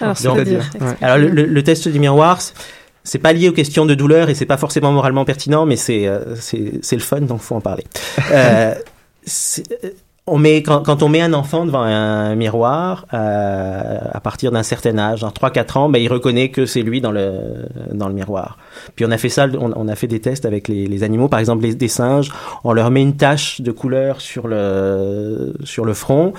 Alors, 0.00 0.14
Donc, 0.24 0.38
ouais. 0.38 0.58
Alors 1.02 1.18
le, 1.18 1.28
le- 1.28 1.44
le 1.44 1.62
test 1.62 1.88
du 1.88 1.98
miroir, 1.98 2.40
c'est- 3.04 3.18
pas 3.18 3.34
lié 3.34 3.50
aux 3.50 3.52
questions 3.52 3.84
de 3.84 3.94
douleur 3.94 4.30
et 4.30 4.34
c'est 4.34 4.46
pas 4.46 4.56
forcément 4.56 4.90
moralement 4.92 5.26
pertinent, 5.26 5.66
mais 5.66 5.76
c'est 5.76 6.06
euh, 6.06 6.36
c'est 6.36 6.74
c'est 6.82 6.96
le 6.96 7.02
fun, 7.02 7.20
donc 7.20 7.40
faut 7.42 7.56
en 7.56 7.60
parler. 7.60 7.84
Euh, 8.30 8.74
on 10.26 10.38
met 10.38 10.62
quand, 10.62 10.82
quand 10.82 11.02
on 11.02 11.08
met 11.08 11.20
un 11.20 11.32
enfant 11.32 11.66
devant 11.66 11.82
un 11.82 12.36
miroir 12.36 13.06
euh, 13.12 13.98
à 14.10 14.20
partir 14.20 14.52
d'un 14.52 14.62
certain 14.62 14.96
âge, 14.98 15.20
genre 15.20 15.32
3-4 15.32 15.78
ans, 15.78 15.88
ben 15.88 16.00
il 16.00 16.08
reconnaît 16.08 16.50
que 16.50 16.64
c'est 16.64 16.82
lui 16.82 17.00
dans 17.00 17.10
le 17.10 17.66
dans 17.92 18.08
le 18.08 18.14
miroir. 18.14 18.56
Puis 18.94 19.04
on 19.04 19.10
a 19.10 19.18
fait 19.18 19.28
ça, 19.28 19.48
on, 19.58 19.72
on 19.74 19.88
a 19.88 19.96
fait 19.96 20.06
des 20.06 20.20
tests 20.20 20.44
avec 20.44 20.68
les, 20.68 20.86
les 20.86 21.02
animaux, 21.02 21.28
par 21.28 21.40
exemple 21.40 21.64
les, 21.64 21.74
des 21.74 21.88
singes, 21.88 22.30
on 22.62 22.72
leur 22.72 22.90
met 22.90 23.02
une 23.02 23.16
tache 23.16 23.60
de 23.60 23.72
couleur 23.72 24.20
sur 24.20 24.46
le 24.46 25.54
sur 25.64 25.84
le 25.84 25.94
front 25.94 26.34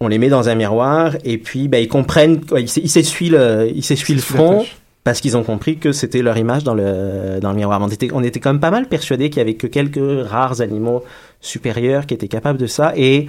on 0.00 0.08
les 0.08 0.18
met 0.18 0.28
dans 0.28 0.48
un 0.48 0.54
miroir 0.54 1.14
et 1.24 1.38
puis 1.38 1.68
ben, 1.68 1.82
ils 1.82 1.88
comprennent, 1.88 2.40
ils 2.56 2.68
s'essuient 2.68 3.30
le, 3.30 3.70
ils 3.74 3.84
s'essuient 3.84 4.14
le 4.14 4.20
front. 4.20 4.66
Parce 5.04 5.20
qu'ils 5.20 5.36
ont 5.36 5.44
compris 5.44 5.76
que 5.76 5.92
c'était 5.92 6.22
leur 6.22 6.38
image 6.38 6.64
dans 6.64 6.74
le, 6.74 7.38
dans 7.40 7.50
le 7.50 7.56
miroir. 7.56 7.78
On 7.82 7.88
était, 7.88 8.08
on 8.12 8.22
était 8.22 8.40
quand 8.40 8.50
même 8.50 8.60
pas 8.60 8.70
mal 8.70 8.88
persuadés 8.88 9.28
qu'il 9.28 9.38
y 9.38 9.40
avait 9.42 9.54
que 9.54 9.66
quelques 9.66 10.26
rares 10.26 10.62
animaux 10.62 11.04
supérieurs 11.42 12.06
qui 12.06 12.14
étaient 12.14 12.28
capables 12.28 12.58
de 12.58 12.66
ça. 12.66 12.94
Et 12.96 13.26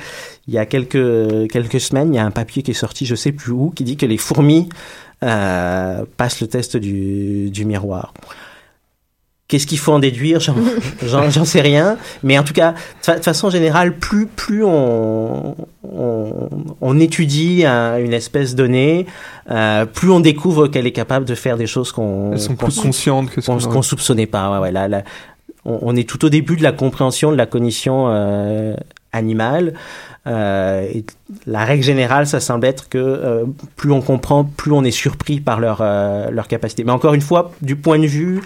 il 0.48 0.54
y 0.54 0.58
a 0.58 0.66
quelques, 0.66 1.52
quelques 1.52 1.82
semaines, 1.82 2.14
il 2.14 2.16
y 2.16 2.20
a 2.20 2.26
un 2.26 2.32
papier 2.32 2.64
qui 2.64 2.72
est 2.72 2.76
sorti, 2.76 3.06
je 3.06 3.16
sais 3.16 3.34
plus 3.34 3.52
où, 3.52 3.72
qui 3.76 3.84
dit 3.84 3.98
que 3.98 4.06
les 4.06 4.18
fourmis 4.18 4.70
euh, 5.24 6.06
passent 6.16 6.40
le 6.40 6.48
test 6.48 6.78
du, 6.78 7.50
du 7.50 7.66
miroir. 7.66 8.14
Qu'est-ce 9.48 9.68
qu'il 9.68 9.78
faut 9.78 9.92
en 9.94 10.00
déduire 10.00 10.40
J'en 10.40 10.56
j'en- 11.06 11.30
j'en 11.30 11.46
sais 11.46 11.62
rien. 11.62 11.98
Mais 12.24 12.38
en 12.40 12.44
tout 12.44 12.54
cas, 12.54 12.72
de 12.72 12.78
fa- 13.04 13.20
de 13.20 13.24
façon 13.24 13.50
générale, 13.52 13.96
plus, 13.96 14.26
plus 14.26 14.64
on, 14.64 15.56
on, 15.84 16.50
on 16.82 17.00
étudie 17.00 17.64
un- 17.66 17.98
une 18.00 18.14
espèce 18.14 18.56
donnée, 18.56 19.06
euh, 19.52 19.86
plus 19.86 20.10
on 20.10 20.20
découvre 20.20 20.68
qu'elle 20.68 20.88
est 20.88 20.92
capable 20.92 21.26
de 21.26 21.36
faire 21.36 21.58
des 21.58 21.68
choses 21.68 21.92
qu'on 21.92 22.32
Elles 22.34 22.40
sont 22.40 22.56
qu'on 22.56 22.66
plus 22.68 22.80
conscientes 22.80 23.30
que 23.30 23.42
ce 23.42 23.52
qu'on 23.68 23.82
soupçonnait 23.84 24.26
pas. 24.26 24.52
Ouais, 24.52 24.58
ouais, 24.60 24.72
là, 24.72 24.88
là, 24.88 25.04
on, 25.64 25.78
on 25.82 25.96
est 25.96 26.10
tout 26.10 26.26
au 26.26 26.30
début 26.30 26.56
de 26.56 26.64
la 26.64 26.72
compréhension 26.72 27.32
de 27.32 27.38
la 27.38 27.46
cognition 27.46 28.06
euh, 28.10 28.76
animale. 29.12 29.74
Euh, 30.28 30.88
et 30.92 31.06
la 31.46 31.66
règle 31.66 31.84
générale, 31.84 32.26
ça 32.26 32.40
semble 32.40 32.66
être 32.66 32.90
que 32.90 32.98
euh, 32.98 33.44
plus 33.76 33.92
on 33.92 34.02
comprend, 34.02 34.44
plus 34.44 34.72
on 34.72 34.84
est 34.84 34.90
surpris 34.90 35.40
par 35.40 35.60
leur, 35.60 35.80
euh, 35.82 36.32
leur 36.32 36.48
capacité. 36.48 36.84
Mais 36.84 36.92
encore 36.92 37.14
une 37.14 37.22
fois, 37.22 37.52
du 37.62 37.76
point 37.76 38.00
de 38.00 38.08
vue 38.08 38.42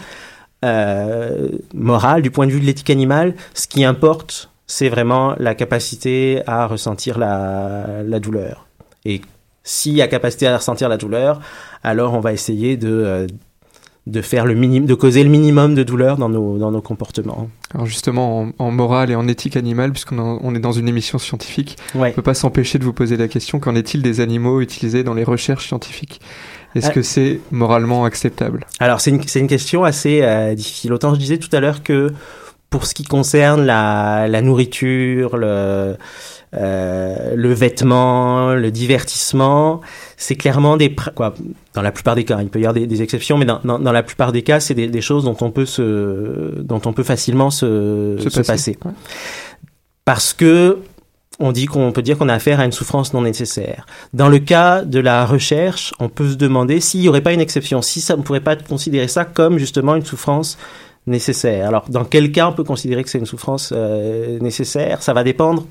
euh, 0.65 1.49
moral, 1.73 2.21
du 2.21 2.31
point 2.31 2.47
de 2.47 2.51
vue 2.51 2.59
de 2.59 2.65
l'éthique 2.65 2.89
animale, 2.89 3.35
ce 3.53 3.67
qui 3.67 3.83
importe, 3.83 4.49
c'est 4.67 4.89
vraiment 4.89 5.35
la 5.39 5.55
capacité 5.55 6.41
à 6.47 6.67
ressentir 6.67 7.17
la, 7.17 8.03
la 8.05 8.19
douleur. 8.19 8.67
Et 9.05 9.21
s'il 9.63 9.93
y 9.93 10.01
a 10.01 10.07
capacité 10.07 10.47
à 10.47 10.57
ressentir 10.57 10.89
la 10.89 10.97
douleur, 10.97 11.39
alors 11.83 12.13
on 12.13 12.19
va 12.19 12.33
essayer 12.33 12.75
de, 12.77 12.89
euh, 12.89 13.27
de 14.07 14.21
faire 14.21 14.45
le 14.45 14.53
minimum, 14.55 14.87
de 14.87 14.93
causer 14.95 15.23
le 15.23 15.29
minimum 15.29 15.75
de 15.75 15.83
douleur 15.83 16.17
dans 16.17 16.29
nos, 16.29 16.57
dans 16.57 16.71
nos 16.71 16.81
comportements. 16.81 17.49
Alors 17.73 17.85
justement, 17.85 18.41
en, 18.41 18.51
en 18.59 18.71
morale 18.71 19.11
et 19.11 19.15
en 19.15 19.27
éthique 19.27 19.55
animale, 19.57 19.91
puisqu'on 19.91 20.17
on 20.41 20.55
est 20.55 20.59
dans 20.59 20.71
une 20.71 20.87
émission 20.87 21.17
scientifique, 21.19 21.77
Ouais. 21.95 22.09
on 22.11 22.13
peut 22.13 22.21
pas 22.21 22.33
s'empêcher 22.33 22.79
de 22.79 22.83
vous 22.83 22.93
poser 22.93 23.15
la 23.17 23.27
question, 23.27 23.59
qu'en 23.59 23.75
est-il 23.75 24.01
des 24.01 24.19
animaux 24.21 24.61
utilisés 24.61 25.03
dans 25.03 25.13
les 25.13 25.23
recherches 25.23 25.67
scientifiques? 25.67 26.19
Est-ce 26.75 26.87
Ah. 26.87 26.91
que 26.91 27.01
c'est 27.01 27.39
moralement 27.51 28.05
acceptable? 28.05 28.65
Alors 28.79 29.01
c'est 29.01 29.09
une, 29.11 29.21
une 29.35 29.47
question 29.47 29.83
assez 29.83 30.21
euh, 30.21 30.53
difficile. 30.55 30.93
Autant 30.93 31.13
je 31.13 31.19
disais 31.19 31.37
tout 31.37 31.53
à 31.55 31.59
l'heure 31.59 31.81
que 31.83 32.11
pour 32.69 32.85
ce 32.85 32.93
qui 32.93 33.03
concerne 33.03 33.65
la, 33.65 34.27
la 34.27 34.41
nourriture, 34.43 35.37
le, 35.37 35.95
euh, 36.53 37.33
le 37.35 37.53
vêtement, 37.53 38.53
le 38.53 38.69
divertissement, 38.69 39.81
c'est 40.17 40.35
clairement 40.35 40.77
des... 40.77 40.93
Quoi, 41.15 41.33
dans 41.73 41.81
la 41.81 41.91
plupart 41.91 42.13
des 42.13 42.25
cas, 42.25 42.37
il 42.41 42.49
peut 42.49 42.59
y 42.59 42.65
avoir 42.65 42.75
des, 42.75 42.85
des 42.85 43.01
exceptions, 43.01 43.39
mais 43.39 43.45
dans, 43.45 43.59
dans, 43.63 43.79
dans 43.79 43.91
la 43.91 44.03
plupart 44.03 44.31
des 44.31 44.43
cas, 44.43 44.59
c'est 44.59 44.75
des, 44.75 44.87
des 44.87 45.01
choses 45.01 45.23
dont 45.23 45.37
on 45.41 45.49
peut, 45.49 45.65
se, 45.65 46.61
dont 46.61 46.81
on 46.85 46.93
peut 46.93 47.01
facilement 47.03 47.49
se, 47.49 48.17
Se 48.19 48.29
se 48.29 48.37
passer. 48.41 48.73
passer. 48.73 48.77
Ouais. 48.85 48.91
Parce 50.05 50.33
que 50.33 50.77
on 51.39 51.51
dit 51.51 51.65
qu'on 51.65 51.91
peut 51.91 52.01
dire 52.01 52.17
qu'on 52.17 52.29
a 52.29 52.33
affaire 52.33 52.59
à 52.59 52.65
une 52.65 52.71
souffrance 52.71 53.13
non 53.13 53.21
nécessaire. 53.21 53.85
Dans 54.13 54.27
le 54.27 54.39
cas 54.39 54.83
de 54.83 54.99
la 54.99 55.25
recherche, 55.25 55.93
on 55.99 56.09
peut 56.09 56.29
se 56.29 56.35
demander 56.35 56.81
s'il 56.81 57.01
n'y 57.01 57.07
aurait 57.07 57.21
pas 57.21 57.33
une 57.33 57.41
exception, 57.41 57.81
si 57.81 58.01
ça 58.01 58.17
ne 58.17 58.21
pourrait 58.21 58.41
pas 58.41 58.55
considérer 58.55 59.07
ça 59.07 59.25
comme 59.25 59.57
justement 59.57 59.95
une 59.95 60.05
souffrance 60.05 60.57
nécessaire. 61.07 61.67
Alors, 61.67 61.89
dans 61.89 62.03
quel 62.03 62.31
cas 62.31 62.47
on 62.47 62.53
peut 62.53 62.63
considérer 62.63 63.03
que 63.03 63.09
c'est 63.09 63.19
une 63.19 63.25
souffrance 63.25 63.73
euh, 63.75 64.37
nécessaire? 64.39 65.01
Ça 65.01 65.13
va 65.13 65.23
dépendre 65.23 65.65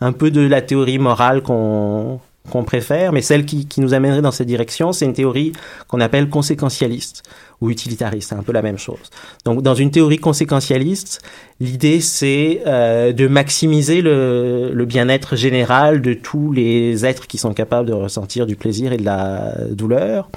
un 0.00 0.12
peu 0.12 0.30
de 0.30 0.40
la 0.40 0.62
théorie 0.62 0.98
morale 0.98 1.42
qu'on 1.42 2.20
qu'on 2.50 2.64
préfère, 2.64 3.12
mais 3.12 3.22
celle 3.22 3.46
qui, 3.46 3.66
qui 3.66 3.80
nous 3.80 3.94
amènerait 3.94 4.20
dans 4.22 4.30
cette 4.30 4.46
direction, 4.46 4.92
c'est 4.92 5.06
une 5.06 5.14
théorie 5.14 5.52
qu'on 5.88 6.00
appelle 6.00 6.28
conséquentialiste 6.28 7.22
ou 7.60 7.70
utilitariste, 7.70 8.28
c'est 8.28 8.34
un 8.34 8.42
peu 8.42 8.52
la 8.52 8.60
même 8.60 8.78
chose. 8.78 9.10
Donc 9.44 9.62
dans 9.62 9.74
une 9.74 9.90
théorie 9.90 10.18
conséquentialiste, 10.18 11.22
l'idée 11.60 12.00
c'est 12.00 12.62
euh, 12.66 13.12
de 13.12 13.26
maximiser 13.28 14.02
le, 14.02 14.72
le 14.74 14.84
bien-être 14.84 15.36
général 15.36 16.02
de 16.02 16.12
tous 16.12 16.52
les 16.52 17.06
êtres 17.06 17.26
qui 17.26 17.38
sont 17.38 17.54
capables 17.54 17.88
de 17.88 17.94
ressentir 17.94 18.46
du 18.46 18.56
plaisir 18.56 18.92
et 18.92 18.98
de 18.98 19.04
la 19.04 19.54
douleur. 19.70 20.28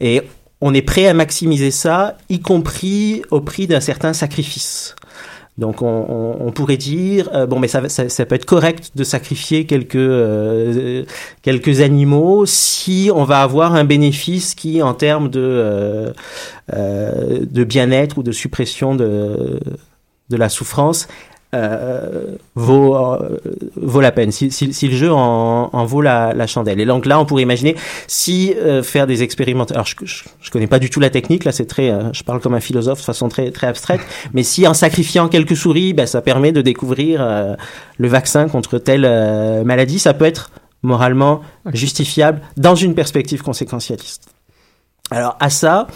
Et 0.00 0.22
on 0.60 0.72
est 0.74 0.82
prêt 0.82 1.08
à 1.08 1.14
maximiser 1.14 1.72
ça, 1.72 2.16
y 2.28 2.40
compris 2.40 3.22
au 3.30 3.40
prix 3.40 3.66
d'un 3.66 3.80
certain 3.80 4.12
sacrifice. 4.12 4.94
Donc 5.58 5.82
on, 5.82 6.50
pourrait 6.54 6.78
dire 6.78 7.28
euh, 7.34 7.46
bon 7.46 7.58
mais 7.58 7.68
ça, 7.68 7.82
peut 7.82 8.34
être 8.34 8.46
correct 8.46 8.92
de 8.94 9.04
sacrifier 9.04 9.66
quelques 9.66 9.96
euh, 9.96 11.04
quelques 11.42 11.82
animaux 11.82 12.46
si 12.46 13.10
on 13.14 13.24
va 13.24 13.42
avoir 13.42 13.74
un 13.74 13.84
bénéfice 13.84 14.54
qui 14.54 14.80
en 14.80 14.94
termes 14.94 15.28
de 15.28 16.14
euh, 16.72 17.64
bien-être 17.66 18.16
ou 18.16 18.22
de 18.22 18.32
suppression 18.32 18.94
de 18.94 19.60
la 20.30 20.48
souffrance 20.48 21.06
euh, 21.54 22.36
vaut, 22.54 22.96
euh, 22.96 23.38
vaut 23.76 24.00
la 24.00 24.10
peine, 24.10 24.32
si, 24.32 24.50
si, 24.50 24.72
si 24.72 24.88
le 24.88 24.96
jeu 24.96 25.12
en, 25.12 25.68
en 25.70 25.84
vaut 25.84 26.00
la, 26.00 26.32
la, 26.32 26.46
chandelle. 26.46 26.80
Et 26.80 26.86
donc 26.86 27.04
là, 27.04 27.20
on 27.20 27.26
pourrait 27.26 27.42
imaginer 27.42 27.76
si 28.06 28.54
euh, 28.54 28.82
faire 28.82 29.06
des 29.06 29.22
expérimentations. 29.22 29.74
Alors, 29.74 29.86
je, 29.86 29.94
je, 30.02 30.24
je, 30.40 30.50
connais 30.50 30.66
pas 30.66 30.78
du 30.78 30.88
tout 30.88 30.98
la 30.98 31.10
technique. 31.10 31.44
Là, 31.44 31.52
c'est 31.52 31.66
très, 31.66 31.92
je 32.14 32.22
parle 32.22 32.40
comme 32.40 32.54
un 32.54 32.60
philosophe 32.60 33.00
de 33.00 33.04
façon 33.04 33.28
très 33.28 33.50
très 33.50 33.66
abstraite. 33.66 34.00
Mais 34.32 34.42
si 34.44 34.66
en 34.66 34.72
sacrifiant 34.72 35.28
quelques 35.28 35.54
souris, 35.54 35.92
ben, 35.92 36.06
ça 36.06 36.22
permet 36.22 36.52
de 36.52 36.62
découvrir 36.62 37.22
le 37.98 38.08
vaccin 38.08 38.48
contre 38.48 38.78
telle 38.78 39.02
maladie, 39.64 39.98
ça 39.98 40.14
peut 40.14 40.24
être 40.24 40.52
moralement 40.82 41.42
justifiable 41.74 42.40
dans 42.56 42.76
une 42.76 42.94
perspective 42.94 43.42
conséquentialiste. 43.42 44.30
Alors 45.10 45.36
à 45.38 45.50
ça, 45.50 45.86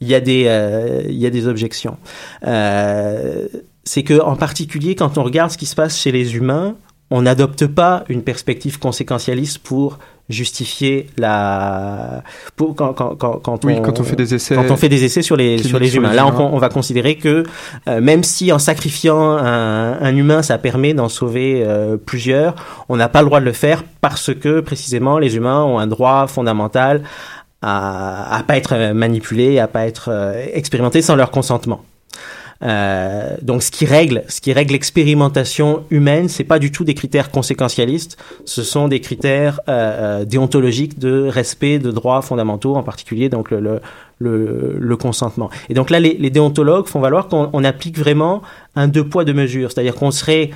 il 0.00 0.08
y 0.08 0.16
a 0.16 0.20
des 0.20 1.04
il 1.08 1.16
y 1.16 1.26
a 1.26 1.30
des 1.30 1.46
objections. 1.46 1.96
Euh, 2.44 3.46
c'est 3.86 4.02
que 4.02 4.20
en 4.20 4.36
particulier 4.36 4.94
quand 4.94 5.16
on 5.16 5.22
regarde 5.22 5.50
ce 5.50 5.56
qui 5.56 5.66
se 5.66 5.74
passe 5.74 5.98
chez 5.98 6.12
les 6.12 6.36
humains, 6.36 6.74
on 7.10 7.22
n'adopte 7.22 7.66
pas 7.66 8.04
une 8.08 8.22
perspective 8.22 8.78
conséquentialiste 8.78 9.58
pour 9.58 9.98
justifier 10.28 11.06
la 11.16 12.24
pour 12.56 12.74
quand 12.74 12.92
quand 12.92 13.14
quand, 13.14 13.38
quand 13.38 13.64
oui, 13.64 13.76
on 13.78 13.82
quand 13.82 14.00
on 14.00 14.02
fait 14.02 14.16
des 14.16 14.34
essais 14.34 14.56
quand 14.56 14.68
on 14.72 14.76
fait 14.76 14.88
des 14.88 15.04
essais 15.04 15.22
sur 15.22 15.36
les 15.36 15.62
sur 15.62 15.78
les 15.78 15.94
humains. 15.94 16.12
Là, 16.12 16.26
on, 16.26 16.54
on, 16.54 16.58
va 16.58 16.68
considérer 16.68 17.14
que 17.14 17.44
euh, 17.88 18.00
même 18.00 18.24
si 18.24 18.50
en 18.50 18.58
sacrifiant 18.58 19.20
un, 19.20 19.92
un 20.00 20.16
humain, 20.16 20.42
ça 20.42 20.58
permet 20.58 20.94
d'en 20.94 21.08
sauver 21.08 21.62
euh, 21.64 21.96
plusieurs, 21.96 22.56
on 22.88 22.96
n'a 22.96 23.08
pas 23.08 23.20
le 23.20 23.26
droit 23.26 23.38
de 23.38 23.44
le 23.44 23.52
faire 23.52 23.84
parce 24.00 24.34
que 24.34 24.58
précisément 24.58 25.20
les 25.20 25.36
humains 25.36 25.62
ont 25.62 25.78
un 25.78 25.86
droit 25.86 26.26
fondamental 26.26 27.04
à, 27.62 28.36
à 28.36 28.42
pas 28.42 28.56
être 28.56 28.92
manipulés, 28.94 29.60
à 29.60 29.68
pas 29.68 29.86
être 29.86 30.08
euh, 30.10 30.44
expérimentés 30.52 31.02
sans 31.02 31.14
leur 31.14 31.30
consentement. 31.30 31.82
Euh, 32.62 33.36
donc, 33.42 33.62
ce 33.62 33.70
qui 33.70 33.84
règle, 33.84 34.22
ce 34.28 34.40
qui 34.40 34.52
règle 34.52 34.72
l'expérimentation 34.72 35.84
humaine, 35.90 36.28
c'est 36.28 36.44
pas 36.44 36.58
du 36.58 36.72
tout 36.72 36.84
des 36.84 36.94
critères 36.94 37.30
conséquentialistes. 37.30 38.16
Ce 38.44 38.62
sont 38.62 38.88
des 38.88 39.00
critères 39.00 39.60
euh, 39.68 40.24
déontologiques 40.24 40.98
de 40.98 41.28
respect 41.28 41.78
de 41.78 41.90
droits 41.90 42.22
fondamentaux, 42.22 42.74
en 42.76 42.82
particulier 42.82 43.28
donc 43.28 43.50
le, 43.50 43.60
le, 43.60 43.80
le, 44.18 44.76
le 44.78 44.96
consentement. 44.96 45.50
Et 45.68 45.74
donc 45.74 45.90
là, 45.90 46.00
les, 46.00 46.16
les 46.18 46.30
déontologues 46.30 46.86
font 46.86 47.00
valoir 47.00 47.28
qu'on 47.28 47.64
applique 47.64 47.98
vraiment 47.98 48.42
un 48.74 48.88
deux 48.88 49.06
poids 49.06 49.24
deux 49.24 49.34
mesures, 49.34 49.70
c'est-à-dire 49.70 49.94
qu'on 49.94 50.10
serait 50.10 50.50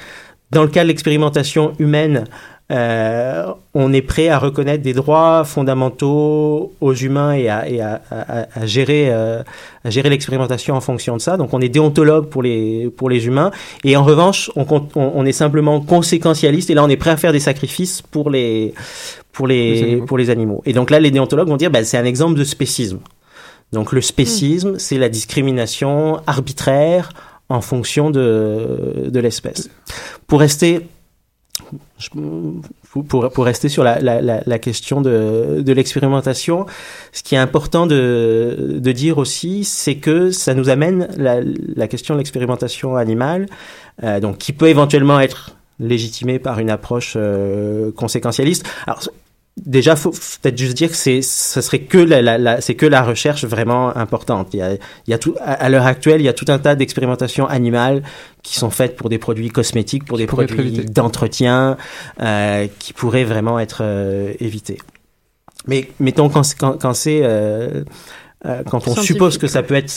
dans 0.50 0.62
le 0.62 0.68
cas 0.68 0.82
de 0.82 0.88
l'expérimentation 0.88 1.74
humaine, 1.78 2.24
euh, 2.70 3.46
on 3.74 3.92
est 3.92 4.02
prêt 4.02 4.28
à 4.28 4.38
reconnaître 4.38 4.82
des 4.82 4.92
droits 4.92 5.44
fondamentaux 5.44 6.72
aux 6.80 6.94
humains 6.94 7.32
et 7.32 7.48
à, 7.48 7.68
et 7.68 7.80
à, 7.80 8.00
à, 8.10 8.46
à 8.54 8.66
gérer, 8.66 9.08
euh, 9.10 9.42
à 9.84 9.90
gérer 9.90 10.08
l'expérimentation 10.08 10.76
en 10.76 10.80
fonction 10.80 11.16
de 11.16 11.20
ça. 11.20 11.36
Donc 11.36 11.52
on 11.52 11.60
est 11.60 11.68
déontologue 11.68 12.28
pour 12.28 12.42
les, 12.42 12.88
pour 12.96 13.10
les 13.10 13.26
humains. 13.26 13.50
Et 13.82 13.96
en 13.96 14.04
revanche, 14.04 14.50
on, 14.54 14.66
on, 14.70 14.88
on, 14.94 15.26
est 15.26 15.32
simplement 15.32 15.80
conséquentialiste. 15.80 16.70
Et 16.70 16.74
là, 16.74 16.84
on 16.84 16.88
est 16.88 16.96
prêt 16.96 17.10
à 17.10 17.16
faire 17.16 17.32
des 17.32 17.40
sacrifices 17.40 18.02
pour 18.02 18.30
les, 18.30 18.72
pour 19.32 19.48
les, 19.48 19.82
les 19.82 19.96
pour 19.96 20.16
les 20.16 20.30
animaux. 20.30 20.62
Et 20.64 20.72
donc 20.72 20.90
là, 20.90 21.00
les 21.00 21.10
déontologues 21.10 21.48
vont 21.48 21.56
dire, 21.56 21.70
bah, 21.70 21.82
c'est 21.82 21.98
un 21.98 22.04
exemple 22.04 22.38
de 22.38 22.44
spécisme. 22.44 23.00
Donc 23.72 23.92
le 23.92 24.00
spécisme, 24.00 24.72
mmh. 24.72 24.78
c'est 24.78 24.98
la 24.98 25.08
discrimination 25.08 26.20
arbitraire 26.26 27.10
en 27.48 27.60
fonction 27.60 28.10
de, 28.10 29.08
de 29.08 29.20
l'espèce. 29.20 29.70
Pour 30.28 30.38
rester 30.40 30.86
pour, 33.08 33.44
rester 33.44 33.68
sur 33.68 33.84
la, 33.84 34.58
question 34.58 35.00
de, 35.00 35.72
l'expérimentation, 35.72 36.66
ce 37.12 37.22
qui 37.22 37.34
est 37.34 37.38
important 37.38 37.86
de, 37.86 38.78
de 38.80 38.92
dire 38.92 39.18
aussi, 39.18 39.64
c'est 39.64 39.96
que 39.96 40.30
ça 40.30 40.54
nous 40.54 40.68
amène 40.68 41.08
la, 41.16 41.40
la 41.40 41.88
question 41.88 42.14
de 42.14 42.18
l'expérimentation 42.18 42.96
animale, 42.96 43.46
euh, 44.02 44.20
donc 44.20 44.38
qui 44.38 44.52
peut 44.52 44.68
éventuellement 44.68 45.20
être 45.20 45.56
légitimée 45.80 46.38
par 46.38 46.58
une 46.58 46.70
approche 46.70 47.14
euh, 47.16 47.90
conséquentialiste. 47.92 48.66
Alors, 48.86 49.00
déjà 49.56 49.96
faut 49.96 50.10
peut-être 50.10 50.56
juste 50.56 50.76
dire 50.76 50.90
que 50.90 50.96
c'est 50.96 51.22
ce 51.22 51.60
serait 51.60 51.80
que 51.80 51.98
la, 51.98 52.22
la, 52.22 52.38
la 52.38 52.60
c'est 52.60 52.74
que 52.74 52.86
la 52.86 53.02
recherche 53.02 53.44
vraiment 53.44 53.96
importante. 53.96 54.48
Il 54.52 54.58
y 54.58 54.62
a, 54.62 54.72
il 54.74 54.78
y 55.08 55.12
a 55.12 55.18
tout 55.18 55.34
à, 55.40 55.52
à 55.52 55.68
l'heure 55.68 55.86
actuelle 55.86 56.20
il 56.20 56.24
y 56.24 56.28
a 56.28 56.32
tout 56.32 56.46
un 56.48 56.58
tas 56.58 56.74
d'expérimentations 56.74 57.46
animales 57.46 58.02
qui 58.42 58.58
sont 58.58 58.70
faites 58.70 58.96
pour 58.96 59.08
des 59.08 59.18
produits 59.18 59.50
cosmétiques 59.50 60.04
pour 60.04 60.18
des 60.18 60.26
produits 60.26 60.84
d'entretien 60.84 61.76
euh, 62.20 62.68
qui 62.78 62.92
pourraient 62.92 63.24
vraiment 63.24 63.58
être 63.58 63.80
euh, 63.82 64.32
évités. 64.40 64.78
Mais 65.66 65.90
mettons 66.00 66.28
quand 66.28 66.42
quand, 66.58 66.78
quand 66.80 66.94
c'est 66.94 67.20
euh, 67.22 67.84
euh 68.46 68.62
quand 68.70 68.88
on 68.88 68.96
suppose 68.96 69.36
que 69.36 69.46
ça 69.46 69.62
peut 69.62 69.74
être 69.74 69.92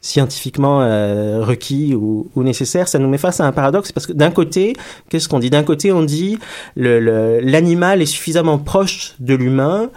scientifiquement 0.00 0.82
euh, 0.82 1.44
requis 1.44 1.94
ou, 1.94 2.30
ou, 2.34 2.42
nécessaire, 2.42 2.88
ça 2.88 2.98
nous 2.98 3.08
met 3.08 3.18
face 3.18 3.40
à 3.40 3.46
un 3.46 3.52
paradoxe 3.52 3.92
parce 3.92 4.06
que 4.06 4.12
d'un 4.12 4.30
côté, 4.30 4.74
qu'est-ce 5.08 5.28
qu'on 5.28 5.38
dit? 5.38 5.50
D'un 5.50 5.62
côté, 5.62 5.92
on 5.92 6.02
dit 6.02 6.38
l'animal 6.76 7.98
le, 7.98 8.02
est 8.02 8.06
suffisamment 8.06 8.58
proche 8.58 9.14
de 9.20 9.34
l'humain 9.34 9.90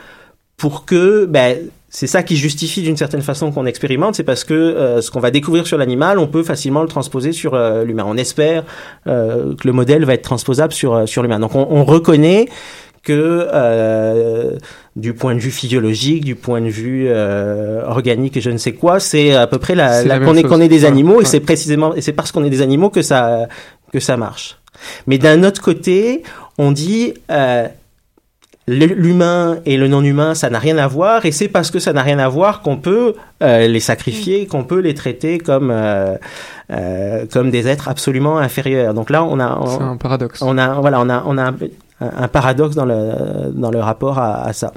pour 0.57 0.85
que 0.85 1.25
ben, 1.25 1.57
c'est 1.89 2.07
ça 2.07 2.23
qui 2.23 2.37
justifie 2.37 2.81
d'une 2.81 2.97
certaine 2.97 3.21
façon 3.21 3.51
qu'on 3.51 3.67
expérimente, 3.67 4.15
c'est 4.15 4.23
parce 4.23 4.43
que 4.43 4.53
euh, 4.53 5.01
ce 5.01 5.11
qu'on 5.11 5.19
va 5.19 5.29
découvrir 5.29 5.67
sur 5.67 5.77
l'animal, 5.77 6.17
on 6.17 6.25
peut 6.25 6.41
facilement 6.41 6.81
le 6.81 6.87
transposer 6.87 7.31
sur 7.31 7.53
euh, 7.53 7.83
l'humain. 7.83 8.03
On 8.07 8.17
espère 8.17 8.63
euh, 9.05 9.55
que 9.55 9.67
le 9.67 9.73
modèle 9.73 10.03
va 10.03 10.15
être 10.15 10.23
transposable 10.23 10.73
sur 10.73 11.07
sur 11.07 11.21
l'humain. 11.21 11.39
Donc 11.39 11.53
on, 11.53 11.67
on 11.69 11.85
reconnaît 11.85 12.47
que 13.03 13.49
euh, 13.53 14.57
du 14.95 15.13
point 15.13 15.35
de 15.35 15.39
vue 15.39 15.51
physiologique, 15.51 16.23
du 16.23 16.35
point 16.35 16.61
de 16.61 16.69
vue 16.69 17.07
euh, 17.07 17.83
organique 17.85 18.37
et 18.37 18.41
je 18.41 18.49
ne 18.49 18.57
sais 18.57 18.73
quoi, 18.73 18.99
c'est 18.99 19.35
à 19.35 19.45
peu 19.45 19.59
près 19.59 19.75
la, 19.75 20.03
la, 20.03 20.19
la 20.19 20.25
qu'on 20.25 20.35
est 20.35 20.43
qu'on 20.43 20.61
est 20.61 20.69
des 20.69 20.85
animaux 20.85 21.17
ouais. 21.17 21.23
et 21.23 21.25
c'est 21.25 21.41
précisément 21.41 21.93
et 21.95 22.01
c'est 22.01 22.13
parce 22.13 22.31
qu'on 22.31 22.45
est 22.45 22.49
des 22.49 22.61
animaux 22.61 22.89
que 22.89 23.01
ça 23.01 23.47
que 23.91 23.99
ça 23.99 24.15
marche. 24.17 24.57
Mais 25.05 25.17
d'un 25.17 25.43
autre 25.43 25.61
côté, 25.61 26.23
on 26.57 26.71
dit 26.71 27.13
euh, 27.29 27.67
l'humain 28.67 29.57
et 29.65 29.75
le 29.75 29.87
non-humain, 29.87 30.35
ça 30.35 30.49
n'a 30.49 30.59
rien 30.59 30.77
à 30.77 30.87
voir, 30.87 31.25
et 31.25 31.31
c'est 31.31 31.49
parce 31.49 31.69
que 31.69 31.79
ça 31.79 31.91
n'a 31.91 32.01
rien 32.01 32.19
à 32.19 32.29
voir 32.29 32.61
qu'on 32.61 32.77
peut 32.77 33.13
euh, 33.41 33.67
les 33.67 33.79
sacrifier, 33.81 34.47
qu'on 34.47 34.63
peut 34.63 34.79
les 34.79 34.93
traiter 34.93 35.37
comme 35.37 35.69
euh, 35.69 36.15
euh, 36.71 37.25
comme 37.31 37.51
des 37.51 37.67
êtres 37.67 37.89
absolument 37.89 38.37
inférieurs. 38.37 38.93
Donc 38.93 39.09
là, 39.09 39.23
on 39.25 39.39
a 39.39 39.59
c'est 39.67 39.81
un 39.81 39.97
paradoxe. 39.97 40.41
On 40.41 40.57
a 40.57 40.79
voilà, 40.79 41.01
on 41.01 41.09
a 41.09 41.23
on 41.25 41.37
a 41.37 41.49
un, 41.49 41.55
un 41.99 42.27
paradoxe 42.29 42.75
dans 42.75 42.85
le 42.85 43.51
dans 43.51 43.71
le 43.71 43.79
rapport 43.79 44.17
à, 44.17 44.45
à 44.47 44.53
ça. 44.53 44.71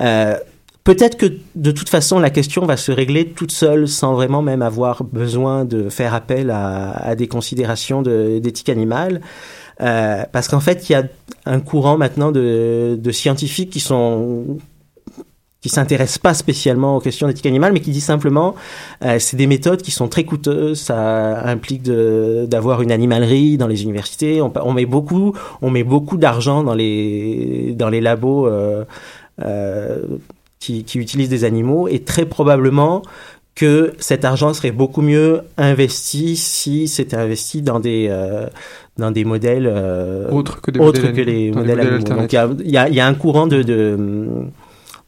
Euh, 0.00 0.34
Peut-être 0.82 1.16
que 1.16 1.24
de 1.54 1.70
toute 1.70 1.88
façon 1.88 2.18
la 2.18 2.28
question 2.28 2.66
va 2.66 2.76
se 2.76 2.92
régler 2.92 3.28
toute 3.28 3.52
seule 3.52 3.88
sans 3.88 4.12
vraiment 4.12 4.42
même 4.42 4.60
avoir 4.60 5.02
besoin 5.02 5.64
de 5.64 5.88
faire 5.88 6.12
appel 6.12 6.50
à, 6.50 6.90
à 6.90 7.14
des 7.14 7.26
considérations 7.26 8.02
d'éthique 8.02 8.68
animale. 8.68 9.22
Euh, 9.80 10.24
parce 10.32 10.48
qu'en 10.48 10.60
fait, 10.60 10.88
il 10.88 10.92
y 10.92 10.94
a 10.94 11.04
un 11.46 11.60
courant 11.60 11.96
maintenant 11.96 12.32
de, 12.32 12.98
scientifiques 13.10 13.70
qui 13.70 13.80
sont 13.80 14.58
qui 15.60 15.70
s'intéressent 15.70 16.18
pas 16.18 16.34
spécialement 16.34 16.98
aux 16.98 17.00
questions 17.00 17.26
d'éthique 17.26 17.46
animale, 17.46 17.72
mais 17.72 17.80
qui 17.80 17.90
disent 17.90 18.04
simplement 18.04 18.54
euh, 19.02 19.18
c'est 19.18 19.38
des 19.38 19.46
méthodes 19.46 19.80
qui 19.80 19.92
sont 19.92 20.08
très 20.08 20.24
coûteuses. 20.24 20.78
Ça 20.78 21.42
implique 21.48 21.82
d'avoir 21.82 22.82
une 22.82 22.92
animalerie 22.92 23.56
dans 23.56 23.66
les 23.66 23.82
universités. 23.82 24.42
On, 24.42 24.72
met 24.74 24.84
beaucoup, 24.84 25.34
on 25.62 25.70
met 25.70 25.82
beaucoup 25.82 26.18
d'argent 26.18 26.62
dans 26.62 26.74
les 26.74 27.74
dans 27.78 27.88
les 27.88 28.02
labos 28.02 28.46
euh, 28.46 28.84
euh, 29.42 30.02
qui 30.58 30.98
utilisent 30.98 31.30
des 31.30 31.44
animaux, 31.44 31.88
et 31.88 32.00
très 32.00 32.26
probablement 32.26 33.02
que 33.54 33.94
cet 33.98 34.24
argent 34.24 34.52
serait 34.52 34.72
beaucoup 34.72 35.02
mieux 35.02 35.42
investi 35.56 36.36
si 36.36 36.88
c'était 36.88 37.16
investi 37.16 37.62
dans 37.62 37.80
des 37.80 38.08
euh, 38.10 38.46
dans 38.96 39.10
des 39.10 39.24
modèles 39.24 39.66
euh, 39.66 40.30
autres 40.30 40.60
que, 40.60 40.70
des 40.70 40.80
autres 40.80 41.00
modèles, 41.00 41.14
que 41.14 41.30
les 41.30 41.50
modèles, 41.50 41.76
modèles 41.76 41.94
animaux. 41.94 42.20
Donc 42.20 42.32
il 42.32 42.36
y 42.36 42.38
a, 42.38 42.48
y, 42.64 42.76
a, 42.76 42.88
y 42.88 43.00
a 43.00 43.06
un 43.06 43.14
courant 43.14 43.46
de, 43.46 43.62
de 43.62 43.98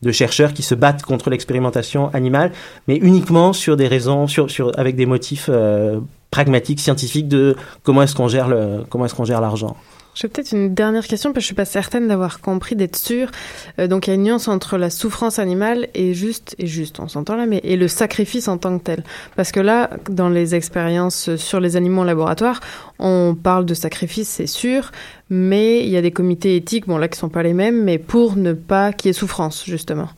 de 0.03 0.13
chercheurs 0.13 0.53
qui 0.53 0.63
se 0.63 0.75
battent 0.75 1.03
contre 1.03 1.31
l'expérimentation 1.31 2.11
animale, 2.13 2.53
mais 2.87 2.97
uniquement 2.97 3.53
sur 3.53 3.77
des 3.77 3.89
raisons, 3.89 4.27
sur, 4.27 4.51
sur, 4.51 4.79
avec 4.79 4.95
des 4.95 5.07
motifs 5.07 5.49
euh, 5.51 6.01
pragmatiques, 6.31 6.81
scientifiques 6.81 7.29
de 7.29 7.57
comment 7.83 8.03
est-ce 8.03 8.15
qu'on 8.15 8.29
gère 8.29 8.49
le, 8.49 8.85
comment 8.91 9.07
est-ce 9.07 9.15
qu'on 9.15 9.25
gère 9.25 9.41
l'argent. 9.41 9.77
J'ai 10.17 10.29
peut-être 10.29 10.53
une 10.53 10.73
dernière 10.73 11.07
question 11.07 11.35
parce 11.35 11.37
que 11.37 11.41
je 11.43 11.47
suis 11.49 11.55
pas 11.55 11.67
certaine 11.67 12.09
d'avoir 12.09 12.41
compris, 12.41 12.75
d'être 12.75 12.97
sûre. 12.97 13.31
Euh, 13.79 13.87
donc 13.87 14.07
il 14.07 14.11
y 14.11 14.13
a 14.13 14.15
une 14.15 14.23
nuance 14.23 14.49
entre 14.49 14.79
la 14.79 14.89
souffrance 14.89 15.39
animale 15.39 15.89
et 15.93 16.15
juste, 16.15 16.57
et 16.59 16.67
juste, 16.67 17.01
on 17.01 17.07
s'entend 17.07 17.37
là, 17.37 17.45
mais 17.45 17.61
et 17.63 17.77
le 17.77 17.87
sacrifice 17.87 18.49
en 18.49 18.57
tant 18.57 18.79
que 18.79 18.85
tel. 18.85 19.05
Parce 19.37 19.53
que 19.53 19.61
là, 19.61 19.91
dans 20.09 20.31
les 20.31 20.55
expériences 20.55 21.37
sur 21.37 21.61
les 21.61 21.77
animaux 21.77 22.01
en 22.01 22.05
laboratoire, 22.05 22.61
on 22.99 23.37
parle 23.41 23.67
de 23.67 23.75
sacrifice, 23.75 24.31
c'est 24.31 24.47
sûr, 24.47 24.91
mais 25.29 25.81
il 25.81 25.91
y 25.91 25.99
a 25.99 26.03
des 26.03 26.13
comités 26.13 26.57
éthiques, 26.57 26.87
bon 26.87 26.97
là 26.97 27.09
qui 27.09 27.19
sont 27.19 27.29
pas 27.29 27.43
les 27.43 27.53
mêmes, 27.53 27.85
mais 27.85 27.99
pour 27.99 28.37
ne 28.37 28.55
pas 28.55 28.95
qu'il 28.95 29.09
y 29.09 29.11
ait 29.11 29.13
souffrance 29.13 29.65
justement. 29.67 30.09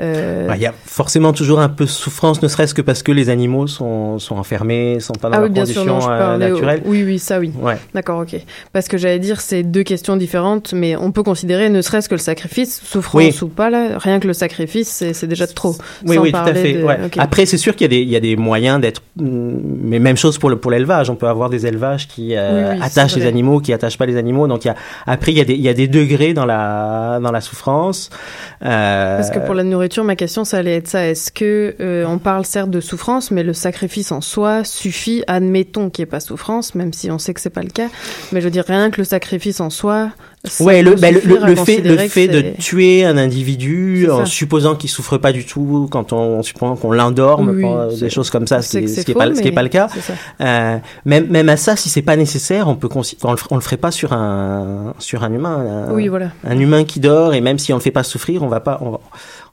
Euh, 0.00 0.46
Bah, 0.46 0.56
Il 0.56 0.62
y 0.62 0.66
a 0.66 0.72
forcément 0.84 1.32
toujours 1.32 1.60
un 1.60 1.68
peu 1.68 1.84
de 1.84 1.88
souffrance, 1.90 2.40
ne 2.42 2.48
serait-ce 2.48 2.72
que 2.74 2.82
parce 2.82 3.02
que 3.02 3.10
les 3.12 3.30
animaux 3.30 3.66
sont, 3.66 4.18
sont 4.18 4.36
enfermés, 4.36 5.00
sont 5.00 5.12
pas 5.14 5.28
dans 5.28 5.38
ah 5.38 5.40
oui, 5.40 5.44
leurs 5.46 5.52
bien 5.52 5.64
sûr, 5.66 5.84
conditions 5.84 5.94
non, 5.94 6.00
je 6.00 6.10
euh, 6.10 6.18
parlais. 6.18 6.50
naturelles. 6.50 6.82
Oui, 6.84 7.02
oui, 7.04 7.18
ça 7.18 7.38
oui. 7.40 7.52
Ouais. 7.60 7.76
D'accord, 7.94 8.20
ok. 8.20 8.36
Parce 8.72 8.86
que 8.88 8.96
j'allais 8.96 9.18
dire, 9.18 9.40
c'est 9.40 9.62
deux 9.62 9.82
questions 9.82 10.16
différentes, 10.16 10.72
mais 10.72 10.94
on 10.96 11.10
peut 11.10 11.22
considérer, 11.22 11.68
ne 11.68 11.82
serait-ce 11.82 12.08
que 12.08 12.14
le 12.14 12.20
sacrifice, 12.20 12.80
souffrance 12.84 13.14
Oui. 13.22 13.34
ou 13.42 13.48
pas, 13.48 13.70
là, 13.70 13.98
rien 13.98 14.20
que 14.20 14.26
le 14.28 14.32
sacrifice, 14.34 15.02
c'est 15.12 15.26
déjà 15.26 15.46
trop. 15.46 15.74
Oui, 16.06 16.16
Sans 16.16 16.22
oui, 16.22 16.30
tout 16.32 16.38
à 16.38 16.54
fait. 16.54 16.74
de- 16.74 16.84
ouais. 16.84 16.98
ok. 17.06 17.14
Après, 17.18 17.44
c'est 17.46 17.58
sûr 17.58 17.74
qu'il 17.74 17.84
y 17.84 17.86
a 17.86 17.96
des, 17.96 18.02
il 18.02 18.08
y 18.08 18.16
a 18.16 18.20
des 18.20 18.36
moyens 18.36 18.80
d'être, 18.80 19.02
hum, 19.20 19.60
mais 19.82 19.98
même 19.98 20.16
chose 20.16 20.38
pour 20.38 20.50
le, 20.50 20.56
pour 20.56 20.70
l'élevage. 20.70 21.10
On 21.10 21.16
peut 21.16 21.26
avoir 21.28 21.50
des 21.50 21.66
élevages 21.66 22.06
qui 22.06 22.36
euh, 22.36 22.74
Oui, 22.74 22.80
attachent 22.82 23.16
les 23.16 23.26
animaux, 23.26 23.58
qui 23.60 23.72
attachent 23.72 23.98
pas 23.98 24.06
les 24.06 24.16
animaux. 24.16 24.46
Donc, 24.46 24.64
il 24.64 24.68
y 24.68 24.70
a, 24.70 24.76
après, 25.06 25.32
il 25.32 25.38
y 25.38 25.40
a 25.40 25.44
des, 25.44 25.54
il 25.54 25.60
y 25.62 25.68
a 25.68 25.74
des 25.74 25.88
degrés 25.88 26.34
dans 26.34 26.46
la, 26.46 27.18
dans 27.20 27.32
la 27.32 27.40
souffrance. 27.40 28.10
Euh, 28.64 29.16
Parce 29.16 29.30
que 29.30 29.38
pour 29.40 29.54
la 29.54 29.64
nourriture, 29.64 29.87
ma 30.04 30.16
question, 30.16 30.44
ça 30.44 30.58
allait 30.58 30.76
être 30.76 30.88
ça. 30.88 31.06
Est-ce 31.06 31.30
que 31.32 31.74
euh, 31.80 32.04
on 32.06 32.18
parle 32.18 32.44
certes 32.44 32.70
de 32.70 32.80
souffrance, 32.80 33.30
mais 33.30 33.42
le 33.42 33.52
sacrifice 33.52 34.12
en 34.12 34.20
soi 34.20 34.64
suffit 34.64 35.22
Admettons 35.26 35.90
qu'il 35.90 36.02
n'y 36.02 36.08
ait 36.08 36.10
pas 36.10 36.20
souffrance, 36.20 36.74
même 36.74 36.92
si 36.92 37.10
on 37.10 37.18
sait 37.18 37.34
que 37.34 37.40
c'est 37.40 37.50
pas 37.50 37.62
le 37.62 37.70
cas. 37.70 37.88
Mais 38.32 38.40
je 38.40 38.44
veux 38.46 38.50
dire, 38.50 38.64
rien 38.66 38.90
que 38.90 39.00
le 39.00 39.04
sacrifice 39.04 39.60
en 39.60 39.70
soi. 39.70 40.10
Ouais, 40.60 40.82
le, 40.82 40.94
bah, 40.94 41.10
le, 41.10 41.20
le 41.20 41.56
fait, 41.56 41.78
le 41.78 42.28
de 42.28 42.56
tuer 42.60 43.04
un 43.04 43.18
individu 43.18 44.08
en 44.08 44.24
supposant 44.24 44.76
qu'il 44.76 44.88
souffre 44.88 45.18
pas 45.18 45.32
du 45.32 45.44
tout, 45.44 45.88
quand 45.90 46.12
on, 46.12 46.38
on 46.38 46.42
suppose 46.44 46.78
qu'on 46.78 46.92
l'endorme, 46.92 47.50
Oui, 47.50 47.98
des 47.98 48.08
choses 48.08 48.30
comme 48.30 48.46
ça, 48.46 48.62
ce 48.62 48.70
qui, 48.70 48.78
que 48.78 48.84
est- 48.84 48.86
c'est 48.88 49.00
ce 49.00 49.04
qui 49.06 49.10
est 49.10 49.14
faux, 49.14 49.18
pas, 49.18 49.34
ce 49.34 49.40
qui 49.40 49.48
est 49.48 49.50
mais 49.50 49.54
pas 49.56 49.62
le 49.64 49.68
cas. 49.68 49.88
Euh, 50.40 50.76
même, 51.04 51.26
même 51.26 51.48
à 51.48 51.56
ça, 51.56 51.74
si 51.74 51.88
c'est 51.88 52.02
pas 52.02 52.14
nécessaire, 52.16 52.68
on 52.68 52.76
peut 52.76 52.88
on 53.24 53.32
le, 53.32 53.38
on 53.50 53.54
le 53.56 53.60
ferait 53.60 53.76
pas 53.78 53.90
sur 53.90 54.12
un, 54.12 54.94
sur 55.00 55.24
un 55.24 55.32
humain. 55.32 55.86
Un, 55.88 55.92
Oui, 55.94 56.06
voilà. 56.06 56.30
Un 56.48 56.58
humain 56.58 56.84
qui 56.84 57.00
dort 57.00 57.34
et 57.34 57.40
même 57.40 57.58
si 57.58 57.72
on 57.72 57.76
le 57.76 57.82
fait 57.82 57.90
pas 57.90 58.04
souffrir, 58.04 58.42
on 58.44 58.48
va 58.48 58.60
pas, 58.60 58.78
on, 58.80 58.90
va- 58.90 59.00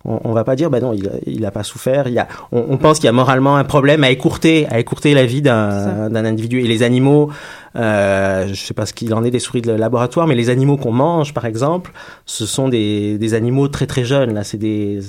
on, 0.06 0.20
on 0.24 0.34
va 0.34 0.44
pas 0.44 0.56
dire, 0.56 0.70
bah 0.70 0.80
non, 0.80 0.94
il, 0.94 1.10
il 1.26 1.46
a 1.46 1.52
pas 1.52 1.64
souffert. 1.64 2.08
Il 2.08 2.14
y 2.14 2.20
a, 2.20 2.28
on, 2.52 2.66
on 2.70 2.78
pense 2.78 3.00
qu'il 3.00 3.06
y 3.06 3.10
a 3.10 3.14
moralement 3.14 3.58
un 3.58 3.64
problème 3.64 4.04
à 4.04 4.10
écourter, 4.10 4.68
à 4.70 4.80
écourter 4.80 5.14
la 5.14 5.26
vie 5.26 5.42
d'un, 5.42 6.10
d'un 6.10 6.26
individu. 6.26 6.62
Et 6.62 6.68
les 6.68 6.84
animaux, 6.84 7.32
euh, 7.76 8.48
je 8.48 8.56
sais 8.56 8.74
pas 8.74 8.86
ce 8.86 8.94
qu'il 8.94 9.14
en 9.14 9.24
est 9.24 9.32
des 9.32 9.40
souris 9.40 9.62
de 9.62 9.72
laboratoire, 9.72 10.28
mais 10.28 10.36
les 10.36 10.50
animaux 10.50 10.78
qu'on 10.78 10.92
mange, 10.92 11.34
par 11.34 11.46
exemple, 11.46 11.92
ce 12.26 12.46
sont 12.46 12.70
des, 12.70 13.18
des 13.18 13.34
animaux 13.34 13.68
très 13.68 13.88
très 13.88 14.06
jeunes. 14.06 14.34
Là, 14.34 14.44
c'est 14.44 14.58
des, 14.58 15.00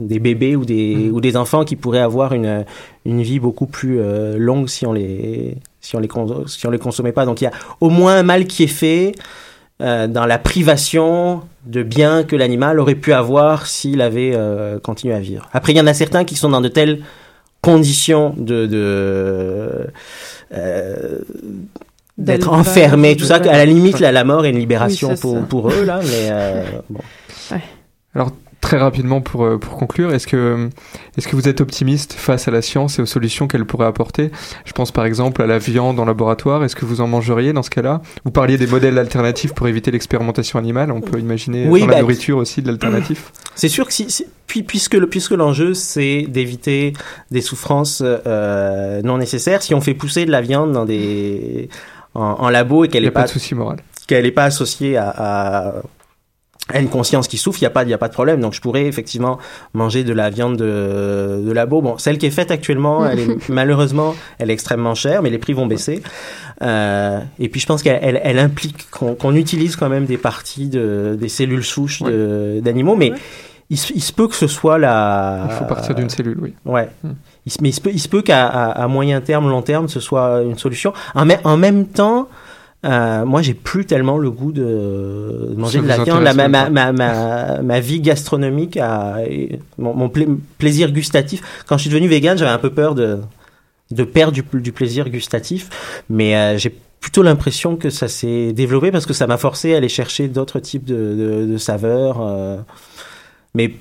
des 0.00 0.18
bébés 0.18 0.56
ou 0.56 0.64
des, 0.64 1.10
ou 1.12 1.20
des 1.20 1.36
enfants 1.36 1.64
qui 1.64 1.76
pourraient 1.76 2.00
avoir 2.00 2.32
une, 2.32 2.64
une 3.04 3.22
vie 3.22 3.38
beaucoup 3.40 3.66
plus 3.66 4.00
euh, 4.00 4.36
longue 4.38 4.68
si 4.68 4.86
on 4.86 4.92
les, 4.92 5.56
si 5.80 5.96
on 5.96 6.00
les, 6.00 6.08
si 6.46 6.66
on 6.66 6.70
les 6.70 6.78
consommait 6.78 7.12
pas. 7.12 7.24
Donc 7.26 7.40
il 7.40 7.44
y 7.44 7.48
a 7.48 7.52
au 7.80 7.90
moins 7.90 8.16
un 8.16 8.22
mal 8.22 8.46
qui 8.46 8.64
est 8.64 8.66
fait 8.66 9.12
euh, 9.80 10.06
dans 10.06 10.26
la 10.26 10.38
privation 10.38 11.42
de 11.66 11.82
biens 11.82 12.24
que 12.24 12.34
l'animal 12.34 12.80
aurait 12.80 12.94
pu 12.94 13.12
avoir 13.12 13.66
s'il 13.66 14.00
avait 14.00 14.32
euh, 14.34 14.78
continué 14.80 15.14
à 15.14 15.20
vivre. 15.20 15.48
Après, 15.52 15.72
il 15.72 15.76
y 15.76 15.80
en 15.80 15.86
a 15.86 15.94
certains 15.94 16.24
qui 16.24 16.34
sont 16.34 16.48
dans 16.48 16.60
de 16.60 16.68
telles 16.68 17.00
conditions 17.60 18.34
de, 18.36 18.66
de 18.66 19.86
euh, 20.54 21.18
d'être 22.16 22.52
enfermés, 22.52 23.16
tout 23.16 23.24
ça, 23.24 23.38
qu'à 23.38 23.52
la 23.52 23.64
limite, 23.64 24.00
la, 24.00 24.10
la 24.10 24.24
mort 24.24 24.44
est 24.44 24.50
une 24.50 24.58
libération 24.58 25.14
Oui, 25.22 25.40
pour, 25.48 25.70
eux, 25.70 25.84
là, 25.84 26.00
mais 26.02 26.28
euh, 26.30 26.64
bon. 26.90 27.00
Alors 28.14 28.32
très 28.60 28.76
rapidement 28.78 29.20
pour, 29.20 29.44
euh, 29.44 29.56
pour 29.56 29.76
conclure, 29.76 30.12
est-ce 30.12 30.26
que, 30.26 30.68
est-ce 31.16 31.28
que 31.28 31.36
vous 31.36 31.48
êtes 31.48 31.60
optimiste 31.60 32.12
face 32.14 32.48
à 32.48 32.50
la 32.50 32.60
science 32.60 32.98
et 32.98 33.02
aux 33.02 33.06
solutions 33.06 33.46
qu'elle 33.46 33.64
pourrait 33.64 33.86
apporter? 33.86 34.30
Je 34.64 34.72
pense 34.72 34.90
par 34.90 35.04
exemple 35.04 35.42
à 35.42 35.46
la 35.46 35.58
viande 35.58 36.00
en 36.00 36.04
laboratoire, 36.04 36.64
est-ce 36.64 36.74
que 36.76 36.84
vous 36.84 37.00
en 37.00 37.06
mangeriez 37.06 37.52
dans 37.52 37.62
ce 37.62 37.70
cas-là? 37.70 38.02
Vous 38.24 38.30
parliez 38.32 38.58
des 38.58 38.66
modèles 38.66 38.98
alternatifs 38.98 39.54
pour 39.54 39.68
éviter 39.68 39.90
l'expérimentation 39.90 40.58
animale, 40.58 40.90
on 40.90 41.00
peut 41.00 41.18
imaginer 41.20 41.68
Oui, 41.68 41.80
dans 41.82 41.86
bah, 41.86 41.94
la 41.94 42.00
nourriture 42.00 42.36
aussi 42.38 42.60
de 42.62 42.66
l'alternatif. 42.66 43.32
C'est 43.54 43.68
sûr 43.68 43.86
que 43.86 43.92
si, 43.92 44.10
si- 44.10 44.26
puis, 44.46 44.62
puisque 44.62 44.94
le 44.94 45.06
puisque 45.08 45.32
l'enjeu 45.32 45.74
c'est 45.74 46.22
d'éviter 46.28 46.94
des 47.30 47.42
souffrances 47.42 48.02
euh, 48.04 49.02
non 49.02 49.18
nécessaires, 49.18 49.62
si 49.62 49.74
on 49.74 49.80
fait 49.80 49.94
pousser 49.94 50.24
de 50.26 50.30
la 50.30 50.40
viande 50.40 50.72
dans 50.72 50.84
des 50.84 51.68
en, 52.14 52.22
en 52.22 52.48
labo 52.48 52.84
et 52.84 52.88
qu'elle 52.88 53.04
n'est 53.04 53.10
pas 53.10 53.20
pas, 53.20 53.26
de 53.26 53.32
souci 53.32 53.54
moral. 53.54 53.78
qu'elle 54.06 54.24
n'est 54.24 54.30
pas 54.30 54.44
associée 54.44 54.96
à 54.96 55.74
une 56.74 56.88
conscience 56.88 57.28
qui 57.28 57.38
souffre, 57.38 57.58
il 57.60 57.64
n'y 57.64 57.68
a 57.68 57.70
pas 57.70 57.84
il 57.84 57.88
y 57.90 57.94
a 57.94 57.98
pas 57.98 58.08
de 58.08 58.12
problème. 58.12 58.40
Donc 58.40 58.54
je 58.54 58.60
pourrais 58.60 58.86
effectivement 58.86 59.38
manger 59.74 60.04
de 60.04 60.12
la 60.12 60.30
viande 60.30 60.56
de, 60.56 61.42
de 61.44 61.52
labo. 61.52 61.80
Bon, 61.82 61.98
celle 61.98 62.18
qui 62.18 62.26
est 62.26 62.30
faite 62.30 62.50
actuellement, 62.50 63.06
elle 63.10 63.20
est 63.20 63.48
malheureusement 63.48 64.14
elle 64.38 64.50
est 64.50 64.54
extrêmement 64.54 64.94
chère, 64.94 65.22
mais 65.22 65.30
les 65.30 65.38
prix 65.38 65.52
vont 65.52 65.66
baisser. 65.66 66.02
Euh, 66.62 67.20
et 67.38 67.48
puis 67.48 67.60
je 67.60 67.66
pense 67.66 67.82
qu'elle 67.82 68.00
elle, 68.02 68.20
elle 68.22 68.38
implique 68.38 68.90
qu'on 68.90 69.14
qu'on 69.14 69.34
utilise 69.34 69.76
quand 69.76 69.88
même 69.88 70.06
des 70.06 70.18
parties 70.18 70.68
de 70.68 71.16
des 71.18 71.28
cellules 71.28 71.64
souches 71.64 72.02
de- 72.02 72.60
d'animaux, 72.62 72.96
mais 72.96 73.12
il, 73.70 73.76
se, 73.76 73.92
il 73.92 74.00
se 74.02 74.12
peut 74.14 74.26
que 74.28 74.34
ce 74.34 74.46
soit 74.46 74.78
la. 74.78 75.46
Il 75.50 75.54
faut 75.54 75.64
partir 75.66 75.94
d'une 75.94 76.08
cellule, 76.08 76.38
oui. 76.40 76.54
Ouais. 76.64 76.88
Hmm. 77.04 77.10
Il 77.46 77.52
mais 77.60 77.68
il 77.68 77.72
se 77.72 77.80
peut, 77.80 77.90
il 77.92 77.98
se 78.00 78.08
peut 78.08 78.22
qu'à 78.22 78.46
à, 78.46 78.70
à 78.82 78.88
moyen 78.88 79.20
terme, 79.20 79.48
long 79.48 79.62
terme, 79.62 79.88
ce 79.88 80.00
soit 80.00 80.42
une 80.42 80.56
solution. 80.58 80.92
En, 81.14 81.26
en 81.44 81.56
même 81.56 81.86
temps, 81.86 82.28
euh, 82.84 83.24
moi, 83.24 83.42
j'ai 83.42 83.54
plus 83.54 83.84
tellement 83.86 84.18
le 84.18 84.30
goût 84.30 84.52
de, 84.52 85.48
de 85.50 85.54
manger 85.56 85.78
Ça 85.78 85.82
de 85.82 85.88
la 85.88 86.04
viande. 86.04 86.22
La- 86.22 86.32
ma, 86.34 86.48
ma, 86.48 86.70
ma, 86.70 86.92
ma, 86.92 87.62
ma 87.62 87.80
vie 87.80 88.00
gastronomique, 88.00 88.76
a, 88.76 89.18
mon, 89.78 89.94
mon 89.94 90.08
pla- 90.08 90.26
plaisir 90.58 90.92
gustatif. 90.92 91.42
Quand 91.66 91.76
je 91.76 91.82
suis 91.82 91.90
devenu 91.90 92.06
vegan, 92.08 92.38
j'avais 92.38 92.50
un 92.52 92.58
peu 92.58 92.70
peur 92.70 92.94
de, 92.94 93.18
de 93.90 94.04
perdre 94.04 94.32
du, 94.32 94.44
du 94.60 94.72
plaisir 94.72 95.08
gustatif, 95.10 96.02
mais 96.08 96.36
euh, 96.36 96.56
j'ai 96.58 96.72
plutôt 97.00 97.22
l'impression 97.22 97.76
que 97.76 97.90
ça 97.90 98.06
s'est 98.08 98.52
développé 98.52 98.90
parce 98.90 99.06
que 99.06 99.12
ça 99.12 99.26
m'a 99.26 99.38
forcé 99.38 99.74
à 99.74 99.78
aller 99.78 99.88
chercher 99.88 100.28
d'autres 100.28 100.60
types 100.60 100.84
de, 100.84 100.94
de, 101.44 101.46
de 101.52 101.56
saveurs. 101.56 102.18
euh, 102.20 102.58
mais 103.54 103.72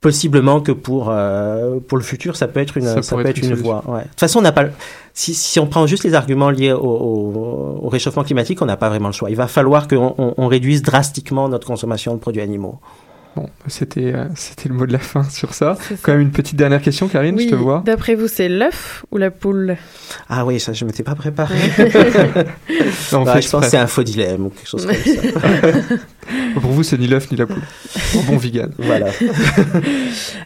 possiblement 0.00 0.60
que 0.60 0.72
pour 0.72 1.10
euh, 1.10 1.78
pour 1.86 1.98
le 1.98 2.04
futur 2.04 2.36
ça 2.36 2.48
peut 2.48 2.60
être 2.60 2.76
une 2.78 2.86
Ça 2.86 3.16
peut 3.16 3.20
être 3.20 3.38
être 3.38 3.44
une 3.44 3.54
voie 3.54 3.84
ouais. 3.86 4.02
de 4.02 4.08
toute 4.08 4.20
façon 4.20 4.38
on 4.38 4.42
n'a 4.42 4.52
pas 4.52 4.64
si, 5.12 5.34
si 5.34 5.60
on 5.60 5.66
prend 5.66 5.86
juste 5.86 6.04
les 6.04 6.14
arguments 6.14 6.50
liés 6.50 6.72
au, 6.72 6.78
au, 6.78 7.80
au 7.82 7.88
réchauffement 7.88 8.24
climatique 8.24 8.62
on 8.62 8.66
n'a 8.66 8.78
pas 8.78 8.88
vraiment 8.88 9.08
le 9.08 9.12
choix. 9.12 9.28
Il 9.28 9.36
va 9.36 9.46
falloir 9.46 9.88
qu'on 9.88 10.14
on, 10.16 10.34
on 10.36 10.46
réduise 10.46 10.82
drastiquement 10.82 11.48
notre 11.48 11.66
consommation 11.66 12.14
de 12.14 12.20
produits 12.20 12.40
animaux 12.40 12.78
Bon, 13.36 13.48
c'était 13.68 14.12
euh, 14.12 14.24
c'était 14.34 14.68
le 14.68 14.74
mot 14.74 14.86
de 14.86 14.92
la 14.92 14.98
fin 14.98 15.22
sur 15.30 15.54
ça. 15.54 15.76
C'est 15.80 15.94
ça. 15.94 16.00
Quand 16.02 16.12
même 16.12 16.20
une 16.22 16.32
petite 16.32 16.56
dernière 16.56 16.82
question, 16.82 17.06
Karine, 17.08 17.36
Oui, 17.36 17.44
je 17.44 17.50
te 17.50 17.54
vois. 17.54 17.82
d'après 17.86 18.14
vous, 18.16 18.26
c'est 18.28 18.48
l'œuf 18.48 19.04
ou 19.12 19.18
la 19.18 19.30
poule? 19.30 19.76
Ah 20.28 20.44
oui 20.44 20.58
ça 20.58 20.72
je 20.72 20.84
m'étais 20.84 21.02
pas 21.04 21.14
préparé 21.14 21.54
Non, 23.12 23.22
Bah, 23.22 23.40
je 23.40 23.48
pense 23.48 23.64
que 23.64 23.70
c'est 23.70 23.76
un 23.78 23.86
faux 23.86 24.02
dilemme 24.02 24.46
ou 24.46 24.50
quelque 24.50 24.68
chose 24.68 24.86
comme 24.86 24.94
ça 24.94 25.78
Pour 26.60 26.70
vous, 26.70 26.82
c'est 26.82 26.98
ni 26.98 27.06
l'œuf 27.08 27.30
ni 27.30 27.36
la 27.36 27.46
poule. 27.46 27.62
Bon 28.26 28.36
vegan. 28.36 28.72
voilà 28.78 29.06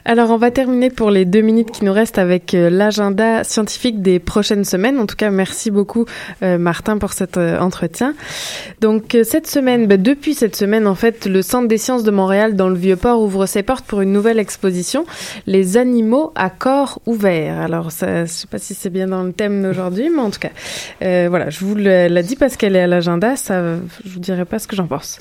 Alors, 0.05 0.31
on 0.31 0.37
va 0.39 0.51
terminer 0.51 0.91
pour 0.91 1.11
les 1.11 1.25
deux 1.25 1.41
minutes 1.41 1.71
qui 1.71 1.85
nous 1.85 1.93
restent 1.93 2.19
avec 2.19 2.55
euh, 2.55 2.71
l'agenda 2.71 3.45
scientifique 3.45 4.01
des 4.03 4.19
prochaines 4.19 4.65
semaines. 4.65 4.99
En 4.99 5.07
tout 5.07 5.17
cas, 5.17 5.31
merci 5.31 5.71
beaucoup, 5.71 6.07
euh, 6.43 6.57
Martin, 6.59 6.99
pour 6.99 7.13
cet 7.13 7.37
euh, 7.37 7.59
entretien. 7.59 8.15
Donc, 8.81 9.15
euh, 9.15 9.25
cette 9.25 9.47
semaine, 9.47 9.87
bah, 9.87 9.97
depuis 9.99 10.35
cette 10.35 10.57
semaine, 10.57 10.87
en 10.87 10.95
fait, 10.95 11.27
le 11.27 11.43
Centre 11.43 11.69
des 11.69 11.79
sciences 11.79 12.03
de 12.05 12.11
Montréal, 12.11 12.57
dans 12.57 12.69
le 12.69 12.74
Vieux-Port, 12.75 13.21
ouvre 13.21 13.47
ses 13.47 13.63
portes 13.63 13.85
pour 13.85 14.01
une 14.01 14.13
nouvelle 14.13 14.39
exposition, 14.39 15.05
Les 15.47 15.77
animaux 15.77 16.33
à 16.35 16.51
corps 16.51 17.01
ouvert. 17.07 17.59
Alors, 17.61 17.91
ça, 17.93 18.25
je 18.25 18.31
sais 18.31 18.47
pas 18.47 18.59
si 18.59 18.75
c'est 18.75 18.91
bien 18.91 19.07
dans 19.09 19.23
le 19.23 19.33
thème 19.33 19.63
d'aujourd'hui, 19.63 20.11
mais 20.11 20.21
en 20.23 20.31
tout 20.31 20.39
cas, 20.41 20.51
euh, 21.03 21.27
voilà, 21.29 21.51
je 21.51 21.65
vous 21.65 21.75
le- 21.75 22.09
la 22.09 22.23
dis 22.23 22.37
parce 22.37 22.57
qu'elle 22.57 22.77
est 22.77 22.81
à 22.83 22.87
l'agenda. 22.87 23.37
Ça, 23.37 23.63
je 24.05 24.11
vous 24.11 24.21
dirai 24.21 24.45
pas 24.45 24.59
ce 24.59 24.67
que 24.67 24.77
j'en 24.77 24.87
pense. 24.87 25.19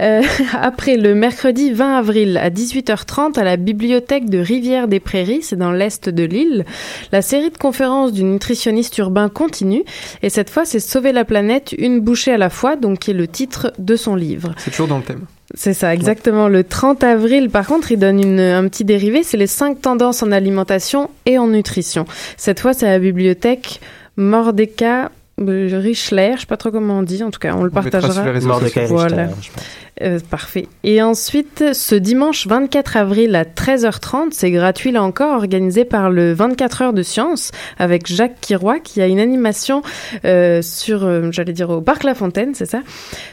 Euh, 0.00 0.22
après, 0.60 0.96
le 0.96 1.14
mercredi 1.14 1.72
20 1.72 1.96
avril 1.98 2.36
à 2.36 2.50
18h30 2.50 3.38
à 3.38 3.44
la 3.44 3.56
bibliothèque 3.56 4.28
de 4.28 4.38
Rivière-des-Prairies, 4.38 5.42
c'est 5.42 5.56
dans 5.56 5.72
l'est 5.72 6.08
de 6.08 6.22
l'île, 6.24 6.64
la 7.12 7.22
série 7.22 7.50
de 7.50 7.58
conférences 7.58 8.12
du 8.12 8.24
nutritionniste 8.24 8.96
urbain 8.98 9.28
continue. 9.28 9.84
Et 10.22 10.30
cette 10.30 10.50
fois, 10.50 10.64
c'est 10.64 10.80
Sauver 10.80 11.12
la 11.12 11.24
planète, 11.24 11.74
une 11.76 12.00
bouchée 12.00 12.32
à 12.32 12.38
la 12.38 12.48
fois, 12.50 12.76
donc 12.76 13.00
qui 13.00 13.10
est 13.10 13.14
le 13.14 13.28
titre 13.28 13.72
de 13.78 13.94
son 13.96 14.14
livre. 14.14 14.54
C'est 14.56 14.70
toujours 14.70 14.88
dans 14.88 14.96
le 14.98 15.04
thème. 15.04 15.26
C'est 15.54 15.74
ça, 15.74 15.94
exactement. 15.94 16.48
Le 16.48 16.62
30 16.64 16.87
avril, 16.94 17.50
par 17.50 17.66
contre, 17.66 17.92
il 17.92 17.98
donne 17.98 18.20
une- 18.22 18.40
un 18.40 18.66
petit 18.68 18.84
dérivé, 18.84 19.22
c'est 19.22 19.36
les 19.36 19.46
cinq 19.46 19.80
tendances 19.80 20.22
en 20.22 20.32
alimentation 20.32 21.10
et 21.26 21.38
en 21.38 21.48
nutrition. 21.48 22.04
Cette 22.36 22.60
fois, 22.60 22.72
c'est 22.74 22.86
à 22.86 22.90
la 22.90 22.98
bibliothèque 22.98 23.80
Mordecai 24.16 25.04
Richler, 25.40 26.32
je 26.34 26.40
sais 26.40 26.46
pas 26.46 26.56
trop 26.56 26.70
comment 26.72 26.98
on 26.98 27.02
dit, 27.02 27.22
en 27.22 27.30
tout 27.30 27.38
cas, 27.38 27.54
on 27.54 27.62
le 27.62 27.70
On 27.70 27.74
partagera. 27.74 28.12
sur 28.12 28.24
les 28.24 28.30
réseaux 28.32 28.48
Mordecai 28.48 28.80
sociaux. 28.82 28.96
Voilà. 28.96 29.26
Richter, 29.26 29.42
je 29.42 29.50
pense. 29.52 29.64
Euh, 30.02 30.20
parfait. 30.30 30.68
Et 30.84 31.02
ensuite, 31.02 31.72
ce 31.72 31.94
dimanche 31.94 32.46
24 32.46 32.96
avril 32.96 33.34
à 33.34 33.44
13h30, 33.44 34.28
c'est 34.30 34.50
gratuit 34.50 34.92
là 34.92 35.02
encore, 35.02 35.34
organisé 35.34 35.84
par 35.84 36.10
le 36.10 36.32
24 36.32 36.82
heures 36.82 36.92
de 36.92 37.02
science 37.02 37.50
avec 37.78 38.06
Jacques 38.06 38.40
Quiroy 38.40 38.78
qui 38.80 39.00
a 39.00 39.06
une 39.06 39.18
animation 39.18 39.82
euh, 40.24 40.62
sur, 40.62 41.04
euh, 41.04 41.30
j'allais 41.32 41.52
dire 41.52 41.70
au 41.70 41.80
Parc 41.80 42.04
La 42.04 42.14
Fontaine, 42.14 42.54
c'est 42.54 42.66
ça, 42.66 42.82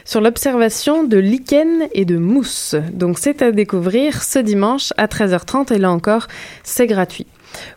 sur 0.04 0.20
l'observation 0.20 1.04
de 1.04 1.18
lichen 1.18 1.88
et 1.92 2.04
de 2.04 2.16
mousse. 2.16 2.74
Donc 2.92 3.18
c'est 3.18 3.42
à 3.42 3.52
découvrir 3.52 4.22
ce 4.22 4.38
dimanche 4.40 4.92
à 4.96 5.06
13h30 5.06 5.72
et 5.72 5.78
là 5.78 5.92
encore, 5.92 6.26
c'est 6.64 6.86
gratuit. 6.86 7.26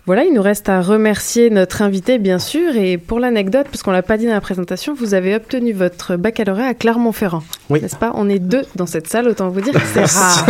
Voilà, 0.06 0.24
il 0.26 0.34
nous 0.34 0.42
reste 0.42 0.70
à 0.70 0.82
remercier 0.82 1.50
notre 1.50 1.82
invité, 1.82 2.18
bien 2.18 2.40
sûr. 2.40 2.76
Et 2.76 2.98
pour 2.98 3.20
l'anecdote, 3.20 3.68
parce 3.72 3.84
qu'on 3.84 3.92
l'a 3.92 4.02
pas 4.04 4.18
dit 4.18 4.26
dans 4.26 4.34
la 4.34 4.42
présentation, 4.42 4.94
vous 4.94 5.14
avez 5.14 5.36
obtenu 5.36 5.72
votre 5.74 6.16
baccalauréat 6.16 6.68
à 6.68 6.74
Clermont-Ferrand. 6.74 7.44
Oui. 7.70 7.82
N'est-ce 7.82 7.96
pas? 7.96 8.12
On 8.16 8.28
est 8.30 8.40
deux 8.40 8.64
dans 8.76 8.86
cette 8.86 9.08
salle, 9.08 9.28
autant 9.28 9.50
vous 9.50 9.62
dire 9.62 9.74
que 9.74 9.80
c'est 9.94 10.06
rare. 10.18 10.46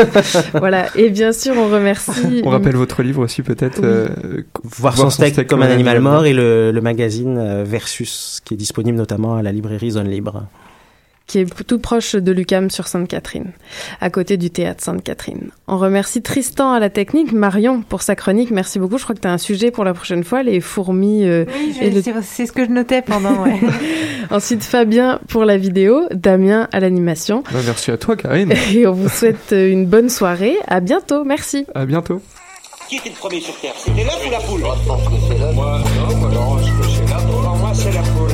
voilà. 0.53 0.85
Et 0.95 1.09
bien 1.09 1.31
sûr, 1.31 1.53
on 1.57 1.69
remercie. 1.69 2.41
On 2.45 2.49
rappelle 2.49 2.75
votre 2.75 3.03
livre 3.03 3.21
aussi, 3.23 3.41
peut-être. 3.41 3.79
Oui. 3.79 3.85
euh, 3.85 4.07
Voir, 4.63 4.97
son 4.97 5.09
steak, 5.09 5.45
comme 5.47 5.61
un 5.61 5.69
animal 5.69 5.99
mort 5.99 6.25
et 6.25 6.33
le, 6.33 6.71
le 6.71 6.81
magazine 6.81 7.37
euh, 7.37 7.63
Versus, 7.65 8.41
qui 8.45 8.53
est 8.53 8.57
disponible 8.57 8.97
notamment 8.97 9.35
à 9.35 9.43
la 9.43 9.51
librairie 9.51 9.91
Zone 9.91 10.09
Libre. 10.09 10.45
Qui 11.29 11.39
est 11.39 11.63
tout 11.65 11.79
proche 11.79 12.15
de 12.15 12.31
Lucam 12.31 12.69
sur 12.69 12.87
Sainte-Catherine, 12.87 13.51
à 14.01 14.09
côté 14.09 14.35
du 14.35 14.49
théâtre 14.49 14.83
Sainte-Catherine. 14.83 15.51
On 15.67 15.77
remercie 15.77 16.21
Tristan 16.21 16.71
à 16.71 16.79
la 16.79 16.89
technique, 16.89 17.31
Marion 17.31 17.81
pour 17.81 18.01
sa 18.01 18.15
chronique. 18.15 18.49
Merci 18.51 18.79
beaucoup. 18.79 18.97
Je 18.97 19.03
crois 19.03 19.15
que 19.15 19.21
tu 19.21 19.27
as 19.27 19.31
un 19.31 19.37
sujet 19.37 19.69
pour 19.71 19.83
la 19.85 19.93
prochaine 19.93 20.23
fois, 20.23 20.41
les 20.43 20.59
fourmis. 20.59 21.23
euh, 21.25 21.45
Oui, 21.55 21.75
je- 21.79 22.09
le- 22.11 22.21
c'est 22.23 22.45
ce 22.47 22.51
que 22.51 22.65
je 22.65 22.71
notais 22.71 23.01
pendant. 23.03 23.43
Ouais. 23.43 23.59
Ensuite, 24.31 24.63
Fabien 24.63 25.19
pour 25.29 25.45
la 25.45 25.57
vidéo, 25.57 26.01
Damien 26.11 26.67
à 26.71 26.79
l'animation. 26.79 27.43
Bah, 27.53 27.59
merci 27.63 27.91
à 27.91 27.97
toi, 27.97 28.15
Karine. 28.15 28.51
Et 28.73 28.87
on 28.87 28.93
vous 28.93 29.07
souhaite 29.09 29.53
euh, 29.53 29.69
une 29.71 29.85
bonne 29.85 30.09
soirée. 30.09 30.55
À 30.67 30.79
bientôt. 30.79 31.23
Merci. 31.23 31.65
À 31.75 31.85
bientôt. 31.85 32.21
Qui 32.89 32.95
était 32.95 33.09
le 33.09 33.15
premier 33.15 33.39
sur 33.39 33.53
Terre? 33.59 33.73
C'était 33.77 34.03
l'œuf 34.03 34.19
ou 34.27 34.31
la 34.31 34.39
poule? 34.39 34.61
Moi, 34.61 34.75
je 34.81 34.87
pense 34.87 35.03
que 35.03 35.13
c'est 35.29 35.37
là. 35.37 35.51
Moi, 35.53 35.79
non, 36.09 36.15
moi, 36.17 36.29
j'arrange 36.33 36.61
que 36.81 36.87
c'est. 36.87 37.15
Pour 37.27 37.55
moi, 37.57 37.71
c'est 37.75 37.91
la 37.91 38.01
poule. 38.01 38.29